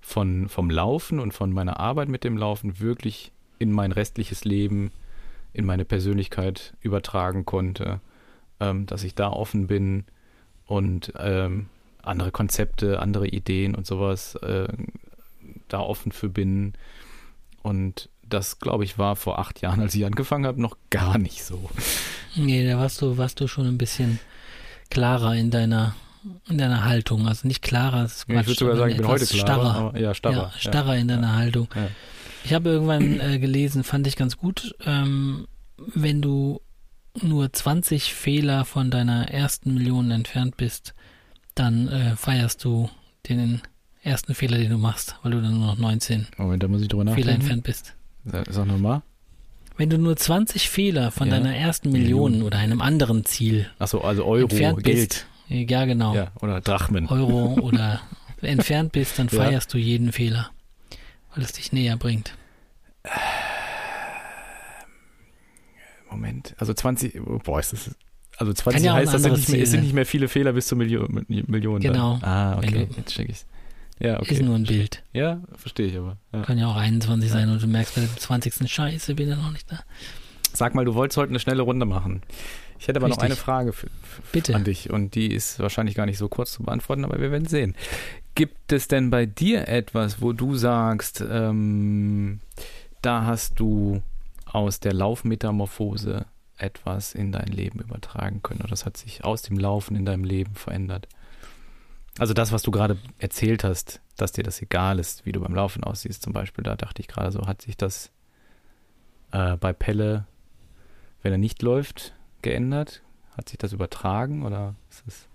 von, 0.00 0.48
vom 0.48 0.70
Laufen 0.70 1.20
und 1.20 1.32
von 1.32 1.52
meiner 1.52 1.78
Arbeit 1.78 2.08
mit 2.08 2.24
dem 2.24 2.36
Laufen 2.36 2.80
wirklich 2.80 3.32
in 3.58 3.70
mein 3.70 3.92
restliches 3.92 4.44
Leben, 4.44 4.90
in 5.52 5.64
meine 5.64 5.84
Persönlichkeit 5.84 6.74
übertragen 6.80 7.44
konnte, 7.44 8.00
ähm, 8.58 8.86
dass 8.86 9.04
ich 9.04 9.14
da 9.14 9.28
offen 9.28 9.66
bin 9.66 10.04
und 10.66 11.12
ähm, 11.18 11.66
andere 12.02 12.32
Konzepte, 12.32 12.98
andere 13.00 13.28
Ideen 13.28 13.74
und 13.74 13.86
sowas 13.86 14.34
äh, 14.36 14.68
da 15.68 15.80
offen 15.80 16.10
für 16.10 16.28
bin. 16.28 16.72
Und 17.62 18.08
das, 18.28 18.58
glaube 18.58 18.84
ich, 18.84 18.98
war 18.98 19.14
vor 19.14 19.38
acht 19.38 19.60
Jahren, 19.60 19.80
als 19.80 19.94
ich 19.94 20.04
angefangen 20.04 20.46
habe, 20.46 20.60
noch 20.60 20.76
gar 20.90 21.18
nicht 21.18 21.44
so. 21.44 21.70
Nee, 22.34 22.66
da 22.66 22.78
warst 22.78 23.00
du, 23.02 23.18
warst 23.18 23.40
du 23.40 23.46
schon 23.46 23.66
ein 23.66 23.78
bisschen 23.78 24.18
klarer 24.92 25.34
in 25.34 25.50
deiner, 25.50 25.94
in 26.48 26.58
deiner 26.58 26.84
Haltung. 26.84 27.26
Also 27.26 27.48
nicht 27.48 27.62
klarer, 27.62 28.04
ist 28.04 28.26
Ja, 28.28 28.34
ich 28.40 28.46
Quatsch, 28.46 28.46
würde 28.48 28.58
sogar 28.58 28.76
sagen, 28.76 28.90
ich 28.92 28.96
bin 28.98 29.08
heute 29.08 29.26
klarer. 29.26 29.46
starrer. 29.48 29.74
Aber, 29.74 29.98
ja, 29.98 30.14
starrer. 30.14 30.34
ja, 30.36 30.52
starrer 30.58 30.96
in 30.96 31.08
deiner 31.08 31.34
Haltung. 31.34 31.68
Ja. 31.74 31.88
Ich 32.44 32.52
habe 32.52 32.68
irgendwann 32.70 33.20
äh, 33.20 33.38
gelesen, 33.38 33.84
fand 33.84 34.06
ich 34.06 34.16
ganz 34.16 34.36
gut, 34.36 34.74
ähm, 34.84 35.46
wenn 35.94 36.20
du 36.20 36.60
nur 37.20 37.52
20 37.52 38.12
Fehler 38.14 38.64
von 38.64 38.90
deiner 38.90 39.28
ersten 39.28 39.74
Million 39.74 40.10
entfernt 40.10 40.56
bist, 40.56 40.94
dann 41.54 41.88
äh, 41.88 42.16
feierst 42.16 42.64
du 42.64 42.90
den 43.28 43.62
ersten 44.02 44.34
Fehler, 44.34 44.58
den 44.58 44.70
du 44.70 44.78
machst, 44.78 45.16
weil 45.22 45.32
du 45.32 45.40
dann 45.40 45.58
nur 45.58 45.66
noch 45.68 45.78
19 45.78 46.26
Moment, 46.36 46.62
da 46.62 46.68
muss 46.68 46.82
ich 46.82 46.88
drüber 46.88 47.10
Fehler 47.14 47.32
entfernt 47.32 47.62
bist. 47.62 47.94
Sag 48.24 48.66
nochmal. 48.66 49.02
Wenn 49.76 49.90
du 49.90 49.98
nur 49.98 50.16
20 50.16 50.68
Fehler 50.68 51.10
von 51.10 51.28
Ja. 51.28 51.34
deiner 51.38 51.54
ersten 51.56 51.90
Million 51.90 52.32
Million. 52.32 52.46
oder 52.46 52.58
einem 52.58 52.80
anderen 52.80 53.24
Ziel 53.24 53.70
Achso, 53.78 54.00
also 54.00 54.24
Euro, 54.24 54.42
entfernt 54.48 54.84
Geld. 54.84 55.08
bist, 55.08 55.26
Ja, 55.48 55.84
genau. 55.84 56.14
Ja, 56.14 56.32
oder 56.40 56.60
Drachmen. 56.60 57.08
Euro 57.08 57.54
oder 57.62 58.00
entfernt 58.42 58.92
bist, 58.92 59.18
dann 59.18 59.28
Ja. 59.32 59.38
feierst 59.44 59.72
du 59.72 59.78
jeden 59.78 60.12
Fehler, 60.12 60.50
weil 61.34 61.44
es 61.44 61.52
dich 61.52 61.72
näher 61.72 61.96
bringt. 61.96 62.34
Moment, 66.10 66.54
also 66.58 66.74
20, 66.74 67.20
boah, 67.42 67.58
ist 67.60 67.72
das, 67.72 67.90
also 68.36 68.52
20 68.52 68.74
Kann 68.78 68.84
ja 68.84 68.94
heißt, 68.94 69.14
das 69.14 69.22
sind 69.22 69.32
nicht, 69.32 69.48
mehr, 69.48 69.62
es 69.62 69.70
sind 69.70 69.82
nicht 69.82 69.94
mehr 69.94 70.04
viele 70.06 70.28
Fehler 70.28 70.52
bis 70.52 70.66
zur 70.66 70.76
Million, 70.78 71.24
Million. 71.28 71.80
Genau. 71.80 72.18
Dann. 72.20 72.28
Ah, 72.28 72.58
okay, 72.58 72.86
du- 72.90 72.96
jetzt 72.98 73.14
check 73.14 73.28
ich's. 73.30 73.46
Ja, 74.02 74.18
okay. 74.18 74.34
Ist 74.34 74.42
nur 74.42 74.56
ein 74.56 74.64
Bild. 74.64 75.04
Ja, 75.12 75.40
verstehe 75.54 75.86
ich 75.86 75.96
aber. 75.96 76.16
Ja. 76.32 76.42
Kann 76.42 76.58
ja 76.58 76.66
auch 76.66 76.76
21 76.76 77.30
sein 77.30 77.48
und 77.48 77.62
du 77.62 77.68
merkst 77.68 77.94
bei 77.94 78.00
dem 78.00 78.16
20. 78.16 78.68
Scheiße, 78.68 79.14
bin 79.14 79.30
ich 79.30 79.36
noch 79.36 79.52
nicht 79.52 79.70
da. 79.70 79.78
Sag 80.52 80.74
mal, 80.74 80.84
du 80.84 80.94
wolltest 80.94 81.16
heute 81.18 81.30
eine 81.30 81.38
schnelle 81.38 81.62
Runde 81.62 81.86
machen. 81.86 82.22
Ich 82.80 82.88
hätte 82.88 82.98
aber 82.98 83.06
noch 83.06 83.16
Richtig. 83.16 83.30
eine 83.30 83.36
Frage 83.36 83.72
für, 83.72 83.86
für, 84.24 84.54
an 84.54 84.64
dich 84.64 84.90
und 84.90 85.14
die 85.14 85.32
ist 85.32 85.60
wahrscheinlich 85.60 85.94
gar 85.94 86.06
nicht 86.06 86.18
so 86.18 86.28
kurz 86.28 86.52
zu 86.52 86.64
beantworten, 86.64 87.04
aber 87.04 87.20
wir 87.20 87.30
werden 87.30 87.46
sehen. 87.46 87.76
Gibt 88.34 88.72
es 88.72 88.88
denn 88.88 89.10
bei 89.10 89.24
dir 89.24 89.68
etwas, 89.68 90.20
wo 90.20 90.32
du 90.32 90.56
sagst, 90.56 91.24
ähm, 91.26 92.40
da 93.02 93.24
hast 93.24 93.60
du 93.60 94.02
aus 94.46 94.80
der 94.80 94.94
Laufmetamorphose 94.94 96.26
etwas 96.56 97.14
in 97.14 97.30
dein 97.30 97.46
Leben 97.46 97.78
übertragen 97.78 98.42
können 98.42 98.60
oder 98.60 98.70
das 98.70 98.84
hat 98.84 98.96
sich 98.96 99.22
aus 99.22 99.42
dem 99.42 99.58
Laufen 99.58 99.94
in 99.94 100.04
deinem 100.04 100.24
Leben 100.24 100.54
verändert? 100.56 101.06
Also 102.18 102.34
das, 102.34 102.52
was 102.52 102.62
du 102.62 102.70
gerade 102.70 102.98
erzählt 103.18 103.64
hast, 103.64 104.00
dass 104.16 104.32
dir 104.32 104.44
das 104.44 104.60
egal 104.60 104.98
ist, 104.98 105.24
wie 105.24 105.32
du 105.32 105.40
beim 105.40 105.54
Laufen 105.54 105.82
aussiehst, 105.82 106.22
zum 106.22 106.32
Beispiel, 106.32 106.62
da 106.62 106.76
dachte 106.76 107.00
ich 107.00 107.08
gerade 107.08 107.32
so, 107.32 107.46
hat 107.46 107.62
sich 107.62 107.76
das 107.76 108.10
äh, 109.32 109.56
bei 109.56 109.72
Pelle, 109.72 110.26
wenn 111.22 111.32
er 111.32 111.38
nicht 111.38 111.62
läuft, 111.62 112.14
geändert? 112.42 113.02
Hat 113.36 113.48
sich 113.48 113.58
das 113.58 113.72
übertragen 113.72 114.44
oder 114.44 114.74
ist 114.90 115.04
es 115.06 115.28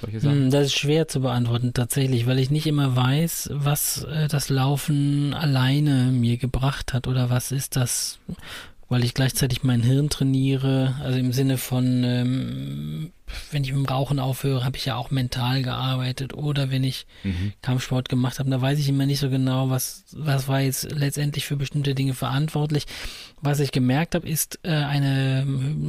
solche 0.00 0.18
Sachen? 0.18 0.44
Hm, 0.44 0.50
Das 0.50 0.66
ist 0.66 0.76
schwer 0.78 1.06
zu 1.06 1.20
beantworten 1.20 1.72
tatsächlich, 1.74 2.26
weil 2.26 2.40
ich 2.40 2.50
nicht 2.50 2.66
immer 2.66 2.96
weiß, 2.96 3.50
was 3.52 4.02
äh, 4.02 4.26
das 4.26 4.48
Laufen 4.48 5.32
alleine 5.32 6.10
mir 6.10 6.38
gebracht 6.38 6.92
hat 6.92 7.06
oder 7.06 7.30
was 7.30 7.52
ist 7.52 7.76
das, 7.76 8.18
weil 8.88 9.04
ich 9.04 9.12
gleichzeitig 9.14 9.62
mein 9.64 9.82
Hirn 9.82 10.08
trainiere, 10.08 10.96
also 11.02 11.18
im 11.18 11.32
Sinne 11.32 11.58
von, 11.58 12.04
ähm, 12.04 13.12
wenn 13.50 13.62
ich 13.62 13.72
mit 13.72 13.80
dem 13.84 13.86
Rauchen 13.86 14.18
aufhöre, 14.18 14.64
habe 14.64 14.78
ich 14.78 14.86
ja 14.86 14.96
auch 14.96 15.10
mental 15.10 15.62
gearbeitet 15.62 16.32
oder 16.32 16.70
wenn 16.70 16.84
ich 16.84 17.06
Mhm. 17.22 17.52
Kampfsport 17.60 18.08
gemacht 18.08 18.38
habe, 18.38 18.48
da 18.48 18.60
weiß 18.62 18.78
ich 18.78 18.88
immer 18.88 19.04
nicht 19.04 19.20
so 19.20 19.28
genau, 19.28 19.68
was, 19.68 20.04
was 20.12 20.48
war 20.48 20.60
jetzt 20.62 20.90
letztendlich 20.90 21.44
für 21.44 21.56
bestimmte 21.56 21.94
Dinge 21.94 22.14
verantwortlich. 22.14 22.84
Was 23.42 23.60
ich 23.60 23.72
gemerkt 23.72 24.14
habe, 24.14 24.26
ist 24.26 24.58
äh, 24.62 24.70
eine 24.70 25.44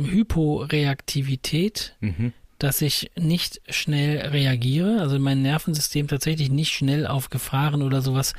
Hyporeaktivität, 0.10 1.96
Mhm. 2.02 2.34
dass 2.58 2.82
ich 2.82 3.10
nicht 3.18 3.62
schnell 3.70 4.18
reagiere, 4.28 5.00
also 5.00 5.18
mein 5.20 5.42
Nervensystem 5.42 6.08
tatsächlich 6.10 6.50
nicht 6.52 6.74
schnell 6.74 7.08
auf 7.08 7.30
Gefahren 7.30 7.82
oder 7.82 8.02
sowas 8.02 8.34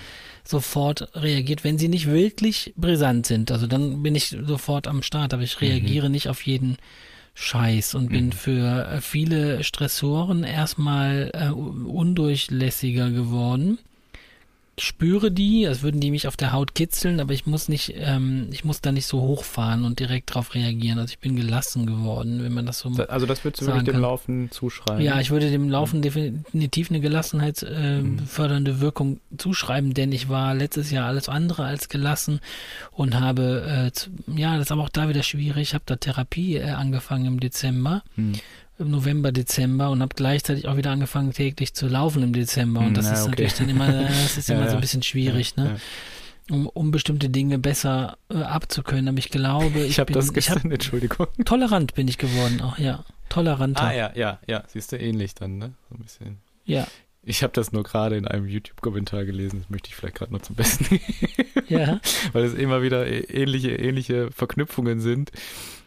sofort 0.45 1.09
reagiert, 1.15 1.65
wenn 1.65 1.79
sie 1.79 1.89
nicht 1.89 2.07
wirklich 2.07 2.73
brisant 2.77 3.27
sind. 3.27 3.51
Also 3.51 3.67
dann 3.67 4.03
bin 4.03 4.15
ich 4.15 4.37
sofort 4.47 4.87
am 4.87 5.03
Start, 5.03 5.35
aber 5.35 5.43
ich 5.43 5.61
reagiere 5.61 6.11
nicht 6.11 6.29
auf 6.29 6.43
jeden 6.47 6.77
Scheiß 7.35 7.95
und 7.95 8.09
bin 8.11 8.27
Mhm. 8.27 8.33
für 8.33 8.87
äh, 8.89 9.01
viele 9.01 9.63
Stressoren 9.65 10.45
erstmal 10.45 11.31
äh, 11.33 11.49
undurchlässiger 11.51 13.11
geworden. 13.11 13.79
Spüre 14.79 15.31
die, 15.31 15.67
als 15.67 15.83
würden 15.83 16.01
die 16.01 16.11
mich 16.11 16.27
auf 16.27 16.39
der 16.39 16.53
Haut 16.53 16.75
kitzeln, 16.75 17.21
aber 17.21 17.35
ich 17.35 17.45
muss 17.45 17.69
nicht, 17.69 17.93
ähm, 17.99 18.49
ich 18.51 18.65
muss 18.65 18.81
da 18.81 18.93
nicht 18.93 19.05
so 19.05 19.21
hochfahren 19.21 19.85
und 19.85 19.99
direkt 20.01 20.35
drauf 20.35 20.55
reagieren. 20.55 20.99
Also 20.99 21.11
ich 21.13 21.19
bin 21.19 21.37
gelassen 21.37 21.85
geworden, 21.85 22.43
wenn 22.43 22.55
man 22.55 22.65
das 22.65 22.79
so 22.79 22.89
Also 23.09 23.27
das 23.27 23.45
würdest 23.45 23.61
du 23.61 23.67
wirklich 23.67 23.85
dem 23.85 23.93
kann. 23.93 24.01
Laufen 24.03 24.51
zuschreiben? 24.51 25.05
ja, 25.05 25.21
ich 25.21 25.31
würde 25.31 25.51
dem 25.51 25.69
Laufen 25.69 26.01
definitiv 26.01 26.89
eine 26.91 27.01
gelassenheitsfördernde 27.01 28.03
Mhm. 28.11 28.19
äh, 28.21 28.27
fördernde 28.27 28.81
Wirkung 28.81 29.21
zuschreiben, 29.37 29.93
denn 29.93 30.13
ich 30.13 30.31
war 30.31 30.55
letztes 30.55 30.91
Jahr 30.91 31.07
alles 31.09 31.29
andere 31.29 31.65
als 31.65 31.91
gelassen 31.91 32.41
und 32.91 33.21
habe, 33.21 33.91
äh, 33.95 34.31
ja, 34.41 34.55
das 34.57 34.67
ist 34.69 34.73
aber 34.73 34.83
auch 34.85 34.89
da 34.89 35.11
wieder 35.11 35.23
schwierig. 35.23 35.61
Ich 35.63 35.75
habe 35.75 35.85
da 35.85 35.97
Therapie 35.97 36.57
äh, 36.57 36.71
angefangen 36.71 37.27
im 37.27 37.41
Dezember, 37.41 38.03
Hm. 38.15 38.33
Im 38.81 38.91
November, 38.91 39.31
Dezember 39.33 39.91
und 39.91 40.03
habe 40.03 40.15
gleichzeitig 40.17 40.67
auch 40.67 40.77
wieder 40.77 40.91
angefangen 40.91 41.33
täglich 41.33 41.75
zu 41.75 41.87
laufen 41.87 42.23
im 42.23 42.33
Dezember 42.33 42.81
und 42.81 42.97
das 42.97 43.07
na, 43.07 43.13
ist 43.13 43.21
okay. 43.23 43.31
natürlich 43.31 43.55
dann 43.55 43.69
immer, 43.69 43.89
äh, 43.89 44.05
das 44.09 44.39
ist 44.39 44.49
Ja, 44.49 44.57
immer 44.57 44.65
so 44.65 44.71
ja. 44.73 44.75
ein 44.77 44.81
bisschen 44.81 45.03
schwierig, 45.03 45.55
Ja, 45.57 45.65
ne? 45.65 45.81
Um, 46.51 46.67
um 46.67 46.91
bestimmte 46.91 47.29
Dinge 47.29 47.61
besser 47.61 48.19
äh, 48.29 48.39
abzukönnen. 48.43 49.07
Aber 49.09 49.19
ich 49.19 49.29
glaube, 49.31 49.79
ich, 49.81 49.91
Ich 49.91 50.01
habe 50.01 50.13
das 50.13 50.25
ich 50.25 50.29
hab, 50.31 50.35
gestern, 50.35 50.73
Entschuldigung. 50.73 51.29
tolerant 51.45 51.95
bin 51.95 52.09
ich 52.09 52.19
geworden 52.19 52.61
auch, 52.61 52.77
ja. 52.79 53.05
Toleranter. 53.29 53.85
Ah 53.85 53.93
ja, 53.95 54.11
ja, 54.17 54.41
ja, 54.49 54.65
siehst 54.67 54.91
du, 54.91 54.99
ähnlich 54.99 55.37
dann, 55.37 55.59
ne? 55.59 55.75
So 55.89 55.95
ein 55.97 56.03
bisschen. 56.03 56.39
ja. 56.65 56.87
Ich 57.23 57.43
habe 57.43 57.53
das 57.53 57.71
nur 57.71 57.83
gerade 57.83 58.17
in 58.17 58.27
einem 58.27 58.49
YouTube-Kommentar 58.49 59.27
gelesen, 59.27 59.61
das 59.61 59.69
möchte 59.69 59.91
ich 59.91 59.95
vielleicht 59.95 60.15
gerade 60.17 60.33
noch 60.33 60.41
zum 60.41 60.57
Besten 60.57 60.85
geben. 60.89 61.05
Ja. 61.69 62.01
weil 62.33 62.45
es 62.45 62.55
immer 62.55 62.81
wieder 62.81 63.03
ä- 63.05 63.29
ähnliche, 63.31 63.73
ähnliche 63.77 64.31
Verknüpfungen 64.33 65.01
sind. 65.01 65.31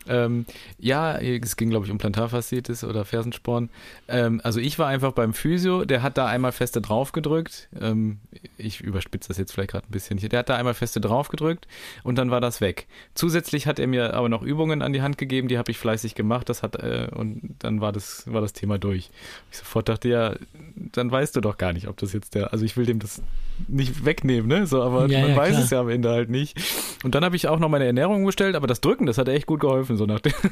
Ähm, 0.08 0.46
ja, 0.80 1.18
es 1.18 1.56
ging, 1.58 1.70
glaube 1.70 1.86
ich, 1.86 1.92
um 1.92 1.98
Plantarfasziitis 1.98 2.84
oder 2.84 3.06
Fersensporn. 3.06 3.70
Ähm, 4.08 4.42
also 4.44 4.60
ich 4.60 4.78
war 4.80 4.88
einfach 4.88 5.12
beim 5.14 5.34
Physio, 5.34 5.86
der 5.86 6.04
hat 6.04 6.18
da 6.18 6.26
einmal 6.28 6.52
feste 6.52 6.82
draufgedrückt. 6.82 7.70
Ähm, 7.80 8.20
ich 8.58 8.82
überspitze 8.82 9.30
das 9.30 9.38
jetzt 9.38 9.52
vielleicht 9.54 9.72
gerade 9.72 9.88
ein 9.88 9.92
bisschen. 9.92 10.18
Der 10.20 10.40
hat 10.40 10.50
da 10.50 10.56
einmal 10.56 10.74
feste 10.74 11.00
draufgedrückt 11.02 11.68
und 12.04 12.18
dann 12.18 12.32
war 12.32 12.42
das 12.42 12.62
weg. 12.62 12.88
Zusätzlich 13.16 13.68
hat 13.68 13.80
er 13.80 13.88
mir 13.88 14.14
aber 14.14 14.30
noch 14.30 14.42
Übungen 14.44 14.82
an 14.82 14.94
die 14.94 15.02
Hand 15.02 15.18
gegeben, 15.18 15.48
die 15.48 15.58
habe 15.58 15.72
ich 15.72 15.78
fleißig 15.78 16.16
gemacht. 16.16 16.50
Das 16.50 16.64
hat 16.64 16.76
äh, 16.76 17.08
und 17.14 17.56
dann 17.60 17.82
war 17.82 17.92
das 17.92 18.24
war 18.32 18.42
das 18.42 18.54
Thema 18.54 18.78
durch. 18.78 19.10
Ich 19.52 19.58
sofort 19.58 19.90
dachte, 19.90 20.10
ja, 20.10 20.36
dann 20.76 21.12
weißt 21.12 21.36
du 21.36 21.42
doch 21.42 21.58
gar 21.58 21.74
nicht, 21.74 21.88
ob 21.88 21.98
das 21.98 22.14
jetzt 22.14 22.36
der. 22.36 22.52
Also 22.54 22.66
ich 22.66 22.78
will 22.78 22.86
dem 22.86 23.00
das 23.00 23.22
nicht 23.68 24.04
wegnehmen, 24.06 24.48
ne? 24.48 24.66
So, 24.68 24.82
aber 24.82 25.08
Ja, 25.08 25.22
man 25.22 25.30
ja, 25.32 25.36
weiß 25.36 25.52
klar. 25.52 25.64
es 25.64 25.70
ja 25.70 25.80
am 25.82 25.90
Ende 25.90 26.10
halt 26.10 26.30
nicht. 26.30 26.60
Und 27.04 27.14
dann 27.16 27.24
habe 27.24 27.36
ich 27.36 27.48
auch 27.48 27.60
noch 27.60 27.70
meine 27.70 27.86
Ernährung 27.86 28.18
umgestellt, 28.18 28.56
aber 28.56 28.66
das 28.68 28.82
Drücken, 28.82 29.06
das 29.06 29.18
hat 29.18 29.28
echt 29.28 29.46
gut 29.46 29.60
geholfen, 29.60 29.93
so 29.98 30.06
nach 30.06 30.20
dem. 30.20 30.34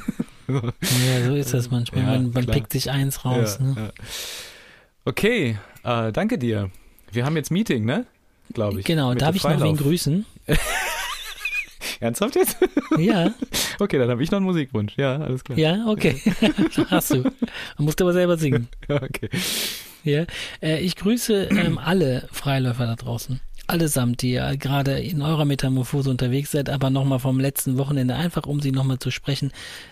Ja, 0.48 1.24
so 1.24 1.34
ist 1.34 1.54
das 1.54 1.70
manchmal. 1.70 2.02
Ja, 2.02 2.10
man 2.10 2.30
man 2.32 2.46
pickt 2.46 2.72
sich 2.72 2.90
eins 2.90 3.24
raus. 3.24 3.58
ja, 3.58 3.64
ne? 3.66 3.74
ja. 3.76 3.90
Okay, 5.04 5.56
äh, 5.84 6.12
danke 6.12 6.36
dir. 6.36 6.70
Wir 7.10 7.24
haben 7.24 7.36
jetzt 7.36 7.50
Meeting, 7.50 7.84
ne? 7.84 8.06
Glaube 8.52 8.80
ich. 8.80 8.84
Genau, 8.84 9.14
darf 9.14 9.34
ich 9.36 9.44
noch 9.44 9.60
wen 9.62 9.76
grüßen? 9.76 10.26
Ernsthaft 12.00 12.36
jetzt? 12.36 12.56
Ja, 12.98 13.32
Okay, 13.78 13.98
dann 13.98 14.10
habe 14.10 14.22
ich 14.22 14.30
noch 14.30 14.36
einen 14.36 14.46
Musikwunsch. 14.46 14.94
Ja, 14.96 15.16
alles 15.16 15.42
klar. 15.44 15.58
ja, 15.58 15.86
okay. 15.86 16.20
Hast 16.90 17.10
du. 17.12 17.22
Man 17.22 17.32
musst 17.78 18.00
aber 18.02 18.12
selber 18.12 18.36
singen. 18.36 18.68
Ja, 18.88 19.02
okay. 19.02 19.30
Ja. 20.04 20.26
Äh, 20.60 20.80
ich 20.80 20.96
grüße 20.96 21.44
ähm, 21.44 21.78
alle 21.78 22.28
Freiläufer 22.30 22.86
da 22.86 22.96
draußen. 22.96 23.40
Allesamt, 23.72 24.22
die 24.22 24.32
ja 24.32 24.54
gerade 24.54 24.98
in 24.98 25.22
eurer 25.22 25.46
Metamorphose 25.46 26.10
unterwegs 26.10 26.50
seid, 26.50 26.68
aber 26.68 26.90
nochmal 26.90 27.18
vom 27.18 27.40
letzten 27.40 27.78
Wochenende, 27.78 28.14
einfach 28.14 28.46
um 28.46 28.60
sie 28.60 28.70
nochmal 28.70 28.98
zu 28.98 29.10
sprechen 29.10 29.50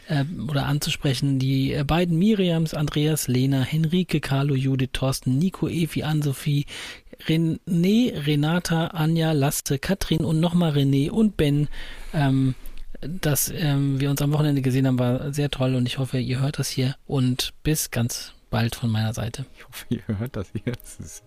äh, 0.09 0.25
oder 0.49 0.67
anzusprechen. 0.67 1.39
Die 1.39 1.73
äh, 1.73 1.83
beiden 1.85 2.19
Miriams, 2.19 2.75
Andreas, 2.75 3.27
Lena, 3.27 3.63
Henrike, 3.63 4.21
Carlo, 4.21 4.55
Judith, 4.55 4.91
Thorsten, 4.93 5.39
Nico, 5.39 5.67
Evi, 5.67 6.03
Ann-Sophie, 6.03 6.67
René, 7.27 8.27
Renata, 8.27 8.89
Anja, 8.89 9.33
Laste, 9.33 9.79
Katrin 9.79 10.25
und 10.25 10.41
nochmal 10.41 10.73
René 10.73 11.11
und 11.11 11.37
Ben. 11.39 11.69
Ähm, 12.13 12.55
dass 13.01 13.51
ähm, 13.51 13.99
wir 13.99 14.11
uns 14.11 14.21
am 14.21 14.33
Wochenende 14.33 14.61
gesehen 14.61 14.87
haben, 14.87 14.99
war 14.99 15.33
sehr 15.33 15.51
toll 15.51 15.75
und 15.75 15.87
ich 15.87 15.97
hoffe, 15.97 16.19
ihr 16.19 16.41
hört 16.41 16.59
das 16.59 16.69
hier 16.69 16.97
und 17.07 17.55
bis 17.63 17.91
ganz 17.91 18.35
bald 18.51 18.75
von 18.75 18.91
meiner 18.91 19.15
Seite. 19.15 19.47
Ich 19.57 19.67
hoffe, 19.67 19.87
ihr 19.89 20.19
hört 20.19 20.37
das 20.37 20.49
hier. 20.53 20.75
Das 20.75 21.01
ist 21.01 21.23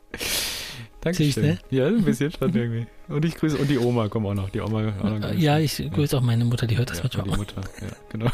Süß, 1.06 1.36
Dankeschön. 1.36 1.44
ne? 1.44 1.58
Ja, 1.70 1.88
ein 1.88 2.04
bisschen 2.04 2.32
schon 2.32 2.56
irgendwie. 2.56 2.88
Und 3.10 3.26
ich 3.26 3.36
grüße, 3.36 3.58
und 3.58 3.70
die 3.70 3.78
Oma 3.78 4.08
kommt 4.08 4.26
auch 4.26 4.34
noch. 4.34 4.50
Die 4.50 4.62
Oma 4.62 4.94
auch 5.02 5.20
noch. 5.20 5.34
Ja, 5.34 5.60
ich 5.60 5.84
grüße 5.92 6.18
auch 6.18 6.22
meine 6.22 6.46
Mutter, 6.46 6.68
die 6.68 6.78
hört 6.78 6.90
das 6.90 6.98
ja, 6.98 7.04
manchmal 7.04 7.26
die 7.26 7.32
auch. 7.32 7.38
Mutter. 7.38 7.62
Ja, 7.82 7.88
genau. 8.10 8.28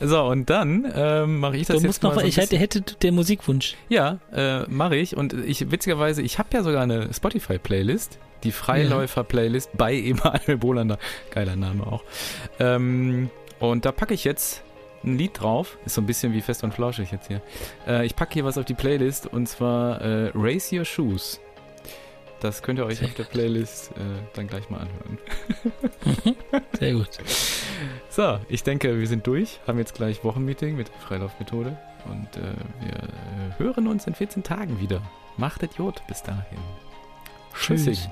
so, 0.00 0.24
und 0.24 0.48
dann 0.48 0.90
ähm, 0.94 1.40
mache 1.40 1.56
ich 1.56 1.66
das 1.66 1.76
Du 1.76 1.82
jetzt 1.82 1.86
musst 1.86 2.02
mal 2.02 2.14
noch, 2.14 2.20
so 2.20 2.26
ich 2.26 2.36
hätte, 2.36 2.56
hätte 2.56 2.80
der 2.80 3.12
Musikwunsch. 3.12 3.76
Ja, 3.88 4.18
äh, 4.32 4.62
mache 4.68 4.96
ich. 4.96 5.16
Und 5.16 5.34
ich 5.34 5.70
witzigerweise, 5.70 6.22
ich 6.22 6.38
habe 6.38 6.48
ja 6.52 6.62
sogar 6.62 6.82
eine 6.82 7.12
Spotify-Playlist, 7.12 8.18
die 8.44 8.52
Freiläufer-Playlist 8.52 9.76
bei 9.76 9.94
Emanuel 9.94 10.56
Bolander. 10.56 10.98
Geiler 11.30 11.56
Name 11.56 11.86
auch. 11.86 12.04
Ähm, 12.58 13.30
und 13.58 13.84
da 13.84 13.92
packe 13.92 14.14
ich 14.14 14.24
jetzt 14.24 14.62
ein 15.06 15.16
Lied 15.16 15.40
drauf. 15.40 15.78
Ist 15.86 15.94
so 15.94 16.00
ein 16.00 16.06
bisschen 16.06 16.32
wie 16.32 16.40
fest 16.40 16.64
und 16.64 16.74
flauschig 16.74 17.10
jetzt 17.12 17.28
hier. 17.28 17.40
Äh, 17.86 18.06
ich 18.06 18.16
packe 18.16 18.34
hier 18.34 18.44
was 18.44 18.58
auf 18.58 18.64
die 18.64 18.74
Playlist 18.74 19.26
und 19.26 19.48
zwar 19.48 20.00
äh, 20.00 20.30
Race 20.34 20.72
Your 20.72 20.84
Shoes. 20.84 21.40
Das 22.40 22.62
könnt 22.62 22.78
ihr 22.78 22.84
euch 22.84 22.98
Sehr 22.98 23.08
auf 23.08 23.14
der 23.14 23.24
Playlist 23.24 23.92
äh, 23.92 24.00
dann 24.34 24.46
gleich 24.46 24.68
mal 24.68 24.80
anhören. 24.80 25.18
Sehr 26.78 26.92
gut. 26.92 27.08
So, 28.08 28.40
ich 28.48 28.62
denke, 28.62 28.98
wir 28.98 29.06
sind 29.06 29.26
durch. 29.26 29.60
Haben 29.66 29.78
jetzt 29.78 29.94
gleich 29.94 30.24
Wochenmeeting 30.24 30.74
mit 30.74 30.88
der 30.88 31.00
Freilaufmethode. 31.00 31.76
Und 32.06 32.36
äh, 32.38 32.54
wir 32.80 32.94
äh, 32.94 33.58
hören 33.58 33.88
uns 33.88 34.06
in 34.06 34.14
14 34.14 34.42
Tagen 34.42 34.80
wieder. 34.80 35.02
Macht 35.36 35.62
Idiot 35.62 36.00
bis 36.08 36.22
dahin. 36.22 36.58
Tschüss. 37.54 37.84
Tschüssing. 37.84 38.10